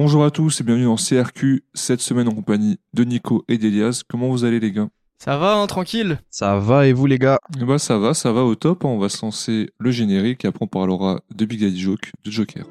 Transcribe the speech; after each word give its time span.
Bonjour 0.00 0.24
à 0.24 0.30
tous 0.30 0.60
et 0.60 0.62
bienvenue 0.62 0.84
dans 0.84 0.94
CRQ, 0.94 1.64
cette 1.74 2.00
semaine 2.00 2.28
en 2.28 2.32
compagnie 2.32 2.78
de 2.94 3.02
Nico 3.02 3.44
et 3.48 3.58
d'Elias. 3.58 4.04
Comment 4.08 4.28
vous 4.28 4.44
allez 4.44 4.60
les 4.60 4.70
gars? 4.70 4.86
Ça 5.18 5.36
va, 5.38 5.56
hein, 5.56 5.66
tranquille 5.66 6.20
Ça 6.30 6.56
va 6.60 6.86
et 6.86 6.92
vous 6.92 7.06
les 7.06 7.18
gars? 7.18 7.40
Eh 7.60 7.64
ben, 7.64 7.78
ça 7.78 7.98
va, 7.98 8.14
ça 8.14 8.30
va 8.30 8.44
au 8.44 8.54
top. 8.54 8.84
On 8.84 9.00
va 9.00 9.08
se 9.08 9.26
lancer 9.26 9.70
le 9.76 9.90
générique 9.90 10.44
et 10.44 10.48
après 10.48 10.62
on 10.62 10.68
parlera 10.68 11.18
de 11.34 11.44
Big 11.44 11.60
Daddy 11.60 11.80
Joke, 11.80 12.12
de 12.24 12.30
Joker. 12.30 12.64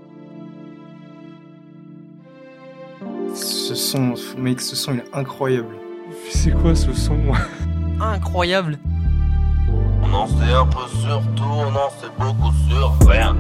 Ce 3.36 3.76
son, 3.76 4.14
mec, 4.38 4.62
ce 4.62 4.78
son 4.78 4.94
il 4.94 5.00
est 5.00 5.14
incroyable. 5.14 5.76
C'est 6.30 6.52
quoi 6.52 6.76
ce 6.76 6.94
son? 6.94 7.20
Incroyable 8.00 8.80
On 10.02 10.14
en 10.14 10.28
sait 10.28 10.54
un 10.54 10.66
peu 10.66 10.88
sur 11.02 11.22
tout, 11.36 11.44
on 11.44 11.76
en 11.76 11.90
sait 11.90 12.08
beaucoup 12.18 12.54
sur 12.70 12.98
rien. 13.06 13.36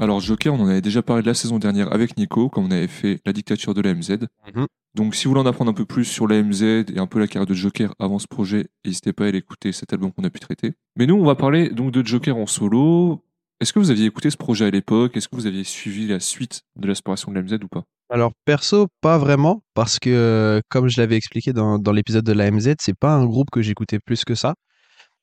Alors 0.00 0.20
Joker, 0.20 0.54
on 0.54 0.60
en 0.60 0.68
avait 0.68 0.80
déjà 0.80 1.02
parlé 1.02 1.20
de 1.20 1.26
la 1.26 1.34
saison 1.34 1.58
dernière 1.58 1.92
avec 1.92 2.16
Nico, 2.16 2.48
quand 2.48 2.62
on 2.62 2.70
avait 2.70 2.88
fait 2.88 3.20
la 3.26 3.34
dictature 3.34 3.74
de 3.74 3.82
la 3.82 3.92
MZ. 3.92 4.20
Mhm. 4.54 4.66
Donc 4.94 5.14
si 5.14 5.24
vous 5.24 5.32
voulez 5.32 5.42
en 5.42 5.46
apprendre 5.46 5.70
un 5.70 5.74
peu 5.74 5.84
plus 5.84 6.06
sur 6.06 6.26
la 6.26 6.42
MZ 6.42 6.62
et 6.62 6.98
un 6.98 7.06
peu 7.06 7.18
la 7.18 7.26
carrière 7.26 7.46
de 7.46 7.52
Joker 7.52 7.94
avant 7.98 8.18
ce 8.18 8.26
projet, 8.26 8.68
n'hésitez 8.82 9.12
pas 9.12 9.24
à 9.24 9.28
aller 9.28 9.38
écouter 9.38 9.72
cet 9.72 9.92
album 9.92 10.10
qu'on 10.10 10.24
a 10.24 10.30
pu 10.30 10.40
traiter. 10.40 10.72
Mais 10.96 11.04
nous, 11.04 11.16
on 11.16 11.24
va 11.24 11.34
parler 11.34 11.68
donc 11.68 11.92
de 11.92 12.04
Joker 12.04 12.34
en 12.38 12.46
solo. 12.46 13.22
Est-ce 13.60 13.74
que 13.74 13.78
vous 13.78 13.90
aviez 13.90 14.06
écouté 14.06 14.30
ce 14.30 14.38
projet 14.38 14.64
à 14.64 14.70
l'époque? 14.70 15.18
Est-ce 15.18 15.28
que 15.28 15.36
vous 15.36 15.46
aviez 15.46 15.64
suivi 15.64 16.06
la 16.06 16.18
suite 16.18 16.62
de 16.76 16.88
l'aspiration 16.88 17.30
de 17.30 17.36
la 17.36 17.42
MZ 17.42 17.62
ou 17.62 17.68
pas? 17.68 17.82
Alors 18.08 18.32
perso, 18.46 18.88
pas 19.02 19.18
vraiment, 19.18 19.62
parce 19.74 19.98
que 19.98 20.62
comme 20.70 20.88
je 20.88 20.98
l'avais 20.98 21.16
expliqué 21.16 21.52
dans, 21.52 21.78
dans 21.78 21.92
l'épisode 21.92 22.24
de 22.24 22.32
la 22.32 22.50
MZ, 22.50 22.76
c'est 22.80 22.98
pas 22.98 23.12
un 23.12 23.26
groupe 23.26 23.50
que 23.50 23.60
j'écoutais 23.60 23.98
plus 23.98 24.24
que 24.24 24.34
ça. 24.34 24.54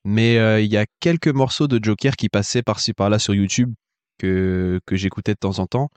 Mais 0.06 0.38
euh, 0.38 0.62
il 0.62 0.72
y 0.72 0.78
a 0.78 0.86
quelques 1.00 1.30
morceaux 1.30 1.68
de 1.68 1.84
Joker 1.84 2.16
qui 2.16 2.30
passaient 2.30 2.62
par-ci 2.62 2.94
par-là 2.94 3.18
sur 3.18 3.34
YouTube 3.34 3.74
que, 4.18 4.80
que 4.86 4.96
j'écoutais 4.96 5.34
de 5.34 5.40
temps 5.40 5.60
en 5.60 5.68
temps, 5.68 5.90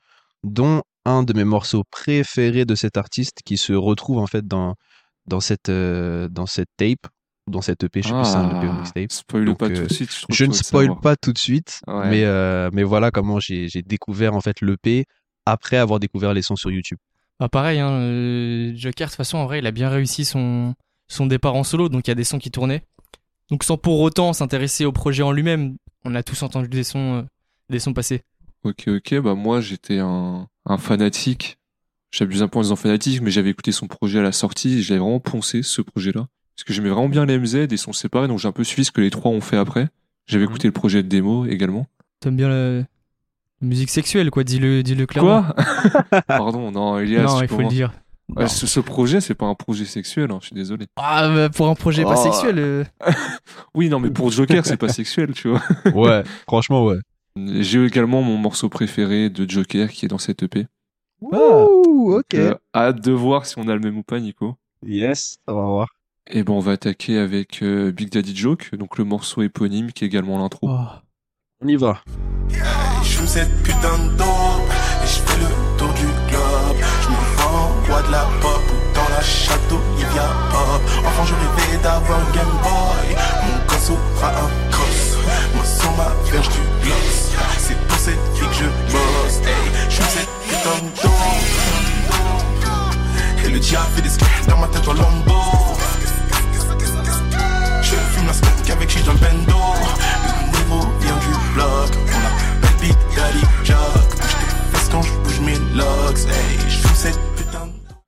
dont 0.45 0.83
un 1.05 1.23
de 1.23 1.33
mes 1.33 1.45
morceaux 1.45 1.85
préférés 1.91 2.65
de 2.65 2.75
cet 2.75 2.97
artiste 2.97 3.39
qui 3.45 3.57
se 3.57 3.73
retrouve 3.73 4.19
en 4.19 4.27
fait 4.27 4.47
dans, 4.47 4.75
dans, 5.27 5.41
cette, 5.41 5.69
euh, 5.69 6.29
dans 6.29 6.47
cette 6.47 6.69
tape, 6.77 7.07
dans 7.47 7.63
cette 7.63 7.83
EP, 7.85 8.03
je 8.03 8.09
sais 8.09 8.15
plus 8.15 8.25
si 8.25 8.31
c'est 8.31 8.37
un 8.37 8.59
EP 8.61 8.69
ou 8.69 8.73
mixtape. 8.75 9.07
Ah, 9.11 9.15
spoil 9.15 9.45
Donc, 9.47 9.59
pas 9.59 9.67
euh, 9.71 9.75
tout 9.77 9.87
de 9.87 9.93
suite. 9.93 10.25
Je 10.29 10.45
ne 10.45 10.53
spoil 10.53 10.91
pas 11.01 11.17
tout 11.17 11.33
de 11.33 11.39
suite, 11.39 11.81
Ouais. 11.87 12.09
mais, 12.11 12.25
euh, 12.25 12.71
mais 12.73 12.83
voilà 12.85 13.11
comment 13.11 13.41
j'ai 13.41 13.69
j'ai 13.69 13.83
découvert 13.83 14.35
en 14.37 14.41
fait 14.41 14.61
l'EP 14.61 15.07
après 15.47 15.79
avoir 15.79 15.99
découvert 16.01 16.33
les 16.35 16.43
sons 16.43 16.57
sur 16.57 16.71
YouTube. 16.71 16.99
Bah 17.41 17.49
pareil, 17.49 17.81
hein, 17.81 17.91
euh, 17.91 18.73
Joker, 18.77 19.07
de 19.07 19.11
toute 19.11 19.17
façon, 19.17 19.39
en 19.39 19.47
vrai, 19.47 19.61
il 19.61 19.67
a 19.67 19.71
bien 19.71 19.89
réussi 19.89 20.27
son, 20.27 20.75
son 21.09 21.27
départ 21.27 21.55
en 21.55 21.65
solo, 21.65 21.89
donc 21.89 22.07
il 22.07 22.11
y 22.11 22.13
a 22.13 22.15
des 22.15 22.25
sons 22.25 22.39
qui 22.39 22.51
tournaient. 22.51 22.83
Donc 23.51 23.65
sans 23.65 23.79
pour 23.79 23.99
autant 24.01 24.33
s'intéresser 24.35 24.85
au 24.85 24.93
projet 24.93 25.23
en 25.23 25.33
lui-même, 25.33 25.77
on 26.05 26.15
a 26.15 26.23
tous 26.23 26.43
entendu 26.43 26.69
des 26.69 26.85
sons, 26.85 27.27
euh, 27.71 27.73
des 27.73 27.79
sons 27.79 27.93
passer. 27.93 28.23
Ok, 28.65 28.85
ok, 28.89 29.21
bah 29.21 29.35
moi 29.35 29.61
j'étais 29.61 29.99
un, 29.99 30.47
un 30.67 30.79
fanatique. 30.79 31.59
J'abuse 32.13 32.43
un 32.43 32.49
peu 32.49 32.59
en 32.59 32.63
disant 32.63 32.77
fanatique, 32.77 33.21
mais 33.23 33.31
j'avais 33.31 33.51
écouté 33.51 33.73
son 33.73 33.87
projet 33.87 34.19
à 34.19 34.23
la 34.23 34.33
sortie 34.33 34.79
et 34.79 34.83
j'avais 34.83 35.01
vraiment 35.01 35.21
poncé 35.21 35.63
ce 35.63 35.81
projet-là. 35.81 36.27
Parce 36.57 36.65
que 36.65 36.73
j'aimais 36.73 36.91
vraiment 36.91 37.09
bien 37.09 37.25
les 37.25 37.39
MZ 37.39 37.55
et 37.73 37.77
sont 37.77 37.93
séparés, 37.93 38.29
donc 38.29 38.39
j'ai 38.39 38.49
un 38.49 38.53
peu 38.53 38.65
suivi 38.65 38.85
ce 38.85 38.91
que 38.91 39.01
les 39.01 39.11
trois 39.11 39.31
ont 39.31 39.41
fait 39.41 39.57
après. 39.57 39.89
J'avais 40.27 40.45
Mhm. 40.45 40.51
écouté 40.51 40.69
le 40.69 40.73
projet 40.73 41.03
de 41.03 41.09
démo 41.09 41.47
également. 41.47 41.87
T'aimes 42.21 42.37
bien 42.37 42.49
la, 42.49 42.79
la 42.81 42.85
musique 43.63 43.89
sexuelle, 43.91 44.31
quoi, 44.31 44.45
dis-le 44.45 44.83
dis 44.83 44.95
-le 44.95 45.07
clairement. 45.07 45.45
Quoi 45.45 46.21
Pardon, 46.27 46.71
non, 46.71 46.99
Elias, 46.99 47.23
Non, 47.25 47.41
il 47.43 47.49
faut 47.49 47.59
le 47.63 47.69
dire. 47.69 47.93
Ouais, 48.37 48.47
ce, 48.47 48.67
ce 48.67 48.79
projet, 48.79 49.21
c'est 49.21 49.35
pas 49.35 49.47
un 49.47 49.55
projet 49.57 49.85
sexuel, 49.85 50.31
hein, 50.31 50.39
je 50.41 50.47
suis 50.49 50.55
désolé. 50.55 50.87
Ah, 50.97 51.29
bah, 51.35 51.49
pour 51.49 51.69
un 51.69 51.75
projet 51.75 52.03
pas 52.05 52.15
Oh. 52.17 52.23
sexuel, 52.23 52.59
euh, 52.59 52.85
Oui, 53.75 53.89
non, 53.89 53.99
mais 53.99 54.11
pour 54.11 54.31
Joker, 54.31 54.65
c'est 54.67 54.77
pas 54.77 54.89
sexuel, 54.93 55.33
tu 55.33 55.49
vois. 55.49 55.63
Ouais, 55.95 56.23
franchement, 56.47 56.85
ouais. 56.85 56.99
J'ai 57.37 57.85
également 57.85 58.23
mon 58.23 58.37
morceau 58.37 58.69
préféré 58.69 59.31
de 59.31 59.49
Joker 59.49 59.91
qui 59.91 60.05
est 60.07 60.09
dans 60.09 60.19
cette 60.19 60.43
EP. 60.43 60.67
Ouh, 61.21 62.15
ok. 62.15 62.35
Euh, 62.35 62.55
hâte 62.75 63.01
de 63.05 63.13
voir 63.13 63.47
si 63.47 63.59
on 63.59 63.69
a 63.69 63.75
le 63.75 63.81
même 63.81 63.99
ou 63.99 64.03
pas, 64.03 64.21
Nico. 64.21 64.57
Yes, 64.87 65.39
on 65.47 65.55
va 65.55 65.63
voir. 65.63 65.89
Et 66.31 66.43
ben 66.43 66.53
on 66.55 66.61
va 66.61 66.73
attaquer 66.73 67.19
avec 67.19 67.63
euh, 67.63 67.93
Big 67.93 68.11
Daddy 68.11 68.35
Joke, 68.37 68.75
donc 68.77 68.99
le 68.99 69.05
morceau 69.05 69.43
éponyme 69.43 69.93
qui 69.93 70.05
est 70.05 70.07
également 70.07 70.39
l'intro. 70.39 70.69
oh. 70.71 70.79
On 71.63 71.69
y 71.69 71.77
va. 71.77 72.03
Je 73.03 73.27
cette 73.27 73.55
putain 73.63 73.99
de 73.99 74.17
dope 74.17 74.27
et 75.03 75.07
je 75.07 75.21
fais 75.21 75.39
le 75.41 75.79
tour 75.79 75.93
du 75.95 76.07
globe. 76.31 76.79
Je 77.03 77.09
me 77.11 77.37
vends 77.37 77.69
roi 77.87 78.03
de 78.07 78.13
la 78.13 78.25
pop 78.41 78.63
dans 78.95 79.09
la 79.15 79.21
château 79.21 79.79
Livia 79.97 80.29
Pop. 80.51 80.83
Enfant, 81.05 81.25
je 81.27 81.35
rêvais 81.35 81.83
d'avoir 81.83 82.19
un 82.19 82.33
Game 82.33 82.57
Boy. 82.63 83.17
Mon 83.45 83.67
gosse 83.67 83.91
aura 83.91 84.31
un 84.45 84.71
cross. 84.71 85.19
Moi, 85.55 85.65
sur 85.65 85.91
ma 85.97 86.09
verge 86.31 86.49
du 86.49 86.61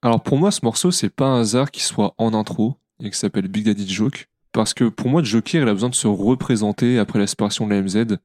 Alors 0.03 0.23
pour 0.23 0.39
moi 0.39 0.51
ce 0.51 0.61
morceau 0.65 0.91
c'est 0.91 1.09
pas 1.11 1.27
un 1.27 1.41
hasard 1.41 1.71
qu'il 1.71 1.83
soit 1.83 2.15
en 2.19 2.35
intro 2.35 2.77
et 3.01 3.05
qu'il 3.05 3.15
s'appelle 3.15 3.49
Big 3.49 3.65
Daddy 3.65 3.89
Joke 3.89 4.29
parce 4.53 4.75
que 4.75 4.85
pour 4.85 5.09
moi 5.09 5.23
Joker 5.23 5.63
il 5.63 5.69
a 5.69 5.73
besoin 5.73 5.91
de 5.91 5.95
se 5.95 6.07
représenter 6.07 6.99
après 6.99 7.19
la 7.19 7.27
séparation 7.27 7.67
de 7.67 7.75
la 7.75 7.83
MZ. 7.83 8.17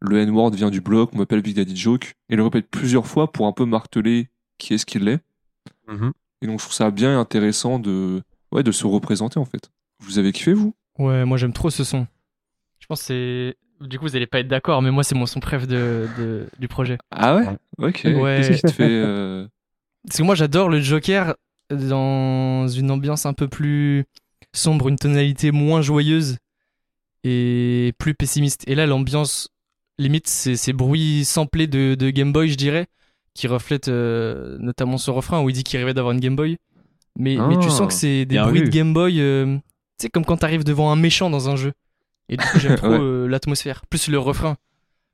Le 0.00 0.18
N-word 0.18 0.50
vient 0.50 0.70
du 0.70 0.80
bloc, 0.80 1.10
on 1.14 1.18
m'appelle 1.18 1.40
Big 1.42 1.56
Daddy 1.56 1.76
Joke 1.76 2.14
et 2.28 2.36
le 2.36 2.42
répète 2.42 2.68
plusieurs 2.70 3.06
fois 3.06 3.32
pour 3.32 3.46
un 3.46 3.52
peu 3.52 3.64
marteler 3.64 4.28
qui 4.58 4.74
est-ce 4.74 4.84
qu'il 4.86 5.08
est. 5.08 5.20
Et 6.42 6.46
donc 6.46 6.58
je 6.60 6.64
trouve 6.64 6.74
ça 6.74 6.90
bien 6.90 7.18
intéressant 7.18 7.78
de 7.78 8.22
ouais 8.52 8.62
de 8.62 8.72
se 8.72 8.86
représenter 8.86 9.38
en 9.38 9.44
fait. 9.44 9.70
Vous 10.00 10.18
avez 10.18 10.32
kiffé 10.32 10.52
vous? 10.52 10.74
Ouais, 10.98 11.24
moi 11.24 11.38
j'aime 11.38 11.52
trop 11.52 11.70
ce 11.70 11.84
son. 11.84 12.06
Je 12.80 12.86
pense 12.86 13.00
que 13.00 13.06
c'est. 13.06 13.56
Du 13.86 13.98
coup, 13.98 14.06
vous 14.06 14.16
allez 14.16 14.26
pas 14.26 14.40
être 14.40 14.48
d'accord, 14.48 14.80
mais 14.82 14.90
moi 14.90 15.02
c'est 15.04 15.14
mon 15.14 15.26
son 15.26 15.40
préf 15.40 15.66
de, 15.66 16.06
de- 16.18 16.46
du 16.58 16.66
projet. 16.68 16.96
Ah 17.10 17.36
ouais? 17.36 17.46
Ok. 17.78 18.02
Ouais. 18.04 18.36
Qu'est-ce 18.36 18.52
qui 18.56 18.62
te 18.62 18.70
fait 18.72 18.88
euh, 18.90 19.46
Parce 20.06 20.18
que 20.18 20.22
moi 20.22 20.34
j'adore 20.34 20.68
le 20.68 20.80
Joker 20.80 21.34
dans 21.70 22.68
une 22.68 22.90
ambiance 22.90 23.26
un 23.26 23.32
peu 23.34 23.48
plus 23.48 24.04
sombre, 24.54 24.88
une 24.88 24.96
tonalité 24.96 25.50
moins 25.52 25.82
joyeuse 25.82 26.36
et 27.24 27.92
plus 27.98 28.14
pessimiste. 28.14 28.62
Et 28.68 28.74
là, 28.74 28.86
l'ambiance, 28.86 29.48
limite, 29.98 30.26
c'est 30.28 30.56
ces 30.56 30.72
bruits 30.72 31.24
samplés 31.24 31.66
de, 31.66 31.94
de 31.94 32.10
Game 32.10 32.32
Boy, 32.32 32.48
je 32.48 32.56
dirais, 32.56 32.86
qui 33.34 33.46
reflètent 33.48 33.88
euh, 33.88 34.56
notamment 34.60 34.98
ce 34.98 35.10
refrain 35.10 35.42
où 35.42 35.50
il 35.50 35.52
dit 35.52 35.64
qu'il 35.64 35.78
rêvait 35.78 35.94
d'avoir 35.94 36.12
une 36.12 36.20
Game 36.20 36.36
Boy. 36.36 36.58
Mais, 37.18 37.36
mais 37.36 37.56
tu 37.58 37.66
Ah, 37.68 37.70
sens 37.70 37.88
que 37.88 37.94
c'est 37.94 38.24
des 38.26 38.38
bruits 38.38 38.60
vu. 38.60 38.66
de 38.66 38.70
Game 38.70 38.92
Boy, 38.92 39.20
euh, 39.20 39.56
tu 39.56 39.62
sais, 40.02 40.08
comme 40.10 40.24
quand 40.24 40.36
t'arrives 40.36 40.64
devant 40.64 40.90
un 40.92 40.96
méchant 40.96 41.30
dans 41.30 41.48
un 41.48 41.56
jeu. 41.56 41.72
Et 42.28 42.36
du 42.36 42.44
coup, 42.44 42.58
j'aime 42.58 42.74
trop 42.76 42.88
Ouais. 42.88 42.98
euh, 43.00 43.26
l'atmosphère. 43.26 43.86
Plus 43.86 44.08
le 44.08 44.18
refrain. 44.18 44.56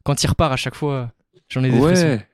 Quand 0.05 0.23
il 0.23 0.27
repart 0.27 0.53
à 0.53 0.57
chaque 0.57 0.75
fois, 0.75 1.13
j'en 1.49 1.63
ai 1.63 1.71
des 1.71 1.79
frissons. 1.81 2.05
Ouais. 2.07 2.27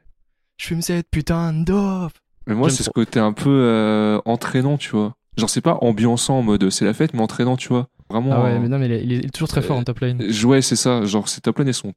Je 0.57 0.67
fume 0.67 0.81
cette 0.83 1.11
putain 1.11 1.53
de 1.53 1.65
dope. 1.65 2.13
Mais 2.47 2.55
moi, 2.55 2.71
c'est 2.71 2.83
ce 2.83 2.89
côté 2.91 3.21
un 3.21 3.33
peu 3.35 3.51
euh, 3.51 4.21
entraînant, 4.25 4.79
tu 4.79 4.91
vois. 4.91 5.15
Genre, 5.37 5.51
c'est 5.51 5.61
pas 5.61 5.77
ambiançant 5.83 6.39
en 6.39 6.43
mode 6.43 6.71
c'est 6.71 6.85
la 6.87 6.95
fête, 6.95 7.13
mais 7.13 7.21
entraînant, 7.21 7.57
tu 7.59 7.69
vois. 7.69 7.89
Vraiment. 8.09 8.33
Ah 8.33 8.43
ouais, 8.45 8.59
mais 8.59 8.69
non, 8.69 8.79
mais 8.79 8.87
il 8.87 8.93
est, 8.93 9.03
il 9.05 9.13
est 9.27 9.31
toujours 9.31 9.49
très 9.49 9.61
fort 9.61 9.77
en 9.77 9.85
top 9.85 9.99
euh, 10.03 10.15
Ouais, 10.45 10.63
c'est 10.63 10.75
ça. 10.77 11.05
Genre, 11.05 11.29
ces 11.29 11.43
top 11.43 11.59
lines, 11.59 11.69
elles 11.69 11.75
sont 11.75 11.93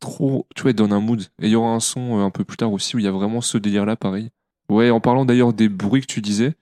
trop. 0.00 0.46
Tu 0.54 0.62
vois, 0.62 0.70
elles 0.70 0.76
donnent 0.76 0.92
un 0.92 1.00
mood. 1.00 1.22
Et 1.40 1.46
il 1.46 1.50
y 1.50 1.56
aura 1.56 1.70
un 1.70 1.80
son 1.80 2.18
euh, 2.20 2.24
un 2.24 2.30
peu 2.30 2.44
plus 2.44 2.56
tard 2.56 2.72
aussi 2.72 2.96
où 2.96 2.98
il 2.98 3.04
y 3.04 3.08
a 3.08 3.12
vraiment 3.12 3.40
ce 3.40 3.58
délire-là, 3.58 3.96
pareil. 3.96 4.30
Ouais, 4.68 4.90
en 4.90 5.00
parlant 5.00 5.24
d'ailleurs 5.24 5.52
des 5.52 5.68
bruits 5.68 6.00
que 6.02 6.06
tu 6.12 6.20
disais, 6.20 6.54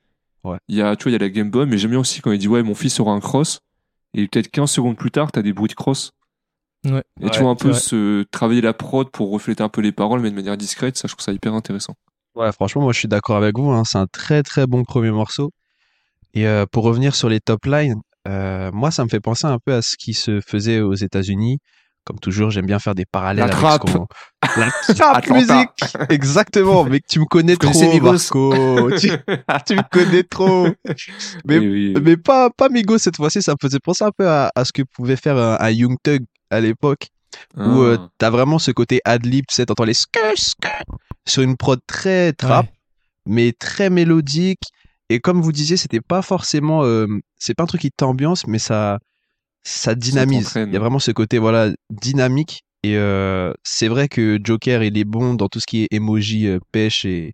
Ouais. 0.44 0.58
il 0.68 0.76
y 0.76 0.82
a, 0.82 0.94
tu 0.96 1.04
vois, 1.04 1.10
il 1.10 1.14
y 1.14 1.16
a 1.16 1.18
la 1.20 1.30
Game 1.30 1.50
Boy, 1.50 1.66
mais 1.66 1.78
j'aime 1.78 1.92
bien 1.92 2.00
aussi 2.00 2.20
quand 2.20 2.30
il 2.32 2.38
dit, 2.38 2.48
ouais, 2.48 2.62
mon 2.62 2.74
fils 2.74 3.00
aura 3.00 3.12
un 3.12 3.20
cross. 3.20 3.60
Et 4.12 4.28
peut-être 4.28 4.48
15 4.48 4.70
secondes 4.70 4.96
plus 4.96 5.10
tard, 5.10 5.32
t'as 5.32 5.42
des 5.42 5.52
bruits 5.54 5.68
de 5.68 5.74
cross. 5.74 6.12
Ouais. 6.84 7.02
Et 7.22 7.30
tu 7.30 7.38
Ouais, 7.38 7.42
vois 7.44 7.50
un 7.50 7.56
peu 7.56 7.72
travailler 8.30 8.60
la 8.60 8.74
prod 8.74 9.10
pour 9.10 9.30
refléter 9.30 9.62
un 9.62 9.70
peu 9.70 9.80
les 9.80 9.90
paroles, 9.92 10.20
mais 10.20 10.30
de 10.30 10.34
manière 10.36 10.56
discrète, 10.58 10.98
ça, 10.98 11.08
je 11.08 11.14
trouve 11.14 11.24
ça 11.24 11.32
hyper 11.32 11.54
intéressant. 11.54 11.94
Ouais, 12.34 12.52
franchement, 12.52 12.82
moi 12.82 12.92
je 12.92 12.98
suis 12.98 13.08
d'accord 13.08 13.36
avec 13.36 13.56
vous. 13.56 13.70
hein, 13.70 13.84
C'est 13.86 13.96
un 13.98 14.06
très 14.06 14.42
très 14.42 14.66
bon 14.66 14.84
premier 14.84 15.10
morceau. 15.12 15.50
Et 16.34 16.46
euh, 16.46 16.66
pour 16.70 16.84
revenir 16.84 17.14
sur 17.14 17.28
les 17.28 17.40
top 17.40 17.64
lines, 17.64 18.00
euh, 18.28 18.70
moi 18.72 18.90
ça 18.90 19.04
me 19.04 19.08
fait 19.08 19.20
penser 19.20 19.46
un 19.46 19.58
peu 19.58 19.72
à 19.72 19.82
ce 19.82 19.96
qui 19.96 20.14
se 20.14 20.40
faisait 20.40 20.80
aux 20.80 20.94
États-Unis. 20.94 21.58
Comme 22.04 22.18
toujours, 22.18 22.50
j'aime 22.50 22.66
bien 22.66 22.78
faire 22.78 22.94
des 22.94 23.06
parallèles 23.06 23.46
La 23.46 23.50
trappe. 23.50 23.84
La 24.58 24.70
trappe 24.94 25.30
musique 25.30 25.70
Exactement, 26.10 26.84
mec, 26.84 27.04
tu 27.08 27.18
me 27.20 27.24
connais 27.24 27.56
trop, 27.56 28.00
Marco. 28.00 28.90
tu, 28.98 29.08
tu 29.66 29.74
me 29.76 29.88
connais 29.90 30.22
trop. 30.22 30.68
Mais 31.46 31.58
Oui, 31.58 31.94
oui. 31.94 31.94
Mais 32.02 32.16
pas, 32.18 32.50
pas 32.50 32.68
Migos 32.68 32.98
cette 32.98 33.16
fois-ci, 33.16 33.40
ça 33.42 33.52
me 33.52 33.56
faisait 33.60 33.78
penser 33.80 34.04
un 34.04 34.10
peu 34.16 34.28
à, 34.28 34.50
à 34.54 34.64
ce 34.64 34.72
que 34.72 34.82
pouvait 34.82 35.16
faire 35.16 35.36
un, 35.38 35.56
un 35.58 35.70
Young 35.70 35.96
Thug 36.02 36.24
à 36.50 36.60
l'époque, 36.60 37.06
où 37.56 37.80
euh, 37.82 37.96
Ah. 37.98 38.08
t'as 38.18 38.30
vraiment 38.30 38.58
ce 38.58 38.70
côté 38.70 39.00
ad-lib, 39.04 39.44
tu 39.48 39.54
sais, 39.54 39.64
t'entends 39.66 39.84
les 39.84 39.94
sk 39.94 40.14
sk 40.36 40.66
sur 41.26 41.42
une 41.42 41.56
prod 41.56 41.80
très 41.86 42.32
trap, 42.34 42.66
Ouais. 42.66 42.72
mais 43.26 43.52
très 43.52 43.88
mélodique. 43.88 44.60
Et 45.08 45.20
comme 45.20 45.40
vous 45.40 45.52
disiez, 45.52 45.76
c'était 45.78 46.00
pas 46.02 46.20
forcément, 46.22 46.84
euh, 46.84 47.06
c'est 47.38 47.54
pas 47.54 47.62
un 47.62 47.66
truc 47.66 47.80
qui 47.80 47.90
t'ambiance, 47.90 48.46
mais 48.46 48.58
ça, 48.58 48.98
ça 49.64 49.94
dynamise. 49.94 50.52
Il 50.54 50.72
y 50.72 50.76
a 50.76 50.80
vraiment 50.80 50.98
ce 50.98 51.10
côté 51.10 51.38
voilà 51.38 51.70
dynamique. 51.90 52.64
Et 52.84 52.98
euh, 52.98 53.52
c'est 53.62 53.88
vrai 53.88 54.08
que 54.08 54.38
Joker, 54.42 54.82
il 54.82 54.98
est 54.98 55.04
bon 55.04 55.34
dans 55.34 55.48
tout 55.48 55.58
ce 55.58 55.66
qui 55.66 55.84
est 55.84 55.88
emoji, 55.90 56.46
euh, 56.46 56.58
pêche 56.70 57.06
et, 57.06 57.32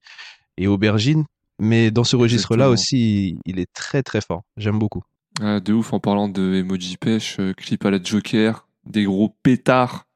et 0.57 0.69
aubergine. 0.69 1.25
Mais 1.59 1.91
dans 1.91 2.05
ce 2.05 2.15
registre-là 2.15 2.71
aussi, 2.71 3.37
il, 3.45 3.59
est 3.59 3.71
très 3.75 4.03
très 4.03 4.21
fort. 4.21 4.43
J'aime 4.57 4.79
beaucoup. 4.79 5.03
Ah, 5.43 5.59
de 5.59 5.73
ouf, 5.73 5.93
en 5.93 5.99
parlant 5.99 6.29
de 6.29 6.55
emoji 6.55 6.97
pêche, 6.97 7.37
euh, 7.41 7.53
clip 7.53 7.85
à 7.85 7.91
la 7.91 8.01
Joker, 8.03 8.69
des 8.87 9.05
gros 9.05 9.35
pétards. 9.43 10.07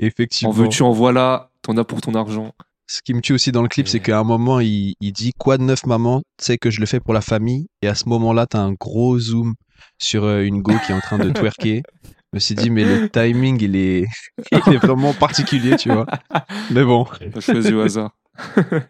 En 0.00 0.06
Effectivement. 0.06 0.52
veux-tu, 0.52 0.82
en 0.82 0.92
voilà, 0.92 1.50
t'en 1.60 1.76
as 1.76 1.84
pour 1.84 2.00
ton 2.00 2.14
argent. 2.14 2.52
Ce 2.86 3.02
qui 3.02 3.12
me 3.12 3.20
tue 3.20 3.34
aussi 3.34 3.52
dans 3.52 3.62
le 3.62 3.68
clip, 3.68 3.86
c'est 3.86 4.00
qu'à 4.00 4.18
un 4.18 4.24
moment, 4.24 4.60
il, 4.60 4.94
il 5.00 5.12
dit 5.12 5.32
Quoi 5.38 5.58
de 5.58 5.62
neuf, 5.62 5.84
maman? 5.84 6.22
Tu 6.38 6.46
sais 6.46 6.58
que 6.58 6.70
je 6.70 6.80
le 6.80 6.86
fais 6.86 7.00
pour 7.00 7.12
la 7.12 7.20
famille. 7.20 7.66
Et 7.82 7.86
à 7.86 7.94
ce 7.94 8.08
moment-là, 8.08 8.46
t'as 8.46 8.60
un 8.60 8.72
gros 8.72 9.18
zoom 9.18 9.54
sur 9.98 10.24
euh, 10.24 10.42
une 10.42 10.62
go 10.62 10.72
qui 10.86 10.92
est 10.92 10.94
en 10.94 11.00
train 11.00 11.18
de 11.18 11.30
twerker. 11.34 11.82
Je 12.04 12.36
me 12.36 12.38
suis 12.40 12.54
dit, 12.54 12.70
mais 12.70 12.84
le 12.84 13.08
timing, 13.08 13.58
il 13.60 13.74
est, 13.76 14.06
il 14.52 14.74
est 14.74 14.78
vraiment 14.78 15.12
particulier, 15.12 15.76
tu 15.76 15.90
vois. 15.90 16.06
Mais 16.70 16.84
bon, 16.84 17.04
choisi 17.40 17.74
au 17.74 17.80
hasard. 17.80 18.12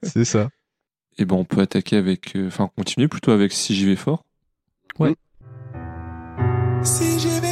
c'est 0.03 0.27
ça. 0.27 0.49
Et 1.17 1.25
ben, 1.25 1.37
on 1.37 1.45
peut 1.45 1.61
attaquer 1.63 1.97
avec. 1.97 2.37
euh, 2.37 2.49
Enfin, 2.49 2.69
continuer 2.77 3.09
plutôt 3.09 3.31
avec 3.31 3.53
Si 3.53 3.75
j'y 3.75 3.87
vais 3.87 3.97
fort. 3.97 4.25
Si 6.83 7.19
j'y 7.19 7.41
vais 7.41 7.50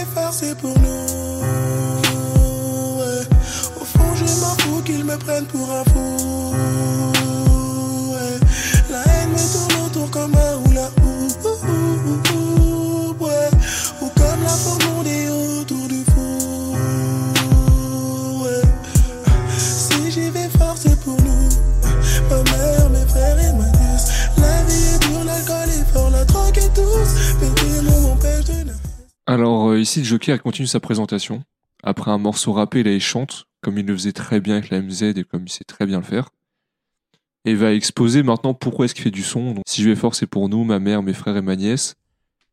Alors, 29.29 29.69
euh, 29.69 29.79
ici, 29.79 30.03
Joker 30.07 30.43
continue 30.43 30.67
sa 30.67 30.81
présentation. 30.81 31.45
Après 31.83 32.11
un 32.11 32.17
morceau 32.17 32.55
rappé, 32.55 32.83
là, 32.83 32.93
il 32.93 33.01
chante, 33.01 33.45
comme 33.61 33.77
il 33.77 33.85
le 33.85 33.93
faisait 33.93 34.13
très 34.13 34.41
bien 34.41 34.57
avec 34.57 34.71
la 34.71 34.81
MZ 34.81 35.03
et 35.03 35.23
comme 35.23 35.43
il 35.45 35.51
sait 35.51 35.65
très 35.65 35.85
bien 35.85 35.99
le 35.99 36.03
faire. 36.03 36.31
Et 37.45 37.55
va 37.55 37.75
exposer 37.75 38.23
maintenant 38.23 38.55
pourquoi 38.55 38.87
est-ce 38.87 38.95
qu'il 38.95 39.05
fait 39.05 39.11
du 39.11 39.23
son. 39.23 39.57
Si 39.67 39.83
je 39.83 39.91
vais 39.91 39.97
fort, 39.97 40.15
c'est 40.15 40.27
pour 40.27 40.49
nous, 40.49 40.65
ma 40.65 40.79
mère, 40.79 41.03
mes 41.03 41.13
frères 41.13 41.37
et 41.37 41.43
ma 41.43 41.57
nièce. 41.57 41.97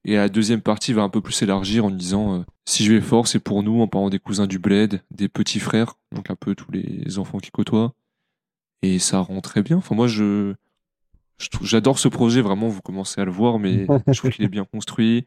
Et 0.03 0.15
la 0.15 0.27
deuxième 0.27 0.59
partie 0.59 0.91
va 0.91 1.03
un 1.03 1.07
peu 1.07 1.21
plus 1.21 1.31
s'élargir 1.31 1.85
en 1.85 1.91
disant 1.91 2.39
euh, 2.39 2.43
si 2.65 2.83
je 2.83 2.91
vais 2.91 2.99
fort, 2.99 3.29
c'est 3.29 3.39
pour 3.39 3.63
nous, 3.63 3.79
en 3.79 3.87
parlant 3.87 4.09
des 4.09 4.19
cousins 4.19 4.45
du 4.45 4.59
bled, 4.59 5.01
des 5.11 5.29
petits 5.29 5.61
frères, 5.61 5.93
donc 6.11 6.29
un 6.29 6.35
peu 6.35 6.55
tous 6.55 6.73
les 6.73 7.17
enfants 7.17 7.37
qui 7.37 7.51
côtoient. 7.51 7.93
Et 8.81 8.99
ça 8.99 9.19
rend 9.19 9.39
très 9.39 9.63
bien. 9.63 9.77
Enfin, 9.77 9.95
moi, 9.95 10.07
je, 10.07 10.53
j'adore 11.61 11.99
ce 11.99 12.09
projet, 12.09 12.41
vraiment, 12.41 12.67
vous 12.67 12.81
commencez 12.81 13.21
à 13.21 13.23
le 13.23 13.31
voir, 13.31 13.59
mais 13.59 13.87
je 14.07 14.17
trouve 14.17 14.31
qu'il 14.31 14.43
est 14.43 14.49
bien 14.49 14.65
construit 14.65 15.25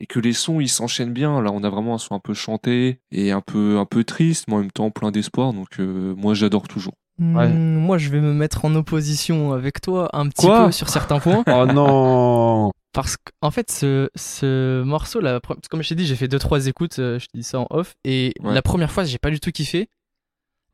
et 0.00 0.06
que 0.06 0.18
les 0.20 0.32
sons 0.32 0.60
ils 0.60 0.68
s'enchaînent 0.68 1.12
bien. 1.12 1.40
Là, 1.42 1.50
on 1.52 1.62
a 1.64 1.68
vraiment 1.70 1.94
un 1.94 1.98
son 1.98 2.14
un 2.14 2.20
peu 2.20 2.34
chanté 2.34 3.00
et 3.12 3.32
un 3.32 3.40
peu 3.40 3.78
un 3.78 3.84
peu 3.86 4.04
triste, 4.04 4.44
mais 4.48 4.54
en 4.54 4.58
même 4.58 4.70
temps 4.72 4.90
plein 4.90 5.10
d'espoir. 5.10 5.52
Donc 5.52 5.80
euh, 5.80 6.14
moi, 6.16 6.34
j'adore 6.34 6.68
toujours. 6.68 6.94
Ouais. 7.18 7.48
Hmm, 7.48 7.76
Moi, 7.78 7.96
je 7.96 8.10
vais 8.10 8.20
me 8.20 8.34
mettre 8.34 8.64
en 8.66 8.74
opposition 8.74 9.52
avec 9.54 9.80
toi 9.80 10.10
un 10.12 10.28
petit 10.28 10.46
Quoi 10.46 10.66
peu 10.66 10.72
sur 10.72 10.88
certains 10.90 11.18
points. 11.18 11.42
Oh 11.48 11.64
non 11.64 12.70
Parce 12.92 13.16
qu'en 13.16 13.50
fait, 13.50 13.70
ce, 13.70 14.10
ce 14.14 14.82
morceau, 14.82 15.20
là, 15.20 15.40
comme 15.70 15.82
je 15.82 15.88
t'ai 15.88 15.94
dit, 15.94 16.04
j'ai 16.06 16.16
fait 16.16 16.28
2-3 16.28 16.68
écoutes, 16.68 16.98
euh, 16.98 17.18
je 17.18 17.26
te 17.26 17.36
dis 17.36 17.42
ça 17.42 17.60
en 17.60 17.66
off. 17.70 17.94
Et 18.04 18.34
Ouais. 18.42 18.52
la 18.52 18.60
première 18.62 18.90
fois, 18.92 19.04
j'ai 19.04 19.16
pas 19.18 19.30
du 19.30 19.40
tout 19.40 19.50
kiffé. 19.50 19.88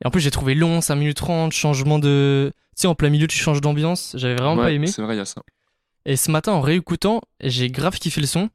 Et 0.03 0.07
en 0.07 0.09
plus, 0.11 0.19
j'ai 0.19 0.31
trouvé 0.31 0.53
long, 0.53 0.81
5 0.81 0.95
minutes 0.95 1.15
30, 1.17 1.53
changement 1.53 1.97
de. 1.97 2.51
Tu 2.75 2.81
sais, 2.81 2.87
en 2.87 2.95
plein 2.95 3.09
milieu, 3.09 3.27
tu 3.27 3.37
changes 3.37 3.61
d'ambiance. 3.61 4.13
J'avais 4.17 4.35
vraiment 4.35 4.57
pas 4.57 4.63
Ouais, 4.65 4.75
aimé. 4.75 4.87
C'est 4.87 5.01
vrai, 5.01 5.15
il 5.15 5.19
y 5.19 5.21
a 5.21 5.25
ça. 5.25 5.41
Et 6.05 6.17
ce 6.17 6.29
matin, 6.29 6.51
en 6.51 6.59
réécoutant, 6.59 7.21
j'ai 7.41 7.69
grave 7.69 7.97
kiffé 7.99 8.19
le 8.19 8.27
son. 8.27 8.49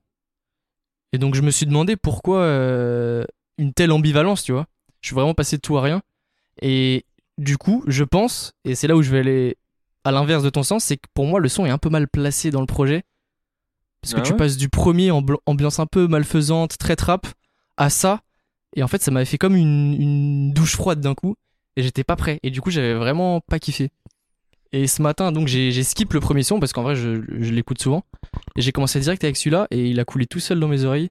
Et 1.13 1.19
donc, 1.19 1.35
je 1.35 1.43
me 1.43 1.51
suis 1.51 1.67
demandé 1.67 1.97
pourquoi 1.97 2.41
euh, 2.41 3.25
une 3.57 3.73
telle 3.73 3.93
ambivalence, 3.93 4.43
tu 4.43 4.53
vois. 4.53 4.67
Je 5.01 5.09
suis 5.09 5.15
vraiment 5.15 5.35
passé 5.35 5.57
de 5.57 5.63
tout 5.63 5.77
à 5.79 5.83
rien. 5.83 6.03
Et 6.61 7.05
du 7.39 7.57
coup, 7.57 7.85
je 7.87 8.05
pense, 8.05 8.53
et 8.65 8.75
c'est 8.75 8.89
là 8.89 8.97
où 8.97 9.03
je 9.03 9.11
vais 9.11 9.21
aller 9.21 9.57
à 10.05 10.11
l'inverse 10.11 10.43
de 10.43 10.51
ton 10.51 10.63
sens, 10.63 10.85
c'est 10.85 10.97
que 10.97 11.09
pour 11.15 11.27
moi, 11.27 11.41
le 11.41 11.49
son 11.49 11.67
est 11.67 11.71
un 11.71 11.79
peu 11.79 11.89
mal 11.89 12.09
placé 12.09 12.51
dans 12.51 12.61
le 12.61 12.67
projet. 12.67 13.05
Parce 14.03 14.15
que 14.15 14.21
Ah 14.21 14.23
tu 14.23 14.35
passes 14.35 14.57
du 14.57 14.69
premier 14.69 15.11
ambiance 15.11 15.81
un 15.81 15.87
peu 15.87 16.07
malfaisante, 16.07 16.79
très 16.79 16.97
trap, 16.97 17.27
à 17.77 17.91
ça. 17.91 18.23
Et 18.77 18.83
en 18.83 18.89
fait, 18.89 19.03
ça 19.03 19.11
m'avait 19.11 19.25
fait 19.25 19.39
comme 19.39 19.57
une, 19.57 19.95
une 20.01 20.53
douche 20.53 20.77
froide 20.77 21.01
d'un 21.01 21.15
coup. 21.15 21.37
Et 21.77 21.83
j'étais 21.83 22.05
pas 22.05 22.17
prêt. 22.17 22.39
Et 22.43 22.51
du 22.51 22.61
coup, 22.61 22.71
j'avais 22.71 22.95
vraiment 22.95 23.41
pas 23.41 23.59
kiffé. 23.59 23.91
Et 24.73 24.87
ce 24.87 25.01
matin, 25.03 25.33
donc, 25.33 25.49
j'ai 25.49 25.83
skip 25.83 26.13
le 26.13 26.21
premier 26.21 26.43
son 26.43 26.61
parce 26.61 26.73
qu'en 26.73 26.83
vrai, 26.83 26.95
je, 26.95 27.23
je 27.41 27.53
l'écoute 27.53 27.81
souvent. 27.81 28.05
Et 28.57 28.61
j'ai 28.61 28.73
commencé 28.73 29.01
direct 29.01 29.25
avec 29.25 29.37
celui-là 29.37 29.67
et 29.71 29.87
il 29.89 29.99
a 30.01 30.05
coulé 30.05 30.27
tout 30.27 30.41
seul 30.41 30.61
dans 30.61 30.69
mes 30.69 30.85
oreilles. 30.85 31.09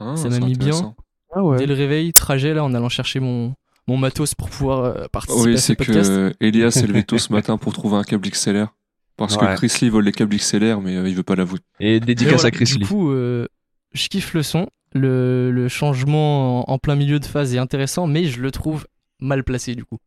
Ah, 0.00 0.16
Ça 0.16 0.28
m'a 0.28 0.40
mis 0.40 0.54
bien. 0.56 0.94
Ah 1.34 1.42
ouais. 1.42 1.58
Dès 1.58 1.66
le 1.66 1.74
réveil, 1.74 2.12
trajet 2.12 2.54
là, 2.54 2.64
en 2.64 2.72
allant 2.74 2.88
chercher 2.88 3.20
mon, 3.20 3.54
mon 3.86 3.96
matos 3.96 4.34
pour 4.34 4.48
pouvoir 4.48 4.84
euh, 4.84 5.04
participer 5.12 5.42
Oui, 5.48 5.54
à 5.54 5.56
ce 5.58 5.66
c'est 5.66 5.74
podcast. 5.76 6.08
que 6.10 6.32
Elias 6.40 6.70
s'est 6.70 6.86
levé 6.86 7.02
tôt 7.04 7.18
ce 7.18 7.32
matin 7.32 7.56
pour 7.58 7.72
trouver 7.72 7.96
un 7.96 8.04
câble 8.04 8.28
XLR. 8.28 8.68
Parce 9.16 9.36
Ouais. 9.36 9.46
que 9.48 9.54
Chris 9.56 9.72
Lee 9.82 9.90
vole 9.90 10.04
les 10.04 10.12
câbles 10.12 10.36
XLR, 10.36 10.80
mais 10.80 10.96
euh, 10.96 11.08
il 11.08 11.14
veut 11.14 11.22
pas 11.22 11.36
l'avouer. 11.36 11.58
Et 11.80 12.00
dédicace 12.00 12.34
voilà, 12.34 12.48
à 12.48 12.50
Chris 12.50 12.64
du 12.64 12.78
Lee. 12.78 12.86
coup, 12.86 13.10
euh, 13.12 13.46
je 13.92 14.08
kiffe 14.08 14.32
le 14.34 14.42
son. 14.42 14.68
Le, 14.92 15.50
le 15.52 15.68
changement 15.68 16.68
en, 16.68 16.72
en 16.74 16.78
plein 16.78 16.94
milieu 16.94 17.18
de 17.20 17.24
phase 17.24 17.54
est 17.54 17.58
intéressant, 17.58 18.06
mais 18.06 18.24
je 18.24 18.40
le 18.40 18.50
trouve 18.52 18.86
mal 19.20 19.42
placé 19.44 19.74
du 19.74 19.84
coup. 19.84 19.98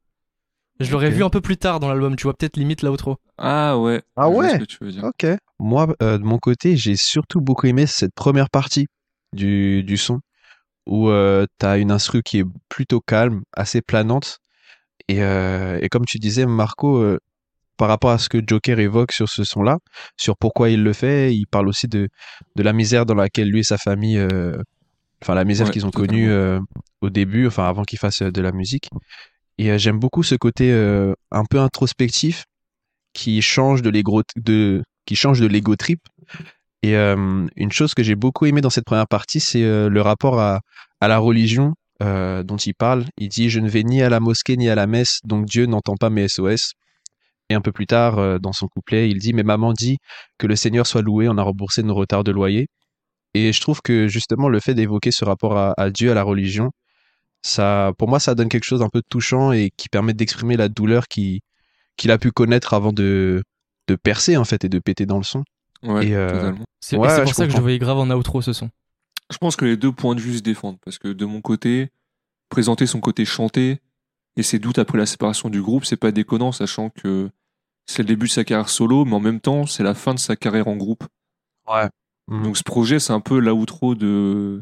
Je 0.80 0.92
l'aurais 0.92 1.10
vu 1.10 1.24
un 1.24 1.30
peu 1.30 1.42
plus 1.42 1.58
tard 1.58 1.80
dans 1.80 1.90
l'album, 1.90 2.16
tu 2.16 2.24
vois, 2.24 2.34
peut-être 2.34 2.58
limite 2.58 2.82
l'outro. 2.84 3.18
Ah 3.38 3.78
ouais. 3.78 4.02
Ah 4.16 4.30
ouais 4.30 4.50
ce 4.50 4.58
que 4.58 4.64
tu 4.66 4.78
veux 4.82 4.92
dire. 4.92 5.04
Ok. 5.04 5.26
Moi, 5.60 5.88
euh, 6.02 6.18
de 6.18 6.24
mon 6.24 6.38
côté, 6.38 6.78
j'ai 6.78 6.96
surtout 6.96 7.42
beaucoup 7.42 7.66
aimé 7.68 7.88
cette 7.88 8.14
première 8.14 8.50
partie 8.50 8.88
du, 9.34 9.84
du 9.84 9.98
son 9.98 10.20
où 10.86 11.10
euh, 11.10 11.46
t'as 11.58 11.78
une 11.80 11.92
instru 11.92 12.22
qui 12.24 12.40
est 12.40 12.46
plutôt 12.70 13.02
calme, 13.02 13.42
assez 13.54 13.82
planante. 13.82 14.38
Et, 15.10 15.22
euh, 15.22 15.80
et 15.82 15.90
comme 15.90 16.06
tu 16.06 16.20
disais, 16.20 16.46
Marco, 16.46 16.98
euh, 16.98 17.18
par 17.78 17.88
rapport 17.90 18.12
à 18.12 18.18
ce 18.18 18.30
que 18.30 18.40
Joker 18.46 18.80
évoque 18.80 19.12
sur 19.12 19.30
ce 19.30 19.44
son-là, 19.44 19.78
sur 20.16 20.38
pourquoi 20.38 20.70
il 20.70 20.84
le 20.84 20.94
fait, 20.94 21.34
il 21.36 21.46
parle 21.46 21.68
aussi 21.68 21.88
de, 21.88 22.08
de 22.56 22.64
la 22.64 22.74
misère 22.74 23.06
dans 23.06 23.16
laquelle 23.16 23.50
lui 23.50 23.60
et 23.60 23.64
sa 23.64 23.78
famille, 23.78 24.18
euh, 24.18 24.58
enfin 25.22 25.36
la 25.36 25.44
misère 25.46 25.68
Ouais, 25.68 25.74
qu'ils 25.74 25.86
ont 25.86 25.92
connue 25.92 26.30
euh, 26.30 26.60
au 27.02 27.10
début, 27.10 27.48
enfin 27.48 27.68
avant 27.68 27.84
qu'ils 27.84 28.00
fassent 28.00 28.22
de 28.22 28.42
la 28.42 28.52
musique. 28.52 28.90
Et 29.58 29.72
euh, 29.72 29.78
j'aime 29.78 30.00
beaucoup 30.00 30.24
ce 30.24 30.36
côté 30.36 30.72
euh, 30.72 31.14
un 31.32 31.46
peu 31.46 31.60
introspectif 31.60 32.46
qui 33.14 33.42
change 33.42 33.82
de 33.82 33.90
l'ego 33.90 34.22
qui 35.06 35.16
change 35.16 35.40
de 35.40 35.48
l'ego 35.48 35.76
trip. 35.76 36.00
Et 36.84 36.96
euh, 36.96 37.48
une 37.56 37.72
chose 37.72 37.94
que 37.94 38.04
j'ai 38.04 38.16
beaucoup 38.16 38.46
aimé 38.46 38.62
dans 38.62 38.70
cette 38.70 38.86
première 38.86 39.08
partie, 39.08 39.40
c'est 39.40 39.62
le 39.62 40.02
rapport 40.02 40.40
à, 40.40 40.62
à 41.02 41.08
la 41.08 41.18
religion 41.18 41.74
euh, 42.04 42.44
dont 42.44 42.58
il 42.58 42.76
parle. 42.76 43.06
Il 43.18 43.30
dit 43.30 43.50
Je 43.50 43.60
ne 43.60 43.68
vais 43.70 43.84
ni 43.84 44.02
à 44.04 44.10
la 44.10 44.20
mosquée 44.20 44.56
ni 44.58 44.70
à 44.70 44.76
la 44.76 44.88
messe, 44.88 45.20
donc 45.24 45.46
Dieu 45.46 45.66
n'entend 45.66 45.96
pas 45.96 46.10
mes 46.10 46.28
SOS. 46.28 46.74
Et 47.50 47.56
un 47.56 47.62
peu 47.62 47.72
plus 47.72 47.88
tard, 47.88 48.20
euh, 48.20 48.40
dans 48.40 48.54
son 48.54 48.68
couplet, 48.68 49.10
il 49.10 49.20
dit 49.20 49.34
Mais 49.34 49.44
maman 49.44 49.74
dit 49.74 49.98
que 50.38 50.48
le 50.48 50.56
Seigneur 50.56 50.86
soit 50.86 51.02
loué, 51.02 51.28
on 51.30 51.38
a 51.38 51.44
remboursé 51.44 51.84
nos 51.84 51.96
retards 51.96 52.24
de 52.24 52.32
loyer. 52.32 52.68
Et 53.34 53.54
je 53.54 53.62
trouve 53.62 53.82
que 53.82 54.08
justement 54.08 54.50
le 54.50 54.60
fait 54.60 54.76
d'évoquer 54.76 55.12
ce 55.12 55.26
rapport 55.26 55.58
à, 55.58 55.74
à 55.78 55.90
Dieu, 55.90 56.12
à 56.12 56.14
la 56.14 56.24
religion, 56.24 56.72
ça, 57.48 57.94
pour 57.98 58.08
moi, 58.10 58.20
ça 58.20 58.36
donne 58.36 58.50
quelque 58.50 58.64
chose 58.66 58.80
d'un 58.82 58.90
peu 58.90 59.02
touchant 59.08 59.52
et 59.52 59.72
qui 59.78 59.90
permet 59.90 60.14
d'exprimer 60.14 60.58
la 60.58 60.70
douleur 60.70 61.08
qui- 61.08 61.42
qu'il 61.98 62.12
a 62.12 62.18
pu 62.18 62.32
connaître 62.32 62.74
avant 62.74 62.94
de, 62.94 63.44
de 63.88 63.96
percer 63.96 64.38
en 64.38 64.46
fait 64.46 64.64
et 64.66 64.70
de 64.70 64.80
péter 64.80 65.06
dans 65.06 65.18
le 65.18 65.24
son. 65.24 65.44
Ouais, 65.84 66.14
euh, 66.14 66.30
totalement. 66.30 66.66
C'est 66.80 66.98
Ouais, 66.98 67.24
pour 67.24 67.34
ça 67.34 67.46
que 67.46 67.52
je 67.52 67.58
le 67.58 67.62
voyais 67.62 67.80
grave 67.80 67.98
en 67.98 68.10
outro 68.12 68.42
ce 68.42 68.54
son. 68.54 68.70
Je 69.32 69.38
pense 69.38 69.56
que 69.56 69.66
les 69.66 69.78
deux 69.78 69.92
points 69.92 70.16
de 70.16 70.22
vue 70.22 70.38
se 70.38 70.42
défendent. 70.42 70.78
Parce 70.84 70.98
que 71.00 71.10
de 71.10 71.26
mon 71.26 71.42
côté, 71.42 71.90
présenter 72.50 72.86
son 72.88 73.00
côté 73.00 73.26
chanté 73.26 73.80
et 74.38 74.44
ses 74.44 74.60
doutes 74.60 74.80
après 74.80 74.98
la 74.98 75.06
séparation 75.06 75.50
du 75.50 75.62
groupe, 75.62 75.86
c'est 75.86 75.98
pas 75.98 76.12
déconnant, 76.12 76.52
sachant 76.52 76.90
que 76.92 77.30
c'est 77.88 78.04
le 78.04 78.08
début 78.08 78.28
de 78.28 78.32
sa 78.32 78.44
carrière 78.44 78.70
solo, 78.70 79.06
mais 79.06 79.14
en 79.16 79.20
même 79.20 79.40
temps, 79.40 79.66
c'est 79.66 79.84
la 79.84 79.94
fin 79.94 80.14
de 80.14 80.20
sa 80.20 80.36
carrière 80.36 80.68
en 80.68 80.76
groupe. 80.76 81.04
Ouais. 81.68 81.88
Donc 82.30 82.58
ce 82.58 82.64
projet, 82.64 83.00
c'est 83.00 83.14
un 83.14 83.22
peu 83.22 83.40
l'outro 83.40 83.96
de, 83.96 84.62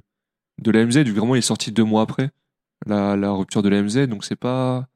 de 0.62 0.72
la 0.72 0.86
MZ, 0.86 0.98
vu 1.00 1.13
que 1.13 1.20
vraiment 1.20 1.36
il 1.36 1.39
est 1.39 1.42
sorti 1.42 1.72
deux 1.72 1.84
mois 1.84 2.04
après 2.04 2.30
la, 2.86 3.15
la 3.15 3.32
rupture 3.32 3.63
de 3.63 3.70
la 3.70 3.82
MZ, 3.82 4.08
donc 4.08 4.24
c'est 4.25 4.36
pas. 4.36 4.88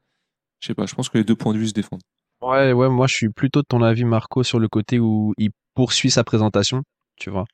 Je 0.59 0.67
sais 0.67 0.74
pas, 0.74 0.86
je 0.86 0.95
pense 0.95 1.09
que 1.09 1.17
les 1.17 1.24
deux 1.24 1.36
points 1.36 1.53
de 1.53 1.59
vue 1.59 1.67
se 1.67 1.74
défendent. 1.74 2.01
Ouais, 2.41 2.74
ouais, 2.74 2.89
moi 2.89 3.07
je 3.07 3.15
suis 3.15 3.29
plutôt 3.29 3.62
de 3.62 3.65
ton 3.67 3.81
avis, 3.81 4.05
Marco, 4.05 4.43
sur 4.43 4.59
le 4.59 4.67
côté 4.67 5.00
où 5.00 5.33
il 5.38 5.51
poursuit 5.74 6.12
sa 6.12 6.24
présentation, 6.24 6.83
tu 7.17 7.29
vois. 7.29 7.45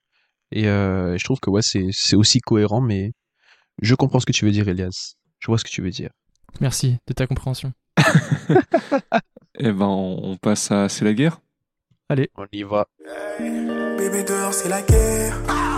Et 0.51 0.67
euh, 0.67 1.17
je 1.17 1.23
trouve 1.23 1.39
que 1.39 1.49
ouais, 1.49 1.61
c'est 1.61 1.87
c'est 1.91 2.15
aussi 2.15 2.39
cohérent, 2.39 2.81
mais 2.81 3.11
je 3.81 3.95
comprends 3.95 4.19
ce 4.19 4.25
que 4.25 4.31
tu 4.31 4.45
veux 4.45 4.51
dire, 4.51 4.67
Elias. 4.67 5.15
Je 5.39 5.47
vois 5.47 5.57
ce 5.57 5.63
que 5.63 5.69
tu 5.69 5.81
veux 5.81 5.89
dire. 5.89 6.11
Merci 6.61 6.97
de 7.07 7.13
ta 7.13 7.27
compréhension. 7.27 7.73
Eh 9.57 9.71
ben, 9.71 9.85
on, 9.85 10.35
passe 10.37 10.71
à 10.71 10.89
C'est 10.89 11.05
la 11.05 11.13
guerre. 11.13 11.39
On 12.09 12.45
y 12.51 12.63
va. 12.63 12.87
Bébé 13.39 14.23
dehors 14.23 14.53
c'est 14.53 14.69
la 14.69 14.81
guerre. 14.81 15.74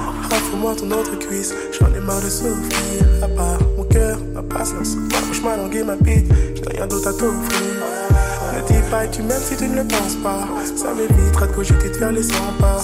Offre-moi 0.47 0.75
ton 0.75 0.91
autre 0.91 1.17
cuisse. 1.19 1.53
J'en 1.77 1.87
ai 1.93 1.99
marre 1.99 2.21
de 2.21 2.29
souffrir. 2.29 3.23
À 3.23 3.27
part 3.27 3.59
mon 3.77 3.83
cœur, 3.83 4.17
ma 4.33 4.41
patience, 4.41 4.95
bouche, 4.95 5.41
ma 5.43 5.57
langue 5.57 5.75
et 5.75 5.83
ma 5.83 5.95
bite. 5.95 6.31
J'ai 6.55 6.77
rien 6.77 6.87
d'autre 6.87 7.09
à 7.09 7.13
t'offrir. 7.13 7.61
Ne 8.53 8.67
dis 8.67 8.89
pas 8.89 9.07
que 9.07 9.15
tu 9.15 9.21
m'aimes 9.23 9.41
si 9.43 9.55
tu 9.55 9.67
ne 9.67 9.75
le 9.75 9.83
penses 9.83 10.15
pas. 10.23 10.47
Ça 10.75 10.93
m'évitera 10.93 11.47
de 11.47 11.53
cogiter 11.53 11.89
de 11.89 11.95
faire 11.95 12.11
les 12.11 12.23
100 12.23 12.33
pas. 12.59 12.81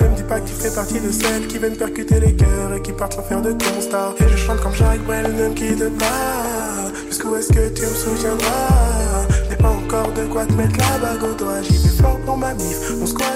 Ne 0.00 0.08
me 0.08 0.16
dis 0.16 0.22
pas 0.22 0.40
que 0.40 0.48
tu 0.48 0.54
fais 0.54 0.70
partie 0.70 1.00
de 1.00 1.10
celles 1.10 1.46
qui 1.46 1.58
viennent 1.58 1.76
percuter 1.76 2.20
les 2.20 2.34
cœurs 2.34 2.74
et 2.76 2.82
qui 2.82 2.92
partent 2.92 3.14
sans 3.14 3.22
faire 3.22 3.42
de 3.42 3.52
constat. 3.52 4.14
Et 4.20 4.28
je 4.28 4.36
chante 4.36 4.60
comme 4.60 4.74
Jacques 4.74 5.04
Brel, 5.04 5.32
ne 5.34 5.48
me 5.48 5.54
quitte 5.54 5.98
pas. 5.98 6.92
Jusqu'où 7.08 7.34
est-ce 7.36 7.48
que 7.48 7.68
tu 7.68 7.82
me 7.82 7.94
soutiendras? 7.94 9.26
N'ai 9.48 9.56
pas 9.56 9.70
encore 9.70 10.12
de 10.12 10.24
quoi 10.26 10.44
te 10.44 10.52
mettre 10.52 10.76
la 10.78 10.98
bague 10.98 11.22
au 11.22 11.34
doigt. 11.34 11.62
J'y 11.62 11.78
vais 11.78 12.02
fort 12.02 12.18
pour 12.24 12.36
ma 12.36 12.54
mif, 12.54 12.90
mon 12.98 13.06
toi. 13.06 13.26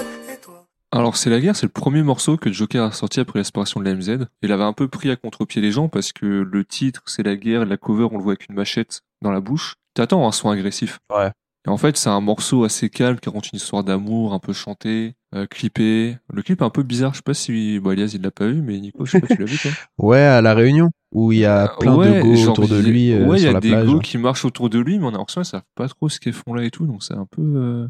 Alors, 0.95 1.17
C'est 1.17 1.31
la 1.31 1.39
guerre, 1.39 1.55
c'est 1.55 1.65
le 1.65 1.71
premier 1.71 2.03
morceau 2.03 2.37
que 2.37 2.51
Joker 2.51 2.83
a 2.85 2.91
sorti 2.91 3.19
après 3.19 3.39
la 3.39 3.43
séparation 3.43 3.79
de 3.79 3.85
la 3.85 3.95
MZ. 3.95 4.27
Il 4.43 4.51
avait 4.51 4.63
un 4.63 4.73
peu 4.73 4.87
pris 4.87 5.09
à 5.09 5.15
contre-pied 5.15 5.59
les 5.59 5.71
gens 5.71 5.89
parce 5.89 6.11
que 6.13 6.25
le 6.25 6.63
titre, 6.63 7.01
c'est 7.07 7.23
la 7.23 7.35
guerre, 7.35 7.65
la 7.65 7.77
cover, 7.77 8.07
on 8.11 8.17
le 8.17 8.23
voit 8.23 8.33
avec 8.33 8.47
une 8.47 8.55
machette 8.55 9.01
dans 9.23 9.31
la 9.31 9.41
bouche. 9.41 9.75
T'attends 9.95 10.27
un 10.27 10.31
son 10.31 10.51
agressif. 10.51 10.99
Ouais. 11.11 11.31
Et 11.65 11.69
en 11.69 11.77
fait, 11.77 11.97
c'est 11.97 12.09
un 12.09 12.19
morceau 12.21 12.63
assez 12.63 12.89
calme 12.91 13.17
qui 13.19 13.27
raconte 13.29 13.51
une 13.51 13.57
histoire 13.57 13.83
d'amour, 13.83 14.33
un 14.33 14.39
peu 14.39 14.53
chantée, 14.53 15.15
euh, 15.33 15.47
clippé. 15.47 16.17
Le 16.31 16.41
clip 16.43 16.61
est 16.61 16.65
un 16.65 16.69
peu 16.69 16.83
bizarre, 16.83 17.13
je 17.13 17.17
sais 17.19 17.23
pas 17.23 17.33
si, 17.33 17.79
bon, 17.79 17.91
Elias, 17.91 18.11
il 18.13 18.21
l'a 18.21 18.31
pas 18.31 18.47
vu, 18.47 18.61
mais 18.61 18.77
Nico, 18.79 19.05
je 19.05 19.11
sais 19.11 19.21
pas 19.21 19.27
si 19.27 19.35
tu 19.35 19.39
l'as 19.39 19.49
vu, 19.49 19.57
toi. 19.57 19.71
Ouais, 19.97 20.19
à 20.19 20.41
La 20.41 20.53
Réunion, 20.53 20.89
où 21.11 21.31
il 21.31 21.39
y 21.39 21.45
a 21.45 21.69
plein 21.79 21.95
Ouais, 21.95 22.17
de 22.17 22.21
go 22.21 22.35
genre, 22.35 22.49
autour 22.51 22.67
de 22.67 22.77
lui 22.79 23.13
euh, 23.13 23.25
ouais, 23.25 23.39
il 23.39 23.45
y 23.45 23.47
a 23.47 23.59
des 23.59 23.69
plage. 23.69 23.87
go 23.87 23.99
qui 23.99 24.17
marchent 24.17 24.43
autour 24.45 24.69
de 24.69 24.77
lui, 24.77 24.99
mais 24.99 25.05
on 25.05 25.09
a 25.09 25.17
l'impression 25.17 25.41
qu'ils 25.41 25.49
savent 25.49 25.63
pas 25.73 25.87
trop 25.87 26.09
ce 26.09 26.19
qu'ils 26.19 26.33
font 26.33 26.53
là 26.53 26.65
et 26.65 26.69
tout, 26.69 26.85
donc 26.85 27.01
c'est 27.01 27.15
un 27.15 27.25
peu, 27.25 27.41
euh, 27.41 27.87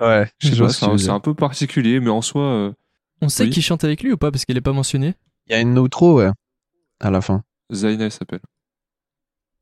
Ouais, 0.00 0.28
je 0.38 0.48
sais 0.48 0.56
pas, 0.58 0.68
c'est 0.98 1.08
un, 1.10 1.14
un 1.14 1.20
peu 1.20 1.34
particulier, 1.34 2.00
mais 2.00 2.10
en 2.10 2.20
soi, 2.22 2.42
euh, 2.42 2.72
On 3.20 3.28
sait 3.28 3.44
Oui. 3.44 3.50
qui 3.50 3.62
chante 3.62 3.84
avec 3.84 4.02
lui 4.02 4.12
ou 4.12 4.16
pas 4.16 4.30
parce 4.30 4.44
qu'elle 4.44 4.56
est 4.56 4.60
pas 4.62 4.72
mentionnée 4.72 5.14
Il 5.48 5.52
y 5.52 5.54
a 5.54 5.60
une 5.60 5.78
outro, 5.78 6.18
ouais, 6.18 6.30
à 7.00 7.10
la 7.10 7.20
fin. 7.20 7.42
Zaina, 7.72 8.04
elle 8.06 8.12
s'appelle. 8.12 8.40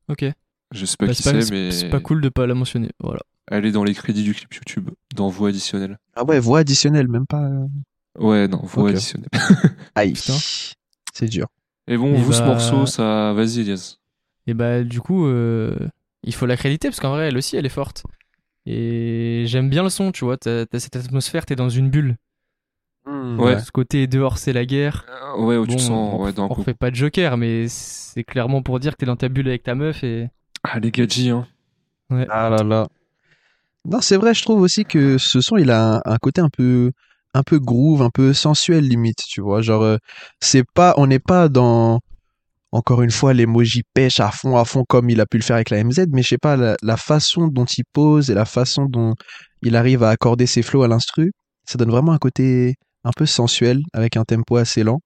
Ok. 0.09 0.25
Je 0.71 0.85
sais 0.85 0.97
pas 0.97 1.05
Bah, 1.07 1.13
qui 1.13 1.21
c'est 1.21 1.51
mais 1.51 1.71
c'est 1.71 1.89
pas 1.89 1.99
cool 1.99 2.19
de 2.21 2.29
pas 2.29 2.47
la 2.47 2.55
mentionner. 2.55 2.89
Voilà. 2.99 3.19
elle 3.51 3.65
est 3.65 3.71
dans 3.71 3.83
les 3.83 3.93
crédits 3.93 4.23
du 4.23 4.33
clip 4.33 4.51
YouTube, 4.53 4.89
dans 5.15 5.29
voix 5.29 5.49
additionnelle. 5.49 5.97
Ah 6.15 6.23
ouais, 6.23 6.39
voix 6.39 6.59
additionnelle, 6.59 7.07
même 7.07 7.27
pas. 7.27 7.43
euh, 7.43 7.67
Ouais, 8.17 8.47
non, 8.47 8.59
voix 8.63 8.89
additionnelle. 8.89 9.29
Aïe. 9.95 10.13
Putain. 10.13 10.33
C'est 11.13 11.27
dur. 11.27 11.47
Et 11.87 11.95
bon, 11.97 12.13
Et 12.15 12.17
vous, 12.21 12.33
ce 12.33 12.39
bah- 12.39 12.47
morceau, 12.47 12.85
ça, 12.87 13.33
vas-y, 13.33 13.59
Elias. 13.61 13.97
Et 14.47 14.53
bah 14.55 14.83
du 14.83 14.99
coup, 14.99 15.27
euh, 15.27 15.75
il 16.23 16.33
faut 16.33 16.45
l'accréditer 16.45 16.89
parce 16.89 16.99
qu'en 16.99 17.11
vrai, 17.11 17.27
elle 17.27 17.37
aussi, 17.37 17.55
elle 17.55 17.65
est 17.65 17.69
forte. 17.69 18.03
Et 18.65 19.43
j'aime 19.47 19.69
bien 19.69 19.83
le 19.83 19.89
son, 19.89 20.11
tu 20.11 20.25
vois. 20.25 20.37
T'as 20.37 20.65
cette 20.79 20.95
atmosphère, 20.95 21.45
t'es 21.45 21.55
dans 21.55 21.69
une 21.69 21.89
bulle. 21.89 22.15
Ouais. 23.05 23.59
Ce 23.59 23.71
côté 23.71 24.07
dehors, 24.07 24.37
c'est 24.37 24.53
la 24.53 24.65
guerre. 24.65 25.05
Euh, 25.09 25.41
Ouais, 25.43 25.57
où 25.57 25.65
tu 25.65 25.73
Bon, 25.73 25.79
sens, 25.79 26.13
on, 26.13 26.23
ouais, 26.23 26.39
on 26.39 26.47
refait 26.47 26.73
pas 26.73 26.91
de 26.91 26.95
Joker, 26.95 27.37
mais 27.37 27.67
c'est 27.67 28.23
clairement 28.23 28.61
pour 28.61 28.79
dire 28.79 28.93
que 28.93 28.97
t'es 28.97 29.05
dans 29.05 29.15
ta 29.15 29.27
bulle 29.29 29.47
avec 29.47 29.63
ta 29.63 29.75
meuf 29.75 30.03
et. 30.03 30.29
Ah, 30.63 30.79
les 30.79 30.91
gadgets, 30.91 31.29
hein. 31.31 31.47
Ah 32.29 32.49
là 32.49 32.63
là. 32.63 32.87
Non, 33.85 33.99
c'est 33.99 34.15
vrai, 34.17 34.33
je 34.33 34.43
trouve 34.43 34.61
aussi 34.61 34.85
que 34.85 35.17
ce 35.17 35.41
son, 35.41 35.57
il 35.57 35.71
a 35.71 35.95
un, 35.95 36.01
un 36.05 36.17
côté 36.17 36.39
un 36.39 36.49
peu, 36.49 36.91
un 37.33 37.43
peu 37.43 37.59
groove, 37.59 38.01
un 38.01 38.11
peu 38.11 38.31
sensuel 38.33 38.87
limite, 38.87 39.23
tu 39.27 39.41
vois. 39.41 39.61
Genre, 39.61 39.81
euh, 39.81 39.97
c'est 40.39 40.63
pas, 40.73 40.93
on 40.97 41.07
n'est 41.07 41.19
pas 41.19 41.49
dans, 41.49 41.99
encore 42.73 43.01
une 43.03 43.11
fois, 43.11 43.33
l'emoji 43.33 43.83
pêche 43.93 44.19
à 44.19 44.31
fond, 44.31 44.57
à 44.57 44.65
fond, 44.65 44.83
comme 44.87 45.09
il 45.09 45.21
a 45.21 45.25
pu 45.25 45.37
le 45.37 45.43
faire 45.43 45.55
avec 45.55 45.69
la 45.69 45.77
MZ, 45.83 46.07
mais 46.11 46.21
je 46.23 46.29
sais 46.29 46.37
pas, 46.37 46.55
la, 46.57 46.75
la 46.81 46.97
façon 46.97 47.47
dont 47.47 47.65
il 47.65 47.83
pose 47.93 48.29
et 48.29 48.33
la 48.33 48.45
façon 48.45 48.85
dont 48.85 49.13
il 49.61 49.75
arrive 49.75 50.03
à 50.03 50.09
accorder 50.09 50.45
ses 50.47 50.61
flows 50.63 50.83
à 50.83 50.87
l'instru, 50.87 51.31
ça 51.65 51.77
donne 51.77 51.91
vraiment 51.91 52.11
un 52.11 52.17
côté 52.17 52.75
un 53.03 53.11
peu 53.15 53.25
sensuel, 53.25 53.79
avec 53.93 54.17
un 54.17 54.23
tempo 54.23 54.57
assez 54.57 54.83
lent. 54.83 54.99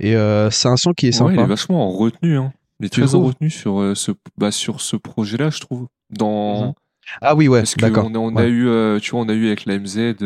Et 0.00 0.16
euh, 0.16 0.50
c'est 0.50 0.68
un 0.68 0.76
son 0.76 0.92
qui 0.92 1.06
est 1.08 1.20
Ouais, 1.20 1.32
il 1.32 1.36
sympa. 1.36 1.42
est 1.42 1.46
vachement 1.46 1.86
en 1.86 1.90
retenue, 1.90 2.36
hein. 2.38 2.52
Il 2.80 2.86
est 2.86 2.88
Tu 2.88 3.00
très 3.02 3.14
en 3.14 3.22
retenue 3.22 3.50
sur, 3.50 3.80
euh, 3.80 3.94
ce, 3.94 4.10
bah, 4.36 4.50
sur 4.50 4.80
ce 4.80 4.96
projet-là, 4.96 5.50
je 5.50 5.60
trouve. 5.60 5.86
Dans, 6.10 6.68
Mhm. 6.68 6.72
Ah 7.20 7.34
oui, 7.36 7.48
ouais, 7.48 7.60
Parce 7.60 7.76
d'accord. 7.76 8.06
a, 8.06 8.18
on 8.18 8.34
a 8.36 8.46
eu, 8.46 8.66
euh, 8.66 8.98
tu 8.98 9.10
vois, 9.10 9.20
on 9.20 9.28
a 9.28 9.34
eu 9.34 9.46
avec 9.48 9.66
la 9.66 9.74
MZ 9.74 10.16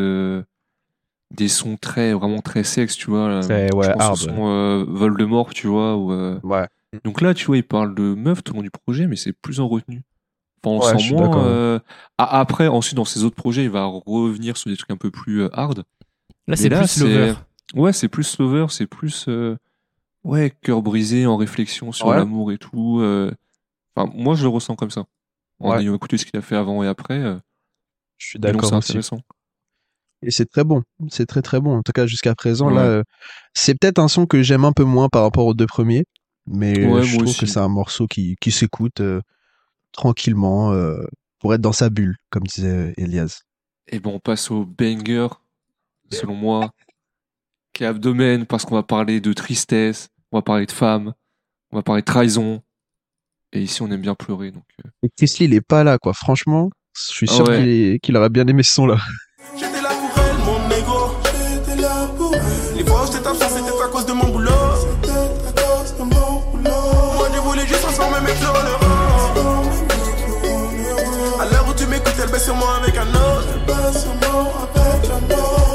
des 1.30 1.48
sons 1.48 1.76
très, 1.76 2.12
vraiment 2.14 2.40
très 2.40 2.64
sex, 2.64 2.96
tu 2.96 3.10
vois. 3.10 3.28
là. 3.28 3.40
Très, 3.40 3.72
ouais, 3.74 3.88
hard, 3.98 4.16
son 4.16 4.48
euh, 4.48 4.84
Voldemort, 4.88 5.50
tu 5.52 5.66
vois. 5.66 5.96
Ou, 5.96 6.12
euh, 6.12 6.38
Ouais. 6.42 6.66
Donc 7.04 7.20
là, 7.20 7.34
tu 7.34 7.44
vois, 7.46 7.56
il 7.58 7.62
parle 7.64 7.94
de 7.94 8.14
meuf 8.14 8.42
tout 8.42 8.52
au 8.52 8.56
long 8.56 8.62
du 8.62 8.70
projet, 8.70 9.06
mais 9.06 9.16
c'est 9.16 9.32
plus 9.32 9.60
en 9.60 9.68
retenue. 9.68 10.02
Enfin, 10.64 10.74
on 10.76 10.96
Ouais, 10.98 11.12
moins. 11.14 11.44
euh, 11.44 11.78
ah, 12.16 12.40
après, 12.40 12.66
ensuite, 12.66 12.96
dans 12.96 13.04
ses 13.04 13.24
autres 13.24 13.36
projets, 13.36 13.64
il 13.64 13.70
va 13.70 13.84
revenir 13.84 14.56
sur 14.56 14.70
des 14.70 14.76
trucs 14.76 14.90
un 14.90 14.96
peu 14.96 15.10
plus 15.10 15.42
euh, 15.42 15.50
hard. 15.52 15.84
Là, 16.46 16.56
c'est 16.56 16.68
là, 16.70 16.78
plus 16.78 16.88
c'est- 16.88 17.04
Lover. 17.04 17.34
Ouais, 17.74 17.92
c'est 17.92 18.08
plus 18.08 18.24
slower, 18.24 18.66
c'est 18.70 18.86
plus. 18.86 19.26
euh, 19.28 19.56
ouais, 20.24 20.50
cœur 20.62 20.80
brisé 20.80 21.26
en 21.26 21.36
réflexion 21.36 21.92
sur 21.92 22.06
Ouais. 22.06 22.16
l'amour 22.16 22.50
et 22.52 22.58
tout. 22.58 23.00
euh. 23.00 23.30
Enfin, 23.94 24.10
moi, 24.16 24.34
je 24.34 24.42
le 24.44 24.48
ressens 24.48 24.74
comme 24.74 24.90
ça. 24.90 25.04
En 25.60 25.72
Ouais. 25.72 25.82
ayant 25.82 25.94
écouté 25.94 26.16
ce 26.16 26.24
qu'il 26.24 26.38
a 26.38 26.42
fait 26.42 26.56
avant 26.56 26.82
et 26.82 26.86
après. 26.88 27.18
euh, 27.18 27.36
Je 28.16 28.26
suis 28.28 28.38
d'accord 28.38 28.70
c'est 28.82 28.96
aussi. 28.96 29.12
Et 30.22 30.30
c'est 30.30 30.46
très 30.46 30.64
bon, 30.64 30.82
c'est 31.10 31.26
très 31.26 31.42
très 31.42 31.60
bon. 31.60 31.76
En 31.78 31.82
tout 31.82 31.92
cas, 31.92 32.06
jusqu'à 32.06 32.34
présent, 32.34 32.68
Ouais. 32.68 32.74
là, 32.74 32.82
euh, 32.82 33.02
c'est 33.54 33.74
peut-être 33.78 33.98
un 34.00 34.08
son 34.08 34.26
que 34.26 34.42
j'aime 34.42 34.64
un 34.64 34.72
peu 34.72 34.84
moins 34.84 35.08
par 35.08 35.22
rapport 35.22 35.46
aux 35.46 35.54
deux 35.54 35.66
premiers, 35.66 36.04
mais 36.46 36.86
Ouais, 36.86 37.02
je 37.04 37.16
trouve 37.16 37.28
aussi. 37.28 37.40
que 37.40 37.46
c'est 37.46 37.60
un 37.60 37.68
morceau 37.68 38.06
qui, 38.08 38.34
qui 38.40 38.50
s'écoute 38.50 39.00
euh, 39.00 39.20
tranquillement 39.92 40.72
euh, 40.72 41.02
pour 41.38 41.54
être 41.54 41.60
dans 41.60 41.72
sa 41.72 41.88
bulle, 41.90 42.16
comme 42.30 42.42
disait 42.44 42.94
Elias. 42.96 43.40
Et 43.88 44.00
bon, 44.00 44.14
on 44.14 44.18
passe 44.20 44.50
au 44.50 44.64
banger, 44.66 45.28
selon 46.10 46.34
moi, 46.34 46.70
qui 47.72 47.84
est 47.84 47.86
Abdomen, 47.86 48.44
parce 48.44 48.64
qu'on 48.64 48.74
va 48.74 48.82
parler 48.82 49.20
de 49.20 49.32
tristesse, 49.32 50.08
on 50.32 50.38
va 50.38 50.42
parler 50.42 50.66
de 50.66 50.72
femmes, 50.72 51.14
on 51.70 51.76
va 51.76 51.82
parler 51.82 52.02
de 52.02 52.06
trahison. 52.06 52.62
Et 53.52 53.62
ici, 53.62 53.80
on 53.82 53.90
aime 53.90 54.00
bien 54.02 54.14
pleurer. 54.14 54.50
Donc, 54.50 54.64
euh, 54.84 54.90
Et 55.04 55.08
Chris 55.16 55.36
Lee, 55.38 55.44
il 55.46 55.54
est 55.54 55.60
pas 55.66 55.84
là, 55.84 55.96
quoi. 55.96 56.12
Franchement, 56.12 56.70
je 56.94 57.02
suis 57.12 57.26
Ah 57.30 57.34
sûr 57.34 57.48
ouais. 57.48 57.58
qu'il 57.60 57.68
est- 57.68 57.98
qu'il 58.00 58.16
aurait 58.16 58.28
bien 58.30 58.46
aimé 58.46 58.62
ce 58.62 58.74
son-là. 58.74 58.98
Les 62.78 62.84
fois 62.84 63.02
où 63.02 63.06
j'étais 63.12 63.26
absent, 63.26 63.48
c'était 63.48 63.82
à 63.84 63.88
cause 63.88 64.06
de 64.06 64.12
mon 64.12 64.28
boulot. 64.28 64.52
C'était 65.02 65.10
à 65.10 65.52
cause 65.60 65.94
de 65.98 66.04
mon 66.04 66.42
boulot. 66.52 66.70
Moi, 67.16 67.28
je 67.34 67.40
voulais 67.40 67.66
juste 67.66 67.82
transformer 67.82 68.20
mes 68.20 68.34
fleurs 68.36 68.54
en. 68.54 68.60
À 71.42 71.44
l'heure 71.46 71.66
où 71.68 71.74
tu 71.74 71.86
m'écoutes, 71.86 72.14
elle 72.22 72.30
baisse 72.30 72.44
sur 72.44 72.54
moi 72.54 72.76
avec 72.80 72.96
un 72.96 73.08
autre. 73.08 73.48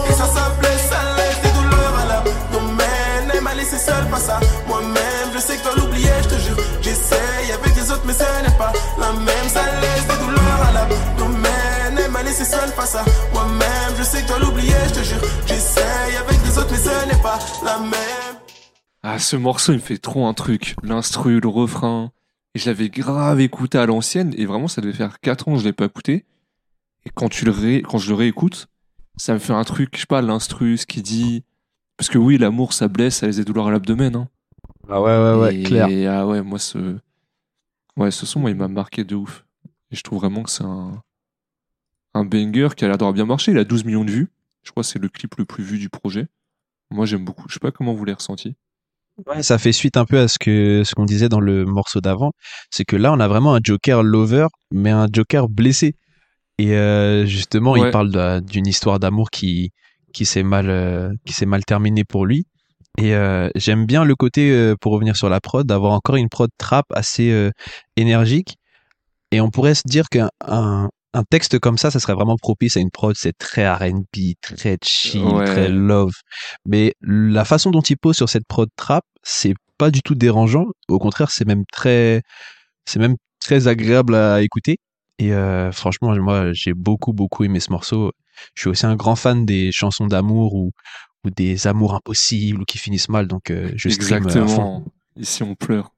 Et 0.08 0.14
ça 0.14 0.26
s'appelait 0.34 0.78
ça 0.90 1.00
laisse 1.18 1.42
des 1.44 1.52
douleurs 1.60 1.94
à 2.02 2.06
l'abdomen. 2.06 3.32
Elle 3.34 3.42
m'a 3.42 3.54
laissé 3.54 3.78
seule 3.78 4.08
face 4.10 4.30
à 4.30 4.40
moi-même. 4.66 5.30
Je 5.36 5.40
sais 5.40 5.58
que 5.58 5.64
toi 5.64 5.74
l'oublier, 5.76 6.10
je 6.24 6.30
te 6.30 6.40
jure. 6.40 6.56
J'essaye 6.82 7.52
avec 7.52 7.74
des 7.76 7.92
autres, 7.92 8.04
mais 8.06 8.14
ce 8.14 8.24
n'est 8.44 8.58
pas 8.58 8.72
la 8.98 9.12
même. 9.12 9.50
Ça 9.54 9.64
laisse 9.82 10.08
des 10.08 10.24
douleurs 10.24 10.62
à 10.70 10.72
l'abdomen. 10.72 11.98
Elle 11.98 12.12
m'a 12.12 12.24
laissé 12.24 12.46
seule 12.46 12.72
face 12.78 12.96
à 12.96 13.04
moi-même. 13.34 13.94
Je 13.98 14.04
sais 14.04 14.22
que 14.22 14.28
toi 14.28 14.40
l'oublier, 14.40 14.76
je 14.88 14.94
te 14.94 15.04
jure. 15.04 15.20
La 17.64 17.80
même. 17.80 18.38
Ah, 19.04 19.20
ce 19.20 19.36
morceau, 19.36 19.74
il 19.74 19.78
me 19.78 19.82
fait 19.82 19.98
trop 19.98 20.26
un 20.28 20.34
truc. 20.34 20.76
L'instru, 20.84 21.40
le 21.40 21.48
refrain. 21.48 22.12
Et 22.56 22.60
je 22.60 22.70
l'avais 22.70 22.90
grave 22.90 23.42
écouté 23.42 23.78
à 23.78 23.86
l'ancienne. 23.86 24.34
Et 24.38 24.46
vraiment, 24.46 24.68
ça 24.68 24.82
devait 24.82 24.94
faire 24.94 25.20
4 25.20 25.48
ans 25.48 25.54
que 25.54 25.60
je 25.60 25.66
l'ai 25.66 25.74
pas 25.74 25.86
écouté. 25.86 26.26
Et 27.06 27.10
quand, 27.10 27.30
tu 27.30 27.46
le 27.46 27.52
ré... 27.52 27.82
quand 27.82 27.98
je 27.98 28.10
le 28.10 28.16
réécoute, 28.16 28.68
ça 29.18 29.34
me 29.34 29.40
fait 29.40 29.54
un 29.54 29.64
truc, 29.64 29.90
je 29.96 30.02
sais 30.02 30.06
pas, 30.06 30.22
l'instru, 30.22 30.78
ce 30.78 30.86
qu'il 30.86 31.04
dit. 31.04 31.44
Parce 31.98 32.10
que 32.10 32.18
oui, 32.18 32.38
l'amour, 32.38 32.74
ça 32.74 32.88
blesse, 32.88 33.18
ça 33.18 33.28
laisse 33.28 33.38
des 33.38 33.46
douleurs 33.46 33.68
à 33.68 33.72
l'abdomen. 33.72 34.16
Hein. 34.16 34.30
Ah 34.90 35.02
ouais, 35.02 35.18
ouais, 35.18 35.40
ouais, 35.42 35.56
et... 35.58 35.64
clair. 35.64 35.88
ah 36.12 36.28
ouais, 36.28 36.42
moi, 36.42 36.60
ce. 36.60 36.98
Ouais, 37.98 38.12
ce 38.12 38.26
son, 38.26 38.40
moi, 38.40 38.50
il 38.50 38.56
m'a 38.56 38.68
marqué 38.68 39.04
de 39.04 39.16
ouf. 39.16 39.46
Et 39.92 39.96
je 39.96 40.04
trouve 40.04 40.20
vraiment 40.20 40.44
que 40.44 40.50
c'est 40.50 40.64
un. 40.64 41.02
Un 42.16 42.26
banger 42.26 42.70
qui 42.78 42.86
a 42.86 42.88
l'air 42.88 42.98
d'avoir 42.98 43.14
bien 43.14 43.26
marché. 43.26 43.52
Il 43.52 43.58
a 43.58 43.64
12 43.64 43.86
millions 43.86 44.06
de 44.06 44.12
vues. 44.12 44.30
Je 44.62 44.72
crois 44.72 44.84
que 44.84 44.88
c'est 44.88 45.00
le 45.00 45.10
clip 45.10 45.36
le 45.36 45.46
plus 45.46 45.64
vu 45.64 45.80
du 45.80 45.90
projet. 45.90 46.28
Moi, 46.94 47.08
j'aime 47.08 47.26
beaucoup. 47.26 47.46
Je 47.50 47.54
sais 47.56 47.60
pas 47.60 47.72
comment 47.72 47.94
vous 47.94 48.06
l'avez 48.06 48.16
ressenti. 48.16 48.56
Ouais, 49.28 49.42
ça 49.42 49.58
fait 49.58 49.72
suite 49.72 49.98
un 49.98 50.06
peu 50.06 50.20
à 50.20 50.28
ce 50.28 50.38
que 50.40 50.84
ce 50.84 50.94
qu'on 50.96 51.06
disait 51.06 51.30
dans 51.30 51.40
le 51.40 51.66
morceau 51.66 52.02
d'avant, 52.02 52.32
c'est 52.72 52.84
que 52.84 52.96
là 52.96 53.14
on 53.14 53.20
a 53.20 53.28
vraiment 53.28 53.54
un 53.54 53.60
Joker 53.64 54.02
lover, 54.02 54.48
mais 54.72 54.90
un 54.90 55.08
Joker 55.12 55.50
blessé. 55.50 55.96
Et 56.58 56.74
euh, 56.74 57.26
justement, 57.26 57.76
il 57.76 57.92
parle 57.92 58.42
d'une 58.42 58.68
histoire 58.68 59.00
d'amour 59.00 59.30
qui 59.30 59.72
qui 60.14 60.26
s'est 60.26 60.44
mal 60.44 60.70
euh, 60.70 61.12
qui 61.26 61.34
s'est 61.34 61.46
mal 61.46 61.64
terminée 61.64 62.04
pour 62.04 62.26
lui. 62.26 62.46
Et 63.00 63.16
euh, 63.16 63.50
j'aime 63.56 63.86
bien 63.86 64.04
le 64.04 64.16
côté, 64.16 64.74
pour 64.80 64.94
revenir 64.94 65.16
sur 65.16 65.30
la 65.30 65.40
prod, 65.40 65.66
d'avoir 65.66 65.94
encore 65.94 66.16
une 66.16 66.30
prod 66.30 66.50
trap 66.58 66.86
assez 66.92 67.52
énergique. 67.96 68.58
Et 69.32 69.42
on 69.42 69.50
pourrait 69.50 69.76
se 69.76 69.84
dire 69.86 70.10
qu'un 70.10 70.30
un, 70.46 70.90
un 71.14 71.24
texte 71.24 71.60
comme 71.60 71.78
ça, 71.78 71.92
ça 71.92 72.00
serait 72.00 72.14
vraiment 72.14 72.38
propice 72.38 72.78
à 72.78 72.80
une 72.80 72.90
prod, 72.92 73.16
c'est 73.18 73.38
très 73.38 73.70
R&B, 73.72 74.34
très 74.42 74.78
chill, 74.84 75.24
Ouais. 75.24 75.46
très 75.46 75.70
love. 75.70 76.14
Mais 76.66 76.94
la 77.02 77.46
façon 77.46 77.72
dont 77.72 77.82
il 77.82 77.98
pose 77.98 78.16
sur 78.16 78.30
cette 78.30 78.48
prod 78.48 78.70
trap, 78.76 79.04
c'est 79.22 79.54
pas 79.78 79.92
du 79.92 80.02
tout 80.02 80.16
dérangeant. 80.16 80.66
Au 80.88 81.00
contraire, 81.00 81.30
c'est 81.32 81.46
même 81.46 81.64
très, 81.72 82.22
c'est 82.86 83.00
même 83.00 83.16
très 83.40 83.68
agréable 83.68 84.16
à 84.16 84.42
écouter. 84.42 84.78
Et 85.20 85.34
euh, 85.34 85.72
franchement, 85.72 86.16
moi, 86.16 86.52
j'ai 86.54 86.74
beaucoup, 86.74 87.14
beaucoup 87.14 87.44
aimé 87.44 87.60
ce 87.60 87.72
morceau. 87.72 88.12
Je 88.56 88.62
suis 88.62 88.70
aussi 88.70 88.86
un 88.86 88.96
grand 88.96 89.16
fan 89.16 89.46
des 89.46 89.72
chansons 89.72 90.08
d'amour 90.08 90.56
ou 90.56 90.72
des 91.38 91.68
amours 91.68 91.94
impossibles 91.94 92.62
ou 92.62 92.66
qui 92.66 92.78
finissent 92.78 93.10
mal. 93.10 93.28
Donc 93.28 93.52
euh, 93.52 93.72
je 93.76 93.90
stream 93.90 94.26
à 94.26 94.32
fond. 94.32 94.40
Exactement. 94.42 94.86
Ici, 95.16 95.44
on 95.44 95.54
pleure. 95.56 95.94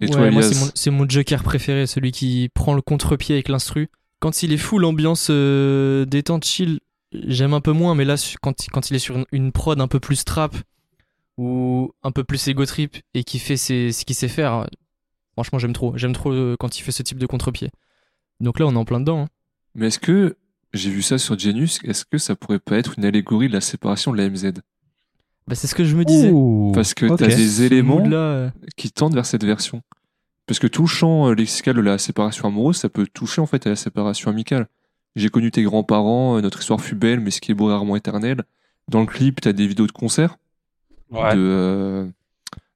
Et 0.00 0.06
Ouais, 0.06 0.10
toi, 0.10 0.30
moi, 0.30 0.42
c'est 0.42 0.58
mon, 0.58 0.70
c'est 0.74 0.90
mon 0.90 1.08
Joker 1.08 1.42
préféré, 1.44 1.86
celui 1.86 2.10
qui 2.10 2.48
prend 2.54 2.74
le 2.74 2.82
contre-pied 2.82 3.36
avec 3.36 3.48
l'instru. 3.48 3.88
Quand 4.20 4.42
il 4.42 4.52
est 4.52 4.58
full 4.58 4.84
ambiance 4.84 5.28
euh, 5.30 6.04
détente, 6.04 6.44
chill, 6.44 6.80
j'aime 7.12 7.54
un 7.54 7.60
peu 7.60 7.72
moins, 7.72 7.94
mais 7.94 8.04
là, 8.04 8.16
quand, 8.42 8.66
il- 8.66 8.70
quand 8.70 8.90
il 8.90 8.96
est 8.96 9.00
sur 9.00 9.16
une, 9.16 9.24
une 9.32 9.52
prod 9.52 9.80
un 9.80 9.88
peu 9.88 9.98
plus 10.00 10.24
trap 10.24 10.54
ou 11.38 11.92
un 12.02 12.12
peu 12.12 12.22
plus 12.24 12.46
ego 12.48 12.64
trip 12.66 12.96
et 13.14 13.24
qui 13.24 13.38
fait 13.38 13.56
ses- 13.56 13.92
ce 13.92 14.04
qu'il 14.04 14.14
sait 14.16 14.28
faire, 14.28 14.66
franchement, 15.32 15.58
j'aime 15.58 15.72
trop. 15.72 15.96
J'aime 15.96 16.12
trop 16.12 16.32
euh, 16.32 16.56
quand 16.58 16.78
il 16.78 16.82
fait 16.82 16.92
ce 16.92 17.02
type 17.02 17.18
de 17.18 17.26
contre-pied. 17.26 17.70
Donc 18.40 18.58
là, 18.58 18.66
on 18.66 18.72
est 18.74 18.76
en 18.78 18.84
plein 18.84 19.00
dedans. 19.00 19.22
hein. 19.22 19.28
Mais 19.74 19.86
est-ce 19.86 19.98
que, 19.98 20.36
j'ai 20.74 20.90
vu 20.90 21.02
ça 21.02 21.18
sur 21.18 21.38
Genius, 21.38 21.78
est-ce 21.84 22.04
que 22.04 22.18
ça 22.18 22.36
pourrait 22.36 22.58
pas 22.58 22.76
être 22.76 22.94
une 22.98 23.04
allégorie 23.04 23.48
de 23.48 23.52
la 23.54 23.60
séparation 23.60 24.12
de 24.12 24.18
la 24.18 24.28
MZ 24.28 24.52
Bah, 25.46 25.54
c'est 25.54 25.66
ce 25.66 25.74
que 25.74 25.84
je 25.84 25.96
me 25.96 26.04
disais. 26.04 26.30
Ouh, 26.30 26.72
Parce 26.74 26.92
que 26.94 27.06
t'as 27.16 27.26
des 27.28 27.62
éléments 27.62 27.98
mood-là, 28.00 28.16
euh, 28.18 28.50
qui 28.76 28.90
tendent 28.90 29.14
vers 29.14 29.26
cette 29.26 29.44
version. 29.44 29.82
Parce 30.50 30.58
que 30.58 30.66
tout 30.66 30.82
le 30.82 30.88
champ 30.88 31.28
euh, 31.28 31.34
lexical 31.34 31.76
de 31.76 31.80
la 31.80 31.96
séparation 31.96 32.48
amoureuse, 32.48 32.76
ça 32.76 32.88
peut 32.88 33.06
toucher 33.06 33.40
en 33.40 33.46
fait 33.46 33.68
à 33.68 33.70
la 33.70 33.76
séparation 33.76 34.32
amicale. 34.32 34.66
J'ai 35.14 35.28
connu 35.28 35.52
tes 35.52 35.62
grands-parents, 35.62 36.38
euh, 36.38 36.40
notre 36.40 36.58
histoire 36.58 36.80
fut 36.80 36.96
belle, 36.96 37.20
mais 37.20 37.30
ce 37.30 37.40
qui 37.40 37.52
est 37.52 37.54
beau 37.54 37.70
est 37.70 37.72
rarement 37.72 37.94
éternel. 37.94 38.42
Dans 38.88 38.98
le 38.98 39.06
clip, 39.06 39.40
t'as 39.40 39.52
des 39.52 39.68
vidéos 39.68 39.86
de 39.86 39.92
concerts 39.92 40.38
Ouais. 41.12 41.36
de, 41.36 41.40
euh, 41.40 42.06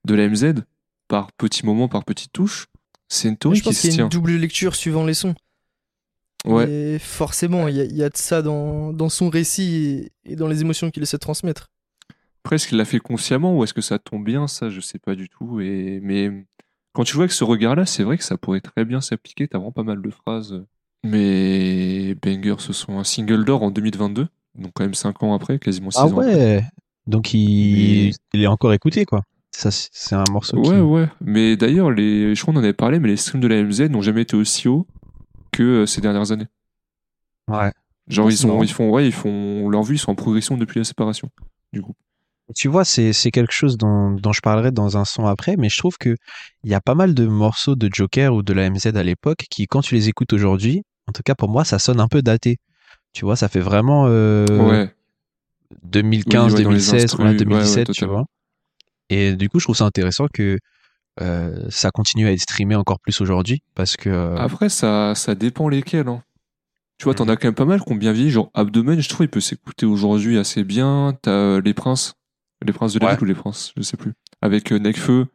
de 0.04 0.14
la 0.14 0.28
MZ, 0.28 0.62
par 1.08 1.32
petits 1.32 1.66
moments, 1.66 1.88
par 1.88 2.04
petites 2.04 2.32
touches. 2.32 2.66
C'est 3.08 3.28
une 3.28 3.36
théorie 3.36 3.60
pense 3.60 3.70
qui 3.70 3.74
se 3.74 3.80
qu'il 3.80 3.90
y 3.90 3.92
a 3.94 3.96
tient. 3.96 4.04
une 4.04 4.10
double 4.10 4.36
lecture 4.36 4.76
suivant 4.76 5.04
les 5.04 5.14
sons. 5.14 5.34
Ouais. 6.46 6.70
Et 6.70 6.98
forcément, 7.00 7.66
il 7.66 7.74
y, 7.76 7.80
a- 7.80 7.84
il 7.84 7.96
y 7.96 8.04
a 8.04 8.08
de 8.08 8.16
ça 8.16 8.40
dans, 8.42 8.92
dans 8.92 9.08
son 9.08 9.30
récit 9.30 10.10
et, 10.24 10.32
et 10.32 10.36
dans 10.36 10.46
les 10.46 10.60
émotions 10.60 10.90
qu'il 10.92 11.02
essaie 11.02 11.16
de 11.16 11.20
transmettre. 11.22 11.70
Après, 12.44 12.54
est-ce 12.56 12.68
qu'il 12.68 12.76
l'a 12.78 12.84
fait 12.84 13.00
consciemment 13.00 13.56
ou 13.58 13.64
est-ce 13.64 13.74
que 13.74 13.80
ça 13.80 13.98
tombe 13.98 14.24
bien? 14.24 14.46
Ça, 14.46 14.70
je 14.70 14.80
sais 14.80 14.98
pas 15.00 15.14
du 15.16 15.28
tout. 15.28 15.60
Et... 15.60 15.98
Mais 16.02 16.30
quand 16.94 17.04
tu 17.04 17.14
vois 17.14 17.24
avec 17.24 17.32
ce 17.32 17.44
regard-là, 17.44 17.84
c'est 17.84 18.02
vrai 18.04 18.16
que 18.16 18.24
ça 18.24 18.38
pourrait 18.38 18.60
très 18.62 18.84
bien 18.86 19.00
s'appliquer. 19.02 19.46
T'as 19.48 19.58
vraiment 19.58 19.72
pas 19.72 19.82
mal 19.82 20.00
de 20.00 20.10
phrases. 20.10 20.64
Mais 21.04 22.14
Banger, 22.22 22.56
ce 22.58 22.72
sont 22.72 22.98
un 22.98 23.04
single 23.04 23.44
d'or 23.44 23.62
en 23.62 23.70
2022. 23.70 24.26
Donc 24.56 24.72
quand 24.74 24.84
même 24.84 24.94
5 24.94 25.22
ans 25.22 25.34
après, 25.34 25.58
quasiment 25.58 25.90
6 25.90 25.98
Ah 26.00 26.06
ans 26.06 26.18
après. 26.18 26.34
ouais. 26.34 26.64
Donc 27.06 27.34
il, 27.34 28.06
Mais- 28.08 28.12
il 28.32 28.42
est 28.42 28.46
encore 28.46 28.72
écouté 28.72 29.04
quoi. 29.04 29.22
Ça 29.50 29.70
c'est 29.70 30.14
un 30.16 30.24
morceau 30.32 30.60
qui. 30.62 30.70
Ouais, 30.70 30.80
ouais. 30.80 31.08
Mais 31.20 31.56
d'ailleurs, 31.56 31.90
les... 31.90 32.34
je 32.34 32.40
crois 32.42 32.54
qu'on 32.54 32.60
en 32.60 32.62
avait 32.62 32.72
parlé, 32.72 32.98
mais 32.98 33.08
les 33.08 33.16
streams 33.16 33.40
de 33.42 33.46
la 33.48 33.62
MZ 33.62 33.82
n'ont 33.90 34.00
jamais 34.02 34.22
été 34.22 34.36
aussi 34.36 34.66
hauts 34.68 34.86
que 35.52 35.62
euh, 35.62 35.86
ces 35.86 36.00
dernières 36.00 36.32
années. 36.32 36.46
Ouais. 37.48 37.70
Genre, 38.08 38.30
ils, 38.30 38.36
sont, 38.36 38.62
ils 38.62 38.70
font, 38.72 38.90
ouais, 38.90 39.06
ils 39.06 39.12
font 39.12 39.68
leur 39.68 39.82
vue, 39.82 39.94
ils 39.94 39.98
sont 39.98 40.10
en 40.10 40.14
progression 40.14 40.56
depuis 40.56 40.78
la 40.80 40.84
séparation 40.84 41.30
du 41.72 41.80
groupe. 41.80 41.96
Tu 42.54 42.68
vois, 42.68 42.84
c'est 42.84 43.12
c'est 43.14 43.30
quelque 43.30 43.52
chose 43.52 43.78
dont, 43.78 44.10
dont 44.10 44.32
je 44.32 44.40
parlerai 44.42 44.70
dans 44.70 44.98
un 44.98 45.04
son 45.06 45.26
après, 45.26 45.56
mais 45.56 45.68
je 45.70 45.78
trouve 45.78 45.96
que 45.98 46.14
il 46.64 46.70
y 46.70 46.74
a 46.74 46.80
pas 46.80 46.94
mal 46.94 47.14
de 47.14 47.26
morceaux 47.26 47.74
de 47.74 47.88
Joker 47.92 48.34
ou 48.34 48.42
de 48.42 48.52
la 48.52 48.68
MZ 48.68 48.88
à 48.96 49.02
l'époque 49.02 49.46
qui, 49.50 49.66
quand 49.66 49.80
tu 49.80 49.94
les 49.94 50.08
écoutes 50.10 50.32
aujourd'hui, 50.34 50.82
en 51.08 51.12
tout 51.12 51.22
cas 51.24 51.34
pour 51.34 51.48
moi, 51.48 51.64
ça 51.64 51.78
sonne 51.78 52.00
un 52.00 52.08
peu 52.08 52.20
daté. 52.20 52.58
Tu 53.14 53.24
vois, 53.24 53.36
ça 53.36 53.48
fait 53.48 53.60
vraiment 53.60 54.06
euh, 54.08 54.46
ouais. 54.68 54.94
2015, 55.84 56.52
Oui, 56.52 56.58
ouais, 56.58 56.64
dans 56.64 56.70
les 56.70 56.76
2016, 56.76 57.04
instrus, 57.04 57.16
voilà, 57.16 57.30
ouais, 57.32 57.38
ouais, 57.38 57.44
2017, 57.44 57.92
tu 57.92 58.04
vois. 58.06 58.24
Et 59.10 59.34
du 59.36 59.48
coup, 59.48 59.58
je 59.58 59.64
trouve 59.66 59.76
ça 59.76 59.84
intéressant 59.86 60.26
que 60.32 60.58
euh, 61.20 61.66
ça 61.70 61.90
continue 61.90 62.26
à 62.26 62.32
être 62.32 62.40
streamé 62.40 62.74
encore 62.74 62.98
plus 63.00 63.20
aujourd'hui 63.20 63.62
parce 63.74 63.96
que 63.96 64.10
euh, 64.10 64.36
Après, 64.36 64.68
ça, 64.68 65.14
ça 65.14 65.34
dépend 65.34 65.68
lesquels. 65.68 66.08
Hein. 66.08 66.22
Tu 66.98 67.04
vois, 67.04 67.14
t'en 67.14 67.24
Mhm. 67.24 67.30
as 67.30 67.36
quand 67.36 67.48
même 67.48 67.54
pas 67.54 67.64
mal 67.64 67.80
qui 67.80 67.92
ont 67.92 67.96
bien 67.96 68.12
vieilli. 68.12 68.30
Genre, 68.30 68.50
Abdomen, 68.54 69.00
je 69.00 69.08
trouve, 69.08 69.24
il 69.26 69.30
peut 69.30 69.40
s'écouter 69.40 69.86
aujourd'hui 69.86 70.38
assez 70.38 70.62
bien. 70.64 71.16
T'as 71.22 71.30
euh, 71.30 71.60
Les 71.64 71.74
Princes. 71.74 72.14
Les 72.64 72.72
Princes 72.72 72.94
de 72.94 72.98
la 73.00 73.06
Ouais. 73.06 73.12
ville 73.14 73.22
ou 73.22 73.26
Les 73.26 73.34
Princes, 73.34 73.72
je 73.76 73.82
sais 73.82 73.96
plus. 73.96 74.12
Avec 74.42 74.72
euh, 74.72 74.78
Necfeu, 74.78 75.26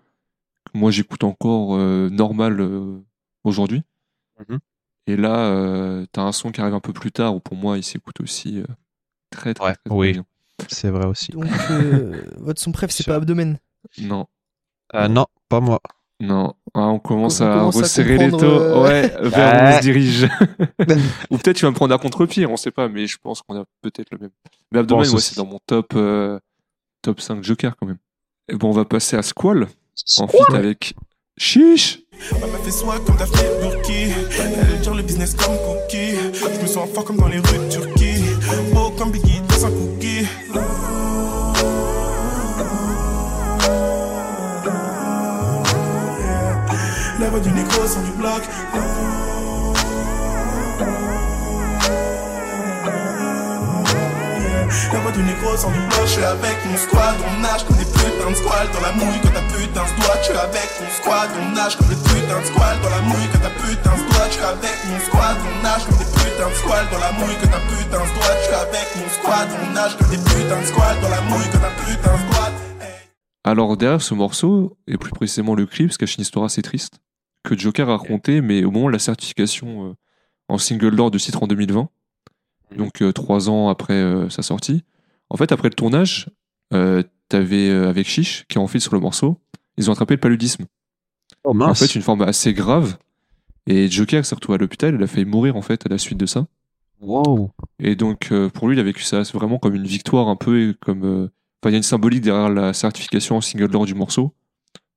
que 0.71 0.77
moi 0.77 0.91
j'écoute 0.91 1.24
encore 1.24 1.75
euh, 1.75 2.09
normal 2.09 2.59
euh, 2.59 3.00
aujourd'hui. 3.43 3.83
Mhm. 4.48 4.59
Et 5.07 5.15
là, 5.17 5.38
euh, 5.39 6.05
t'as 6.12 6.21
un 6.24 6.31
son 6.31 6.51
qui 6.51 6.62
arrive 6.62 6.74
un 6.75 6.79
peu 6.79 6.93
plus 6.93 7.12
tard 7.12 7.36
où 7.36 7.39
pour 7.39 7.55
moi 7.57 7.77
il 7.77 7.83
s'écoute 7.83 8.21
aussi 8.21 8.59
euh, 8.59 8.65
très 9.31 9.53
très, 9.53 9.65
Ouais, 9.65 9.74
très, 9.74 9.83
très 9.85 9.96
oui. 9.96 10.11
bien. 10.13 10.25
c'est 10.68 10.89
vrai 10.89 11.05
aussi. 11.07 11.31
Donc, 11.31 11.46
euh, 11.72 12.22
votre 12.37 12.61
son 12.61 12.72
préf, 12.72 12.92
c'est 12.92 13.05
pas 13.05 13.15
abdomen. 13.15 13.57
Non, 14.01 14.27
Euh, 14.94 15.07
non, 15.07 15.25
pas 15.50 15.59
moi. 15.59 15.79
non. 16.20 16.53
Ah, 16.75 16.87
on 16.87 17.00
commence 17.00 17.42
On 17.42 17.46
à 17.50 17.53
commence 17.59 17.77
à 17.77 17.81
resserrer 17.81 18.18
les 18.20 18.29
taux. 18.29 18.44
euh, 18.44 18.83
Ouais, 18.83 19.07
vers 19.29 19.53
où 19.63 19.74
on 19.74 19.77
se 19.77 19.81
dirige. 19.81 20.27
Ou 21.31 21.37
peut-être 21.37 21.55
tu 21.57 21.65
vas 21.65 21.72
me 21.72 21.75
prendre 21.75 21.94
à 21.96 21.98
contre-pied, 21.98 22.46
on 22.46 22.57
sait 22.57 22.70
pas, 22.72 22.87
mais 22.89 23.07
je 23.07 23.18
pense 23.18 23.42
qu'on 23.42 23.59
a 23.59 23.65
peut-être 23.81 24.11
le 24.11 24.18
même. 24.20 24.29
Mais 24.72 24.79
Abdomen, 24.79 25.05
c'est 25.05 25.35
dans 25.37 25.46
mon 25.48 25.59
top, 25.65 25.94
euh, 25.96 26.39
top 27.01 27.22
5 27.22 27.44
Joker 27.44 27.75
quand 27.77 27.88
même. 27.88 27.98
Et 28.51 28.55
bon, 28.55 28.70
on 28.70 28.74
va 28.74 28.85
passer 28.85 29.16
à 29.16 29.22
Squall, 29.22 29.68
en 30.18 30.27
feat 30.27 30.53
avec 30.53 30.96
Chiche. 31.38 32.00
Ma 32.33 32.48
meuf 32.48 32.64
fait 32.64 32.72
swag 32.72 33.03
comme 33.05 33.16
Daphné 33.16 33.44
Burki. 33.62 34.12
Elle 34.40 34.83
gère 34.83 34.94
le 34.94 35.03
business 35.03 35.33
comme 35.35 35.55
Cookie. 35.55 36.16
Je 36.33 36.62
me 36.62 36.68
sens 36.68 36.90
fort 36.90 37.05
comme 37.05 37.18
dans 37.18 37.27
les 37.27 37.40
rues 37.40 37.57
de 37.57 37.72
Turquie. 37.72 38.22
Beau 38.74 38.90
comme 38.92 39.12
Biggie 39.12 39.42
dans 39.48 39.66
un 39.66 39.72
cookie. 39.72 40.27
La 47.20 47.29
voix 47.29 47.40
du 47.40 47.51
négro 47.51 47.88
sans 47.88 48.03
du 48.03 48.12
bloc. 48.12 48.42
Alors 73.44 73.75
derrière 73.75 74.01
ce 74.01 74.13
morceau, 74.13 74.77
et 74.87 74.98
plus 74.98 75.11
précisément 75.11 75.55
le 75.55 75.65
clip, 75.65 75.92
se 75.92 75.98
cache 75.98 76.15
une 76.15 76.22
histoire 76.22 76.46
assez 76.46 76.61
triste 76.61 77.00
que 77.44 77.57
Joker 77.57 77.89
a 77.89 77.98
raconté, 77.98 78.42
mais 78.42 78.63
au 78.63 78.72
moment 78.72 78.87
de 78.87 78.94
la 78.94 79.00
certification 79.00 79.89
euh, 79.89 79.94
en 80.48 80.57
single 80.57 80.96
d'or 80.96 81.11
du 81.11 81.18
titre 81.20 81.44
en 81.44 81.48
2020, 81.48 81.89
donc 82.75 83.01
euh, 83.01 83.12
trois 83.12 83.50
ans 83.50 83.70
après 83.70 83.94
euh, 83.94 84.29
sa 84.29 84.42
sortie, 84.42 84.84
en 85.29 85.38
fait 85.38 85.51
après 85.51 85.70
le 85.70 85.74
tournage, 85.75 86.29
euh, 86.74 87.03
t'avais 87.29 87.70
euh, 87.70 87.90
avec 87.90 88.08
Chiche 88.08 88.46
qui 88.48 88.58
est 88.58 88.62
en 88.62 88.68
fait 88.68 88.79
sur 88.79 88.94
le 88.94 89.00
morceau, 89.00 89.38
ils 89.77 89.90
ont 89.90 89.94
attrapé 89.94 90.16
le 90.16 90.20
paludisme. 90.20 90.66
Oh 91.44 91.51
En 91.51 91.53
mince. 91.53 91.79
fait, 91.79 91.96
une 91.96 92.01
forme 92.01 92.22
assez 92.22 92.53
grave. 92.53 92.98
Et 93.68 93.90
Joker 93.90 94.25
s'est 94.25 94.36
retrouvé 94.36 94.55
à 94.55 94.58
l'hôpital, 94.60 94.96
il 94.96 95.03
a 95.03 95.08
failli 95.08 95.25
mourir 95.25 95.55
en 95.55 95.62
fait 95.62 95.86
à 95.86 95.90
la 95.90 95.98
suite 95.98 96.18
de 96.18 96.25
ça. 96.25 96.48
Wow. 97.01 97.51
Et 97.79 97.96
donc 97.96 98.29
euh, 98.32 98.50
pour 98.50 98.68
lui, 98.68 98.75
il 98.75 98.79
a 98.79 98.84
vécu 98.84 99.03
ça 99.03 99.22
vraiment 99.34 99.58
comme 99.60 99.75
une 99.75 99.86
victoire 99.88 100.27
un 100.27 100.36
peu, 100.36 100.70
et 100.70 100.74
comme 100.82 101.05
euh, 101.05 101.24
enfin 101.62 101.70
il 101.70 101.72
y 101.72 101.75
a 101.75 101.77
une 101.77 101.84
symbolique 101.84 102.22
derrière 102.22 102.50
la 102.50 102.74
certification 102.74 103.38
en 103.38 103.42
single 103.42 103.70
d'or 103.70 103.86
du 103.86 103.94
morceau, 103.96 104.34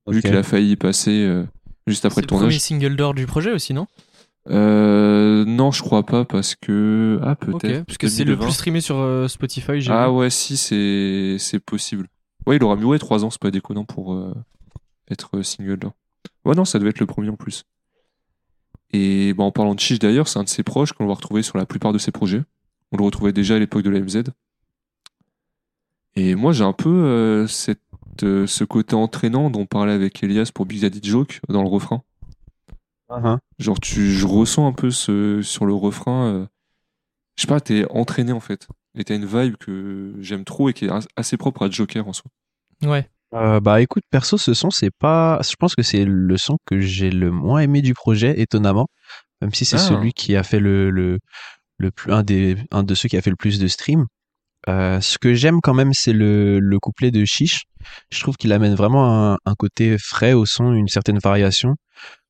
vu 0.07 0.21
qu'il 0.21 0.35
a 0.35 0.43
failli 0.43 0.71
y 0.71 0.75
passer 0.75 1.11
euh, 1.23 1.45
juste 1.87 2.03
après 2.05 2.15
C'est 2.15 2.21
le 2.21 2.25
le 2.25 2.27
premier 2.27 2.39
tournage. 2.49 2.59
single 2.59 2.95
d'or 2.97 3.13
du 3.13 3.25
projet 3.25 3.51
aussi, 3.51 3.73
non? 3.73 3.87
Euh, 4.49 5.45
non, 5.45 5.71
je 5.71 5.81
crois 5.81 6.05
pas 6.05 6.25
parce 6.25 6.55
que 6.55 7.19
ah 7.23 7.35
peut-être. 7.35 7.85
parce 7.85 7.97
que 7.97 8.07
c'est 8.07 8.23
le 8.25 8.31
2020. 8.33 8.45
plus 8.45 8.53
streamé 8.53 8.81
sur 8.81 8.97
euh, 8.97 9.27
Spotify. 9.27 9.79
j'ai 9.79 9.91
Ah 9.91 10.07
vu. 10.09 10.15
ouais, 10.15 10.29
si 10.29 10.57
c'est 10.57 11.37
c'est 11.39 11.59
possible. 11.59 12.07
Ouais, 12.45 12.57
il 12.57 12.63
aura 12.63 12.75
mis 12.75 12.83
ouais 12.83 12.99
trois 12.99 13.23
ans, 13.23 13.29
c'est 13.29 13.41
pas 13.41 13.51
déconnant 13.51 13.85
pour 13.85 14.13
euh, 14.13 14.33
être 15.09 15.37
euh, 15.37 15.43
single 15.43 15.77
d'or. 15.77 15.93
Ouais 16.45 16.55
non, 16.55 16.65
ça 16.65 16.77
devait 16.77 16.89
être 16.89 16.99
le 16.99 17.05
premier 17.05 17.29
en 17.29 17.35
plus. 17.37 17.63
Et 18.91 19.33
bah, 19.33 19.43
en 19.45 19.51
parlant 19.51 19.75
de 19.75 19.79
Chiche 19.79 19.99
d'ailleurs, 19.99 20.27
c'est 20.27 20.39
un 20.39 20.43
de 20.43 20.49
ses 20.49 20.63
proches 20.63 20.91
qu'on 20.91 21.07
va 21.07 21.13
retrouver 21.13 21.41
sur 21.41 21.57
la 21.57 21.65
plupart 21.65 21.93
de 21.93 21.97
ses 21.97 22.11
projets. 22.11 22.43
On 22.91 22.97
le 22.97 23.03
retrouvait 23.05 23.31
déjà 23.33 23.55
à 23.55 23.59
l'époque 23.59 23.83
de 23.83 23.89
la 23.89 24.01
MZ. 24.01 24.23
Et 26.15 26.35
moi 26.35 26.51
j'ai 26.51 26.63
un 26.63 26.73
peu 26.73 27.45
cette, 27.47 27.79
ce 28.21 28.63
côté 28.65 28.95
entraînant 28.95 29.49
dont 29.49 29.61
on 29.61 29.65
parlait 29.65 29.93
avec 29.93 30.21
Elias 30.21 30.51
pour 30.53 30.65
Big 30.67 30.81
Daddy 30.81 30.99
Joke 31.01 31.39
dans 31.49 31.63
le 31.63 31.69
refrain. 31.69 32.03
Uh-huh. 33.19 33.37
Genre 33.59 33.79
tu, 33.79 34.11
je 34.11 34.25
ressens 34.25 34.67
un 34.67 34.73
peu 34.73 34.91
ce, 34.91 35.41
sur 35.41 35.65
le 35.65 35.73
refrain. 35.73 36.27
euh, 36.27 36.45
je 37.35 37.41
sais 37.43 37.47
pas, 37.47 37.59
t'es 37.61 37.85
entraîné 37.89 38.31
en 38.31 38.39
fait. 38.39 38.67
Et 38.95 39.03
t'as 39.03 39.15
une 39.15 39.25
vibe 39.25 39.55
que 39.57 40.13
j'aime 40.19 40.43
trop 40.45 40.69
et 40.69 40.73
qui 40.73 40.85
est 40.85 40.89
as- 40.89 41.07
assez 41.15 41.35
propre 41.37 41.65
à 41.65 41.69
Joker 41.69 42.07
en 42.07 42.13
soi. 42.13 42.29
Ouais. 42.83 43.09
Euh, 43.33 43.59
bah 43.59 43.81
écoute, 43.81 44.03
perso, 44.11 44.37
ce 44.37 44.53
son, 44.53 44.69
c'est 44.69 44.91
pas. 44.91 45.39
Je 45.43 45.55
pense 45.57 45.73
que 45.73 45.81
c'est 45.81 46.05
le 46.05 46.37
son 46.37 46.57
que 46.67 46.79
j'ai 46.79 47.09
le 47.09 47.31
moins 47.31 47.61
aimé 47.61 47.81
du 47.81 47.93
projet, 47.95 48.39
étonnamment. 48.39 48.87
Même 49.41 49.53
si 49.53 49.65
c'est 49.65 49.77
Ah. 49.77 49.79
celui 49.79 50.13
qui 50.13 50.35
a 50.35 50.43
fait 50.43 50.59
le, 50.59 50.91
le, 50.91 51.17
le 51.79 51.91
plus, 51.91 52.11
un, 52.13 52.21
des, 52.21 52.55
un 52.71 52.83
de 52.83 52.93
ceux 52.93 53.09
qui 53.09 53.17
a 53.17 53.21
fait 53.21 53.31
le 53.31 53.35
plus 53.35 53.57
de 53.59 53.67
streams. 53.67 54.05
Euh, 54.69 55.01
ce 55.01 55.17
que 55.17 55.33
j'aime 55.33 55.59
quand 55.61 55.73
même, 55.73 55.91
c'est 55.93 56.13
le, 56.13 56.59
le 56.59 56.79
couplet 56.79 57.09
de 57.11 57.25
Chiche. 57.25 57.63
Je 58.11 58.19
trouve 58.21 58.37
qu'il 58.37 58.53
amène 58.53 58.75
vraiment 58.75 59.33
un, 59.33 59.37
un 59.45 59.55
côté 59.55 59.97
frais 59.97 60.33
au 60.33 60.45
son, 60.45 60.71
une 60.71 60.87
certaine 60.87 61.17
variation, 61.17 61.75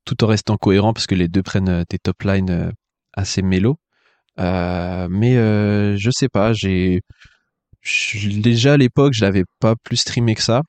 tout 0.05 0.23
en 0.23 0.27
restant 0.27 0.57
cohérent 0.57 0.93
parce 0.93 1.07
que 1.07 1.15
les 1.15 1.27
deux 1.27 1.43
prennent 1.43 1.69
euh, 1.69 1.83
des 1.89 1.99
top 1.99 2.23
lines 2.23 2.49
euh, 2.49 2.71
assez 3.13 3.41
mélo. 3.41 3.77
Euh, 4.39 5.07
mais 5.09 5.37
euh, 5.37 5.95
je 5.97 6.09
sais 6.11 6.29
pas, 6.29 6.53
j'ai 6.53 7.01
déjà 8.39 8.73
à 8.73 8.77
l'époque, 8.77 9.13
je 9.13 9.21
l'avais 9.23 9.43
pas 9.59 9.75
plus 9.83 9.97
streamé 9.97 10.35
que 10.35 10.41
ça. 10.41 10.61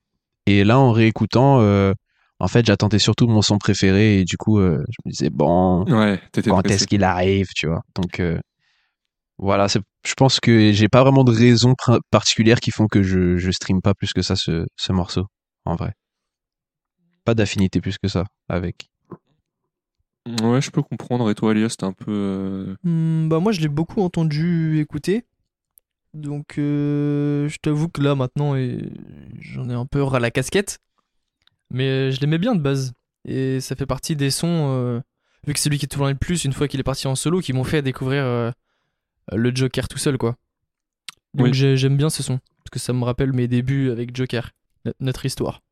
Et 0.46 0.64
là, 0.64 0.78
en 0.78 0.92
réécoutant, 0.92 1.60
euh, 1.60 1.92
en 2.38 2.48
fait, 2.48 2.66
j'attendais 2.66 2.98
surtout 2.98 3.26
mon 3.26 3.40
son 3.40 3.56
préféré 3.58 4.18
et 4.18 4.24
du 4.24 4.36
coup, 4.36 4.60
je 4.60 4.76
me 5.06 5.10
disais 5.10 5.30
bon, 5.30 5.84
Ouais, 5.84 6.20
quand 6.46 6.66
est-ce 6.70 6.86
qu'il 6.86 7.04
arrive, 7.04 7.46
tu 7.54 7.66
vois? 7.66 7.80
Donc 7.94 8.20
voilà, 9.38 9.66
je 9.68 10.14
pense 10.14 10.40
que 10.40 10.72
j'ai 10.72 10.88
pas 10.88 11.02
vraiment 11.02 11.24
de 11.24 11.32
raisons 11.32 11.74
particulières 12.10 12.60
qui 12.60 12.70
font 12.70 12.86
que 12.86 13.02
je, 13.02 13.36
je 13.36 13.50
stream 13.50 13.80
pas 13.80 13.94
plus 13.94 14.12
que 14.12 14.22
ça 14.22 14.36
ce, 14.36 14.66
ce 14.76 14.92
morceau, 14.92 15.26
en 15.64 15.76
vrai. 15.76 15.94
Pas 17.24 17.34
d'affinité 17.34 17.80
plus 17.80 17.96
que 17.98 18.08
ça 18.08 18.24
avec. 18.48 18.88
Ouais, 20.42 20.60
je 20.62 20.70
peux 20.70 20.82
comprendre. 20.82 21.30
Et 21.30 21.34
toi, 21.34 21.52
Elias, 21.52 21.70
c'était 21.70 21.84
un 21.84 21.92
peu. 21.92 22.10
euh, 22.12 22.76
Hmm, 22.84 23.28
bah 23.28 23.40
moi 23.40 23.52
je 23.52 23.60
l'ai 23.60 23.68
beaucoup 23.68 24.00
entendu 24.02 24.78
écouter. 24.80 25.24
Donc 26.14 26.58
euh, 26.58 27.48
je 27.48 27.58
t'avoue 27.58 27.88
que 27.88 28.00
là 28.00 28.14
maintenant 28.14 28.54
et 28.54 28.78
j'en 29.40 29.68
ai 29.68 29.74
un 29.74 29.84
peu 29.86 30.02
ras 30.02 30.20
la 30.20 30.30
casquette. 30.30 30.78
Mais 31.70 31.88
euh, 31.88 32.10
je 32.10 32.20
l'aimais 32.20 32.38
bien 32.38 32.54
de 32.54 32.60
base. 32.60 32.92
Et 33.26 33.60
ça 33.60 33.74
fait 33.74 33.86
partie 33.86 34.14
des 34.16 34.30
sons, 34.30 34.68
euh, 34.70 35.00
vu 35.46 35.52
que 35.54 35.58
c'est 35.58 35.70
lui 35.70 35.78
qui 35.78 35.86
est 35.86 35.88
toujours 35.88 36.06
le 36.06 36.14
plus 36.14 36.44
une 36.44 36.52
fois 36.52 36.68
qu'il 36.68 36.78
est 36.78 36.84
parti 36.84 37.06
en 37.08 37.14
solo, 37.16 37.40
qui 37.40 37.52
m'ont 37.52 37.64
fait 37.64 37.82
découvrir 37.82 38.22
euh, 38.24 38.50
le 39.32 39.54
Joker 39.54 39.88
tout 39.88 39.98
seul 39.98 40.18
quoi. 40.18 40.36
Donc 41.34 41.46
Oui. 41.48 41.54
j'ai- 41.54 41.76
j'aime 41.76 41.96
bien 41.96 42.10
ce 42.10 42.22
son. 42.22 42.38
Parce 42.58 42.70
que 42.70 42.78
ça 42.78 42.92
me 42.92 43.02
rappelle 43.04 43.32
mes 43.32 43.48
débuts 43.48 43.90
avec 43.90 44.14
Joker. 44.14 44.50
no- 44.84 44.92
Notre 45.00 45.26
histoire. 45.26 45.62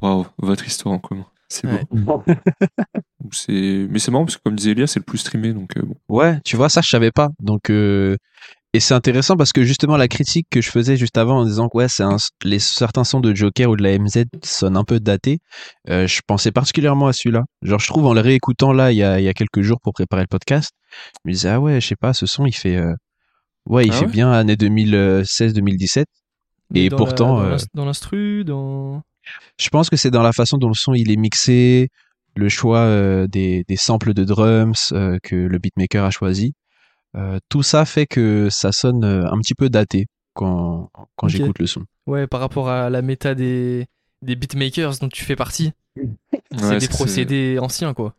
Waouh, 0.00 0.26
votre 0.38 0.66
histoire 0.66 0.94
en 0.94 0.98
commun. 0.98 1.26
C'est 1.52 1.66
Ouais. 1.66 1.84
beau. 1.90 2.22
Ou 3.24 3.28
c'est- 3.32 3.86
Mais 3.90 3.98
c'est 3.98 4.10
marrant 4.10 4.24
parce 4.24 4.36
que, 4.38 4.42
comme 4.42 4.56
disait 4.56 4.70
Elias, 4.72 4.86
c'est 4.86 5.00
le 5.00 5.04
plus 5.04 5.18
streamé. 5.18 5.52
Donc, 5.52 5.76
euh, 5.76 5.82
bon. 5.82 5.94
Ouais, 6.08 6.38
tu 6.44 6.56
vois, 6.56 6.68
ça, 6.70 6.80
je 6.82 6.88
savais 6.88 7.10
pas. 7.10 7.28
Donc, 7.40 7.68
euh, 7.68 8.16
et 8.72 8.80
c'est 8.80 8.94
intéressant 8.94 9.36
parce 9.36 9.52
que 9.52 9.62
justement, 9.64 9.98
la 9.98 10.08
critique 10.08 10.46
que 10.50 10.62
je 10.62 10.70
faisais 10.70 10.96
juste 10.96 11.18
avant 11.18 11.40
en 11.40 11.44
disant 11.44 11.68
que 11.68 11.76
ouais, 11.76 11.88
c'est 11.90 12.04
un- 12.04 12.16
les 12.42 12.58
certains 12.58 13.04
sons 13.04 13.20
de 13.20 13.34
Joker 13.34 13.68
ou 13.70 13.76
de 13.76 13.82
la 13.82 13.92
MZ 13.98 14.24
sonnent 14.42 14.78
un 14.78 14.84
peu 14.84 14.98
datés, 14.98 15.40
euh, 15.90 16.06
je 16.06 16.20
pensais 16.26 16.52
particulièrement 16.52 17.06
à 17.06 17.12
celui-là. 17.12 17.42
Genre, 17.60 17.78
je 17.78 17.86
trouve 17.86 18.06
en 18.06 18.14
le 18.14 18.20
réécoutant 18.22 18.72
là, 18.72 18.90
il 18.90 18.96
y 18.96 19.02
a, 19.02 19.20
il 19.20 19.24
y 19.24 19.28
a 19.28 19.34
quelques 19.34 19.60
jours 19.60 19.78
pour 19.82 19.92
préparer 19.92 20.22
le 20.22 20.28
podcast, 20.28 20.70
je 21.22 21.28
me 21.28 21.32
disais, 21.34 21.50
ah 21.50 21.60
ouais, 21.60 21.82
je 21.82 21.86
sais 21.88 21.96
pas, 21.96 22.14
ce 22.14 22.24
son, 22.24 22.46
il 22.46 22.54
fait, 22.54 22.76
euh, 22.76 22.94
ouais, 23.66 23.84
il 23.86 23.92
Ah 23.92 23.96
fait 23.96 24.06
ouais? 24.06 24.10
bien 24.10 24.32
année 24.32 24.56
2016-2017. 24.56 26.06
Et 26.74 26.88
Dans 26.88 26.96
pourtant, 26.96 27.36
la- 27.36 27.42
dans 27.42 27.46
euh, 27.48 27.50
l'ins- 27.56 27.66
dans 27.74 27.84
l'instru, 27.84 28.44
dans. 28.44 29.02
Je 29.58 29.68
pense 29.68 29.90
que 29.90 29.96
c'est 29.96 30.10
dans 30.10 30.22
la 30.22 30.32
façon 30.32 30.58
dont 30.58 30.68
le 30.68 30.74
son 30.74 30.94
il 30.94 31.10
est 31.10 31.16
mixé, 31.16 31.88
le 32.36 32.48
choix 32.48 32.78
euh, 32.80 33.26
des, 33.26 33.64
des 33.68 33.76
samples 33.76 34.14
de 34.14 34.24
drums 34.24 34.92
euh, 34.92 35.18
que 35.22 35.36
le 35.36 35.58
beatmaker 35.58 36.04
a 36.04 36.10
choisi. 36.10 36.54
Euh, 37.16 37.38
tout 37.48 37.62
ça 37.62 37.84
fait 37.84 38.06
que 38.06 38.48
ça 38.50 38.72
sonne 38.72 39.04
un 39.04 39.38
petit 39.38 39.54
peu 39.54 39.68
daté 39.68 40.06
quand, 40.34 40.90
quand 41.16 41.28
j'écoute 41.28 41.58
le 41.58 41.66
son. 41.66 41.84
Ouais, 42.06 42.26
par 42.26 42.40
rapport 42.40 42.68
à 42.70 42.88
la 42.90 43.02
méta 43.02 43.34
des, 43.34 43.86
des 44.22 44.34
beatmakers 44.34 44.98
dont 44.98 45.08
tu 45.08 45.24
fais 45.24 45.36
partie. 45.36 45.72
c'est 46.56 46.64
Ouais, 46.64 46.78
des 46.78 46.88
procédés 46.88 47.58
anciens 47.60 47.92
quoi. 47.92 48.14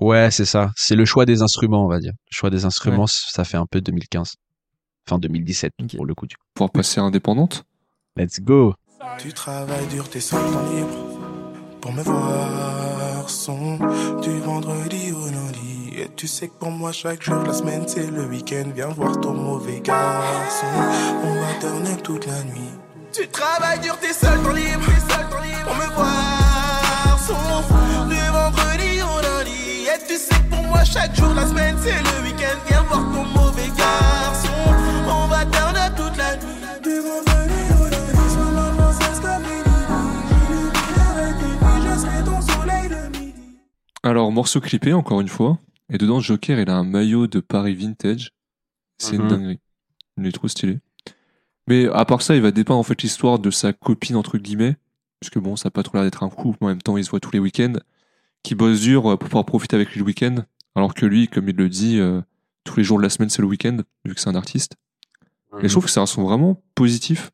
Ouais, 0.00 0.30
c'est 0.30 0.44
ça. 0.44 0.70
C'est 0.76 0.94
le 0.94 1.04
choix 1.04 1.26
des 1.26 1.42
instruments, 1.42 1.84
on 1.84 1.88
va 1.88 1.98
dire. 1.98 2.12
Le 2.12 2.34
choix 2.34 2.50
des 2.50 2.64
instruments, 2.64 3.06
ça 3.08 3.44
fait 3.44 3.56
un 3.56 3.66
peu 3.66 3.80
2015. 3.80 4.34
Enfin 5.06 5.18
2017 5.18 5.72
Ok. 5.82 5.96
pour 5.96 6.06
le 6.06 6.14
coup. 6.14 6.26
du 6.26 6.36
coup. 6.36 6.42
Pouvoir 6.54 6.70
passer 6.70 7.00
indépendante? 7.00 7.64
Let's 8.16 8.40
go. 8.40 8.74
Tu 9.18 9.32
travailles 9.32 9.86
dur, 9.86 10.08
t'es 10.08 10.20
seul 10.20 10.40
temps 10.40 10.68
libre 10.74 11.20
pour 11.80 11.92
me 11.92 12.02
voir 12.02 13.28
son 13.28 13.78
du 14.20 14.40
vendredi 14.40 15.12
au 15.12 15.26
lundi. 15.26 15.92
Et 15.96 16.08
tu 16.16 16.26
sais 16.26 16.48
que 16.48 16.54
pour 16.58 16.72
moi, 16.72 16.90
chaque 16.90 17.22
jour 17.22 17.42
la 17.44 17.52
semaine, 17.52 17.84
c'est 17.86 18.10
le 18.10 18.24
week-end. 18.24 18.64
Viens 18.74 18.88
voir 18.88 19.20
ton 19.20 19.34
mauvais 19.34 19.80
garçon. 19.80 20.66
On 21.22 21.34
va 21.34 21.54
turn 21.60 21.86
up 21.86 22.02
toute 22.02 22.26
la 22.26 22.42
nuit. 22.42 22.72
Tu 23.12 23.28
travailles 23.28 23.78
dur, 23.80 23.96
t'es 24.00 24.12
seul 24.12 24.40
temps 24.42 24.52
libre, 24.52 24.80
libre 24.80 25.64
pour 25.64 25.76
me 25.76 25.86
voir 25.94 27.18
son 27.24 28.08
du 28.08 28.16
vendredi 28.16 29.00
au 29.02 29.20
lundi. 29.22 29.86
Et 29.86 30.06
tu 30.08 30.16
sais 30.16 30.34
que 30.34 30.50
pour 30.50 30.62
moi, 30.64 30.82
chaque 30.82 31.14
jour 31.14 31.32
la 31.34 31.46
semaine, 31.46 31.76
c'est 31.84 31.90
le 31.92 32.24
week-end. 32.24 32.58
Viens 32.68 32.82
voir 32.82 33.04
ton 33.12 33.24
mauvais 33.40 33.68
garçon. 33.76 34.37
Morceau 44.38 44.60
clippé, 44.60 44.92
encore 44.92 45.20
une 45.20 45.28
fois. 45.28 45.58
Et 45.92 45.98
dedans, 45.98 46.20
Joker, 46.20 46.60
il 46.60 46.70
a 46.70 46.76
un 46.76 46.84
maillot 46.84 47.26
de 47.26 47.40
Paris 47.40 47.74
Vintage. 47.74 48.30
C'est 48.98 49.16
une 49.16 49.22
Mhm. 49.22 49.28
dinguerie. 49.28 49.60
Il 50.16 50.26
est 50.26 50.32
trop 50.32 50.46
stylé. 50.48 50.78
Mais 51.66 51.86
à 51.88 52.04
part 52.04 52.22
ça, 52.22 52.36
il 52.36 52.42
va 52.42 52.50
dépeindre 52.52 52.78
en 52.78 52.84
fait 52.84 53.02
l'histoire 53.02 53.38
de 53.40 53.50
sa 53.50 53.72
copine, 53.72 54.16
entre 54.16 54.38
guillemets. 54.38 54.76
Parce 55.20 55.30
que 55.30 55.38
bon, 55.40 55.56
ça 55.56 55.66
n'a 55.66 55.70
pas 55.72 55.82
trop 55.82 55.96
l'air 55.96 56.04
d'être 56.04 56.22
un 56.22 56.28
couple, 56.30 56.58
mais 56.60 56.66
en 56.66 56.70
même 56.70 56.82
temps, 56.82 56.96
ils 56.96 57.04
se 57.04 57.10
voient 57.10 57.18
tous 57.20 57.32
les 57.32 57.40
week-ends. 57.40 57.74
Qui 58.44 58.54
bosse 58.54 58.80
dur 58.80 59.06
euh, 59.10 59.16
pour 59.16 59.28
pouvoir 59.28 59.44
profiter 59.44 59.74
avec 59.74 59.90
lui 59.90 59.98
le 59.98 60.06
week-end. 60.06 60.36
Alors 60.76 60.94
que 60.94 61.04
lui, 61.04 61.26
comme 61.26 61.48
il 61.48 61.56
le 61.56 61.68
dit, 61.68 61.98
euh, 61.98 62.20
tous 62.62 62.76
les 62.76 62.84
jours 62.84 62.98
de 62.98 63.02
la 63.02 63.10
semaine, 63.10 63.28
c'est 63.28 63.42
le 63.42 63.48
week-end, 63.48 63.78
vu 64.04 64.14
que 64.14 64.20
c'est 64.20 64.28
un 64.30 64.36
artiste. 64.36 64.76
Et 65.60 65.66
je 65.68 65.72
trouve 65.72 65.84
que 65.86 65.90
c'est 65.90 65.98
un 66.00 66.06
son 66.06 66.22
vraiment 66.22 66.62
positif. 66.76 67.32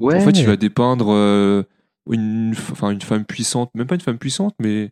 Ouais. 0.00 0.16
En 0.20 0.24
fait, 0.24 0.32
il 0.38 0.44
va 0.46 0.56
dépeindre 0.56 1.10
euh, 1.12 1.62
une, 2.10 2.52
enfin, 2.72 2.90
une 2.90 3.00
femme 3.00 3.24
puissante, 3.24 3.70
même 3.74 3.86
pas 3.86 3.94
une 3.94 4.00
femme 4.02 4.18
puissante, 4.18 4.54
mais 4.58 4.90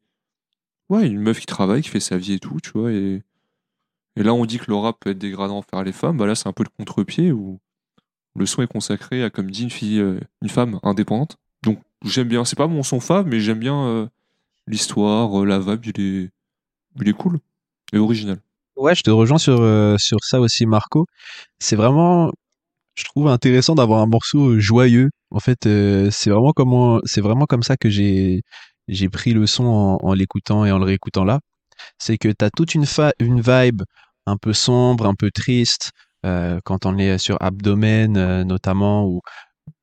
ouais, 0.89 1.07
une 1.07 1.21
meuf 1.21 1.41
qui 1.41 1.47
travaille, 1.47 1.83
qui 1.83 1.89
fait 1.89 2.01
sa 2.01 2.19
vie 2.19 2.35
et 2.35 2.39
tout, 2.39 2.59
tu 2.63 2.71
vois. 2.71 2.93
Et, 2.93 3.23
et 4.17 4.23
là, 4.23 4.35
on 4.35 4.45
dit 4.47 4.59
que 4.59 4.67
le 4.69 4.77
rap 4.77 4.97
peut 5.01 5.11
être 5.11 5.19
dégradant 5.19 5.59
envers 5.59 5.85
les 5.85 5.93
femmes. 5.93 6.17
Bah 6.17 6.27
là, 6.27 6.35
c'est 6.35 6.49
un 6.49 6.53
peu 6.53 6.65
le 6.65 6.71
contre-pied 6.77 7.33
où 7.33 7.61
le 8.37 8.47
son 8.47 8.63
est 8.63 8.67
consacré 8.67 9.23
à, 9.23 9.31
comme 9.31 9.51
dit, 9.51 9.65
une 9.65 9.71
fille, 9.71 10.01
euh, 10.01 10.21
une 10.43 10.49
femme 10.49 10.79
indépendante. 10.83 11.37
Donc, 11.63 11.81
j'aime 12.05 12.29
bien. 12.29 12.45
C'est 12.45 12.57
pas 12.57 12.67
mon 12.67 12.83
son 12.83 13.01
fave, 13.01 13.27
mais 13.27 13.41
j'aime 13.41 13.59
bien 13.59 13.87
euh, 13.87 14.07
l'histoire, 14.67 15.43
euh, 15.43 15.47
la 15.47 15.59
vibe. 15.59 15.87
Il 15.87 16.01
est, 16.01 16.31
il 17.01 17.09
est 17.09 17.13
cool 17.13 17.39
et 17.93 17.99
original. 17.99 18.39
Ouais, 18.77 18.95
je 18.95 19.03
te 19.03 19.11
rejoins 19.11 19.39
sur, 19.39 19.59
sur 19.99 20.19
ça 20.23 20.41
aussi, 20.41 20.65
Marco. 20.65 21.07
C'est 21.59 21.75
vraiment, 21.75 22.31
je 22.95 23.03
trouve 23.03 23.27
intéressant 23.27 23.75
d'avoir 23.75 24.01
un 24.01 24.07
morceau 24.07 24.61
joyeux. 24.61 25.11
En 25.33 25.41
fait, 25.41 25.69
c'est 26.13 26.31
vraiment 26.31 27.01
c'est 27.05 27.21
vraiment 27.21 27.47
comme 27.47 27.65
ça 27.65 27.77
que 27.77 27.91
j'ai, 27.91 28.43
j'ai 28.89 29.09
pris 29.09 29.33
le 29.33 29.47
son 29.47 29.65
en, 29.65 29.99
en 30.03 30.15
l'écoutant 30.15 30.65
et 30.65 30.73
en 30.73 30.79
le 30.79 30.85
réécoutant 30.85 31.25
là. 31.25 31.41
C'est 31.99 32.19
que 32.19 32.29
t'as 32.29 32.51
toute 32.51 32.75
une, 32.75 32.87
fa- 32.87 33.13
une 33.21 33.41
vibe 33.41 33.83
un 34.27 34.37
peu 34.37 34.53
sombre, 34.53 35.07
un 35.07 35.15
peu 35.15 35.31
triste, 35.31 35.93
euh, 36.27 36.59
quand 36.65 36.87
on 36.87 36.99
est 36.99 37.19
sur 37.19 37.37
Abdomen, 37.41 38.17
euh, 38.17 38.45
notamment, 38.45 39.07
ou, 39.07 39.21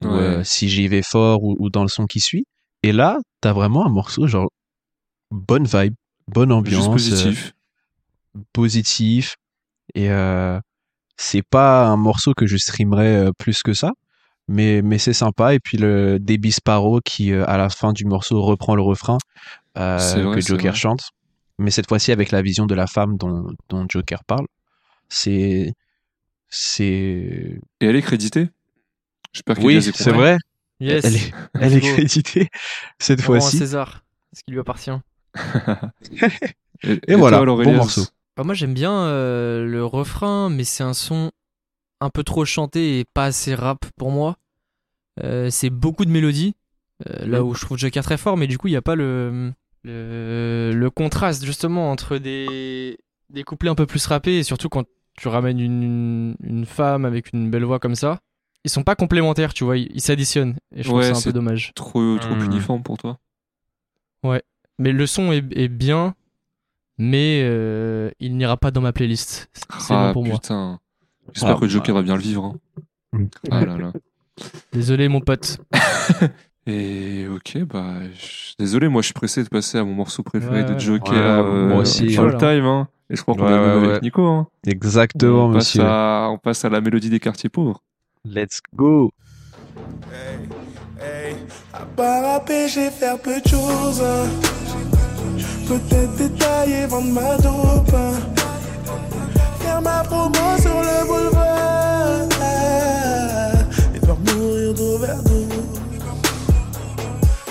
euh, 0.03 0.43
si 0.43 0.69
j'y 0.69 0.87
vais 0.87 1.01
fort, 1.01 1.43
ou, 1.43 1.55
ou 1.59 1.69
dans 1.69 1.83
le 1.83 1.87
son 1.87 2.05
qui 2.05 2.19
suit. 2.19 2.45
Et 2.83 2.91
là, 2.91 3.17
t'as 3.41 3.53
vraiment 3.53 3.85
un 3.85 3.89
morceau 3.89 4.27
genre, 4.27 4.49
bonne 5.31 5.65
vibe, 5.65 5.95
bonne 6.27 6.51
ambiance. 6.51 6.97
Juste 6.97 7.13
euh, 7.13 7.23
positif. 7.31 7.53
positif 8.53 9.35
et 9.93 10.09
euh, 10.09 10.59
c'est 11.17 11.43
pas 11.43 11.87
un 11.87 11.97
morceau 11.97 12.33
que 12.33 12.45
je 12.45 12.57
streamerais 12.57 13.27
euh, 13.27 13.31
plus 13.37 13.63
que 13.63 13.73
ça 13.73 13.93
mais 14.47 14.81
mais 14.81 14.97
c'est 14.97 15.13
sympa 15.13 15.53
et 15.53 15.59
puis 15.59 15.77
le 15.77 16.19
Debbie 16.19 16.51
Sparrow 16.51 16.99
qui 17.01 17.31
euh, 17.31 17.45
à 17.47 17.57
la 17.57 17.69
fin 17.69 17.93
du 17.93 18.05
morceau 18.05 18.41
reprend 18.41 18.75
le 18.75 18.81
refrain 18.81 19.17
euh, 19.77 19.97
vrai, 19.97 20.35
que 20.35 20.41
Joker 20.41 20.75
chante 20.75 21.09
mais 21.57 21.71
cette 21.71 21.87
fois-ci 21.87 22.11
avec 22.11 22.31
la 22.31 22.41
vision 22.41 22.65
de 22.65 22.75
la 22.75 22.87
femme 22.87 23.17
dont, 23.17 23.47
dont 23.69 23.85
Joker 23.89 24.23
parle 24.23 24.45
c'est 25.09 25.73
c'est 26.49 27.59
Et 27.81 27.85
elle 27.85 27.95
est 27.95 28.01
créditée? 28.01 28.49
J'espère 29.33 29.59
oui 29.63 29.81
c'est 29.81 30.11
vrai 30.11 30.37
Yes. 30.79 31.05
elle 31.05 31.15
est 31.15 31.31
elle 31.59 31.73
est 31.73 31.81
créditée 31.81 32.49
cette 32.99 33.21
fois-ci 33.21 33.57
César, 33.57 34.03
ce 34.33 34.41
qui 34.43 34.51
lui 34.51 34.59
appartient. 34.59 34.91
Et, 36.83 36.99
Et 37.07 37.15
voilà, 37.15 37.37
toi, 37.37 37.63
bon 37.63 37.73
morceau. 37.73 38.03
Bah, 38.35 38.43
moi 38.43 38.53
j'aime 38.53 38.73
bien 38.73 38.93
euh, 38.93 39.65
le 39.65 39.85
refrain, 39.85 40.49
mais 40.49 40.65
c'est 40.65 40.83
un 40.83 40.93
son 40.93 41.31
un 42.01 42.09
peu 42.09 42.23
trop 42.23 42.45
chanté 42.45 42.99
et 42.99 43.05
pas 43.05 43.25
assez 43.25 43.55
rap 43.55 43.85
pour 43.97 44.11
moi. 44.11 44.37
Euh, 45.23 45.49
c'est 45.49 45.69
beaucoup 45.69 46.05
de 46.05 46.11
mélodies, 46.11 46.55
euh, 47.07 47.25
là 47.25 47.43
où 47.43 47.53
je 47.53 47.61
trouve 47.61 47.77
Joker 47.77 48.03
très 48.03 48.17
fort, 48.17 48.35
mais 48.37 48.47
du 48.47 48.57
coup 48.57 48.67
il 48.67 48.71
n'y 48.71 48.77
a 48.77 48.81
pas 48.81 48.95
le, 48.95 49.53
le, 49.83 50.73
le 50.75 50.89
contraste 50.89 51.45
justement 51.45 51.89
entre 51.91 52.17
des, 52.17 52.97
des 53.29 53.43
couplets 53.43 53.69
un 53.69 53.75
peu 53.75 53.85
plus 53.85 54.05
rappés, 54.07 54.39
et 54.39 54.43
surtout 54.43 54.67
quand 54.69 54.85
tu 55.17 55.29
ramènes 55.29 55.59
une, 55.61 55.83
une, 55.83 56.35
une 56.43 56.65
femme 56.65 57.05
avec 57.05 57.31
une 57.31 57.49
belle 57.49 57.63
voix 57.63 57.79
comme 57.79 57.95
ça. 57.95 58.19
Ils 58.65 58.69
sont 58.71 58.83
pas 58.83 58.95
complémentaires, 58.95 59.53
tu 59.53 59.63
vois, 59.63 59.77
ils 59.77 60.01
s'additionnent, 60.01 60.55
et 60.75 60.83
je 60.83 60.87
trouve 60.89 60.99
Ouais, 60.99 61.05
ça 61.05 61.11
un 61.11 61.13
c'est- 61.15 61.29
peu 61.29 61.33
dommage. 61.33 61.71
Trop, 61.75 62.17
trop 62.19 62.35
Hmm. 62.35 62.41
uniforme 62.41 62.83
pour 62.83 62.97
toi. 62.97 63.19
Mais 64.77 64.91
le 64.91 65.07
son 65.07 65.31
est, 65.31 65.45
est 65.57 65.69
bien, 65.69 66.15
mais 66.97 67.41
euh, 67.43 68.11
il 68.19 68.35
n'ira 68.35 68.57
pas 68.57 68.71
dans 68.71 68.81
ma 68.81 68.91
playlist. 68.91 69.49
C'est 69.79 69.93
Ah 69.93 70.07
bon 70.07 70.13
pour 70.13 70.25
moi. 70.25 70.39
J'espère 71.35 71.57
Ah, 71.57 71.59
que 71.59 71.67
Joker 71.67 71.93
va 71.93 72.01
bien 72.01 72.15
le 72.15 72.21
vivre. 72.21 72.55
hein. 73.13 73.19
Ah 73.51 73.63
là 73.65 73.77
là. 73.77 73.91
Désolé 74.73 75.07
mon 75.09 75.19
pote. 75.21 75.59
Et 76.67 77.27
ok, 77.27 77.59
bah, 77.65 77.99
je- 78.13 78.53
désolé, 78.57 78.87
moi 78.89 79.01
je 79.03 79.05
suis 79.07 79.13
pressé 79.13 79.43
de 79.43 79.49
passer 79.49 79.77
à 79.77 79.83
mon 79.83 79.93
morceau 79.93 80.23
préféré 80.23 80.61
Ouais, 80.61 80.63
de 80.63 80.73
ouais. 80.73 80.79
Joker. 80.79 81.13
Ouais, 81.13 81.51
euh, 81.51 81.67
moi 81.69 81.77
aussi, 81.81 82.17
All 82.17 82.33
hein. 82.33 82.37
time, 82.39 82.65
hein. 82.65 82.87
Et 83.11 83.15
je 83.15 83.21
crois 83.21 83.35
qu'on 83.35 83.43
Ouais, 83.45 83.53
a 83.53 83.61
ouais, 83.61 83.69
avec 83.77 83.89
ouais. 83.91 83.99
Nico. 84.01 84.25
Hein? 84.25 84.47
exactement 84.65 85.45
on, 85.49 85.53
passe 85.53 85.75
monsieur 85.75 85.83
à, 85.85 86.27
on 86.31 86.37
passe 86.39 86.65
à 86.65 86.69
la 86.69 86.81
mélodie 86.81 87.11
des 87.11 87.19
quartiers 87.19 87.49
pauvres. 87.49 87.83
Let's 88.25 88.61
go. 88.75 89.11
Hey, 90.11 90.39
hey, 90.99 91.35
à 91.71 91.85
part 91.85 92.41
j'ai 92.47 92.89
faire 92.89 93.19
peu 93.21 93.39
de 93.39 93.47
choses. 93.47 94.01
Peut-être 95.67 96.15
détailler, 96.17 96.87
vendre 96.87 97.11
ma 97.13 97.37
dope. 97.37 97.95
Faire 99.65 99.81
ma 99.81 100.03
promo 100.03 100.57
sur 100.61 100.79
le 100.87 101.07
boulevard. 101.07 102.27
Et 103.95 103.99
faire 104.05 104.19
mourir 104.25 104.73
d'overdose. 104.75 105.47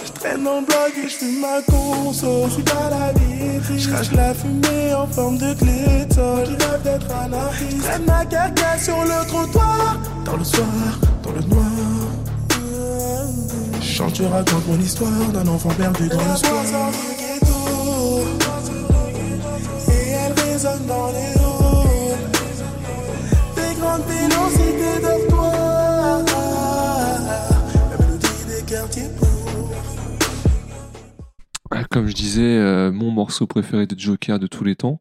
Je 0.07 0.13
traîne 0.13 0.45
le 0.45 0.65
bloc 0.65 0.93
et 0.97 1.09
je 1.09 1.17
fume 1.17 1.41
ma 1.41 1.61
conso. 1.63 2.45
Je 2.47 2.53
suis 2.53 2.63
pas 2.63 2.89
la 2.89 3.13
vie. 3.13 3.61
Je 3.77 3.89
crache 3.89 4.13
la 4.13 4.33
fumée 4.33 4.95
en 4.95 5.07
forme 5.09 5.39
de 5.39 5.55
glycol. 5.55 6.45
Je 6.47 6.57
rêve 6.65 6.83
d'être. 6.85 7.09
Je 7.71 7.83
traîne 7.83 8.05
ma 8.07 8.25
carcasse 8.27 8.85
sur 8.85 9.03
le 9.03 9.27
trottoir. 9.27 9.99
Dans 10.25 10.37
le 10.37 10.45
soir, 10.45 10.69
dans 11.25 11.33
le 11.33 11.41
noir. 11.41 11.67
Je 13.81 13.87
chante, 13.87 14.15
je 14.15 14.23
raconte 14.25 14.69
mon 14.69 14.79
histoire 14.79 15.11
d'un 15.33 15.47
enfant 15.49 15.71
perdu 15.71 16.09
dans 16.09 16.19
le 16.19 16.37
soir. 16.37 16.91
Comme 31.95 32.09
je 32.09 32.13
disais, 32.13 32.43
euh, 32.43 32.91
mon 32.91 33.13
morceau 33.13 33.47
préféré 33.47 33.87
de 33.87 33.97
Joker 33.97 34.41
de 34.41 34.49
tous 34.49 34.65
les 34.65 34.75
temps. 34.75 35.01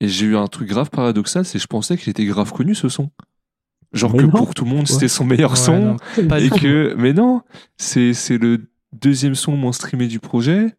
Et 0.00 0.06
j'ai 0.06 0.26
eu 0.26 0.36
un 0.36 0.46
truc 0.46 0.68
grave 0.68 0.88
paradoxal, 0.88 1.44
c'est 1.44 1.58
que 1.58 1.62
je 1.62 1.66
pensais 1.66 1.96
qu'il 1.96 2.08
était 2.08 2.24
grave 2.24 2.52
connu 2.52 2.76
ce 2.76 2.88
son. 2.88 3.10
Genre 3.92 4.12
Mais 4.12 4.18
que 4.18 4.26
non. 4.26 4.30
pour 4.30 4.54
tout 4.54 4.64
le 4.64 4.70
monde, 4.70 4.86
c'était 4.86 5.08
son 5.08 5.24
meilleur 5.24 5.50
Ouais, 5.50 5.56
son. 5.56 5.96
non, 6.18 6.36
et 6.36 6.50
que, 6.50 6.94
mais 6.96 7.12
non, 7.12 7.42
c'est 7.78 8.14
c'est 8.14 8.38
le 8.38 8.70
deuxième 8.92 9.34
son 9.34 9.50
le 9.50 9.58
moins 9.58 9.72
streamé 9.72 10.06
du 10.06 10.20
projet. 10.20 10.76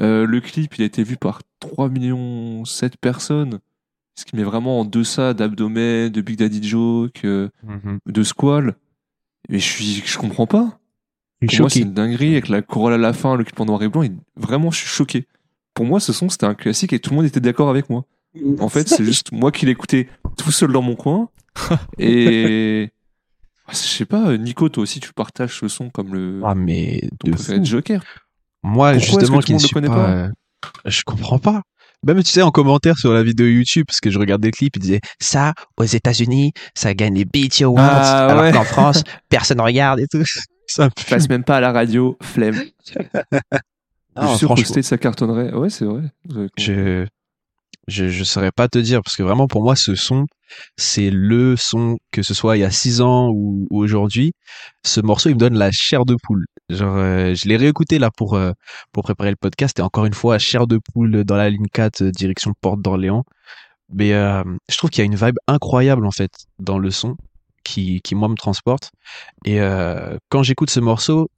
Euh, 0.00 0.26
le 0.26 0.40
clip, 0.40 0.76
il 0.78 0.82
a 0.82 0.84
été 0.84 1.02
vu 1.02 1.16
par 1.16 1.40
3 1.58 1.88
millions 1.88 2.64
7 2.64 2.96
personnes. 2.96 3.58
Ce 4.14 4.24
qui 4.24 4.36
met 4.36 4.44
vraiment 4.44 4.78
en 4.78 4.84
deçà 4.84 5.34
d'Abdomen, 5.34 6.08
de 6.08 6.20
Big 6.20 6.38
Daddy 6.38 6.62
Joke, 6.62 7.22
euh, 7.24 7.48
de 8.06 8.22
Squall. 8.22 8.76
Mais 9.48 9.58
je 9.58 9.64
suis, 9.68 10.02
je 10.06 10.18
comprends 10.18 10.46
pas. 10.46 10.78
Je 11.42 11.48
suis 11.48 11.56
Pour 11.58 11.64
moi, 11.64 11.70
c'est 11.70 11.80
une 11.80 11.92
dinguerie 11.92 12.32
avec 12.32 12.48
la 12.48 12.62
chorale 12.62 12.94
à 12.94 12.98
la 12.98 13.12
fin, 13.12 13.36
le 13.36 13.44
clip 13.44 13.58
en 13.60 13.66
noir 13.66 13.82
et 13.82 13.88
blanc. 13.88 14.02
et 14.02 14.12
vraiment, 14.36 14.70
je 14.70 14.78
suis 14.78 14.88
choqué. 14.88 15.26
Pour 15.74 15.84
moi, 15.84 16.00
ce 16.00 16.12
son, 16.12 16.28
c'était 16.28 16.46
un 16.46 16.54
classique 16.54 16.92
et 16.92 16.98
tout 17.00 17.10
le 17.10 17.16
monde 17.16 17.26
était 17.26 17.40
d'accord 17.40 17.68
avec 17.68 17.90
moi. 17.90 18.04
En 18.60 18.68
fait, 18.68 18.88
c'est 18.88 19.04
juste 19.04 19.30
moi 19.32 19.52
qui 19.52 19.66
l'écoutais 19.66 20.08
tout 20.36 20.50
seul 20.52 20.72
dans 20.72 20.82
mon 20.82 20.96
coin. 20.96 21.28
et. 21.98 22.90
Je 23.70 23.76
sais 23.76 24.04
pas, 24.04 24.36
Nico, 24.36 24.68
toi 24.68 24.82
aussi, 24.82 25.00
tu 25.00 25.12
partages 25.12 25.58
ce 25.58 25.68
son 25.68 25.88
comme 25.90 26.12
le. 26.14 26.40
Ah, 26.44 26.54
mais 26.54 27.00
ton 27.18 27.30
de 27.30 27.34
préféré 27.34 27.58
fou. 27.58 27.62
de 27.62 27.66
Joker. 27.66 28.02
Moi, 28.62 28.92
Pourquoi 28.94 29.20
justement, 29.20 29.38
qui 29.40 29.54
ne 29.54 29.58
suis 29.58 29.70
connaît 29.70 29.88
pas, 29.88 29.94
pas 29.94 30.10
euh, 30.10 30.28
je 30.86 31.02
comprends 31.04 31.38
pas. 31.38 31.62
Même, 32.06 32.22
tu 32.22 32.30
sais, 32.30 32.42
en 32.42 32.50
commentaire 32.50 32.98
sur 32.98 33.12
la 33.14 33.22
vidéo 33.22 33.46
YouTube, 33.46 33.86
parce 33.86 34.00
que 34.00 34.10
je 34.10 34.18
regardais 34.18 34.48
le 34.48 34.52
clip, 34.52 34.76
il 34.76 34.80
disait 34.80 35.00
ça, 35.20 35.54
aux 35.78 35.84
États-Unis, 35.84 36.52
ça 36.74 36.92
gagne 36.92 37.14
les 37.14 37.24
BET 37.24 37.62
Awards, 37.62 37.82
Ah, 37.88 38.26
alors 38.26 38.42
ouais. 38.44 38.52
qu'en 38.52 38.64
France, 38.64 39.02
personne 39.30 39.60
regarde 39.60 40.00
et 40.00 40.06
tout. 40.08 40.22
Ça 40.66 40.88
Je 40.98 41.04
passe 41.04 41.28
même 41.28 41.44
pas 41.44 41.56
à 41.56 41.60
la 41.60 41.72
radio, 41.72 42.16
flemme. 42.22 42.62
Ah, 44.16 44.22
je 44.22 44.28
suis 44.28 44.38
sûr 44.38 44.48
franchement. 44.48 44.64
State, 44.64 44.84
ça 44.84 44.98
cartonnerait. 44.98 45.52
Ouais, 45.52 45.70
c'est 45.70 45.84
vrai. 45.84 46.02
Je, 46.58 47.06
je, 47.88 48.08
je 48.08 48.24
saurais 48.24 48.52
pas 48.52 48.68
te 48.68 48.78
dire, 48.78 49.02
parce 49.02 49.16
que 49.16 49.22
vraiment, 49.22 49.46
pour 49.46 49.62
moi, 49.62 49.76
ce 49.76 49.94
son, 49.94 50.26
c'est 50.76 51.10
le 51.10 51.56
son, 51.56 51.98
que 52.10 52.22
ce 52.22 52.34
soit 52.34 52.56
il 52.56 52.60
y 52.60 52.64
a 52.64 52.70
six 52.70 53.00
ans 53.00 53.28
ou, 53.28 53.66
ou 53.70 53.78
aujourd'hui. 53.78 54.32
Ce 54.84 55.00
morceau, 55.00 55.28
il 55.28 55.34
me 55.34 55.40
donne 55.40 55.58
la 55.58 55.70
chair 55.70 56.04
de 56.04 56.16
poule. 56.22 56.44
Genre, 56.70 56.96
euh, 56.96 57.34
je 57.34 57.46
l'ai 57.46 57.56
réécouté 57.56 57.98
là 57.98 58.10
pour, 58.16 58.34
euh, 58.34 58.52
pour 58.92 59.02
préparer 59.02 59.30
le 59.30 59.36
podcast, 59.36 59.78
et 59.78 59.82
encore 59.82 60.06
une 60.06 60.14
fois, 60.14 60.38
chair 60.38 60.66
de 60.66 60.78
poule 60.92 61.24
dans 61.24 61.36
la 61.36 61.50
ligne 61.50 61.66
4, 61.72 62.02
euh, 62.02 62.10
direction 62.10 62.52
Porte 62.60 62.80
d'Orléans. 62.80 63.24
Mais 63.92 64.14
euh, 64.14 64.42
je 64.70 64.76
trouve 64.78 64.90
qu'il 64.90 65.00
y 65.00 65.02
a 65.02 65.06
une 65.06 65.16
vibe 65.16 65.36
incroyable, 65.46 66.06
en 66.06 66.10
fait, 66.10 66.32
dans 66.58 66.78
le 66.78 66.90
son, 66.90 67.16
qui, 67.64 68.00
qui 68.02 68.14
moi, 68.14 68.28
me 68.28 68.36
transporte. 68.36 68.92
Et 69.44 69.60
euh, 69.60 70.16
quand 70.28 70.42
j'écoute 70.42 70.70
ce 70.70 70.80
morceau, 70.80 71.28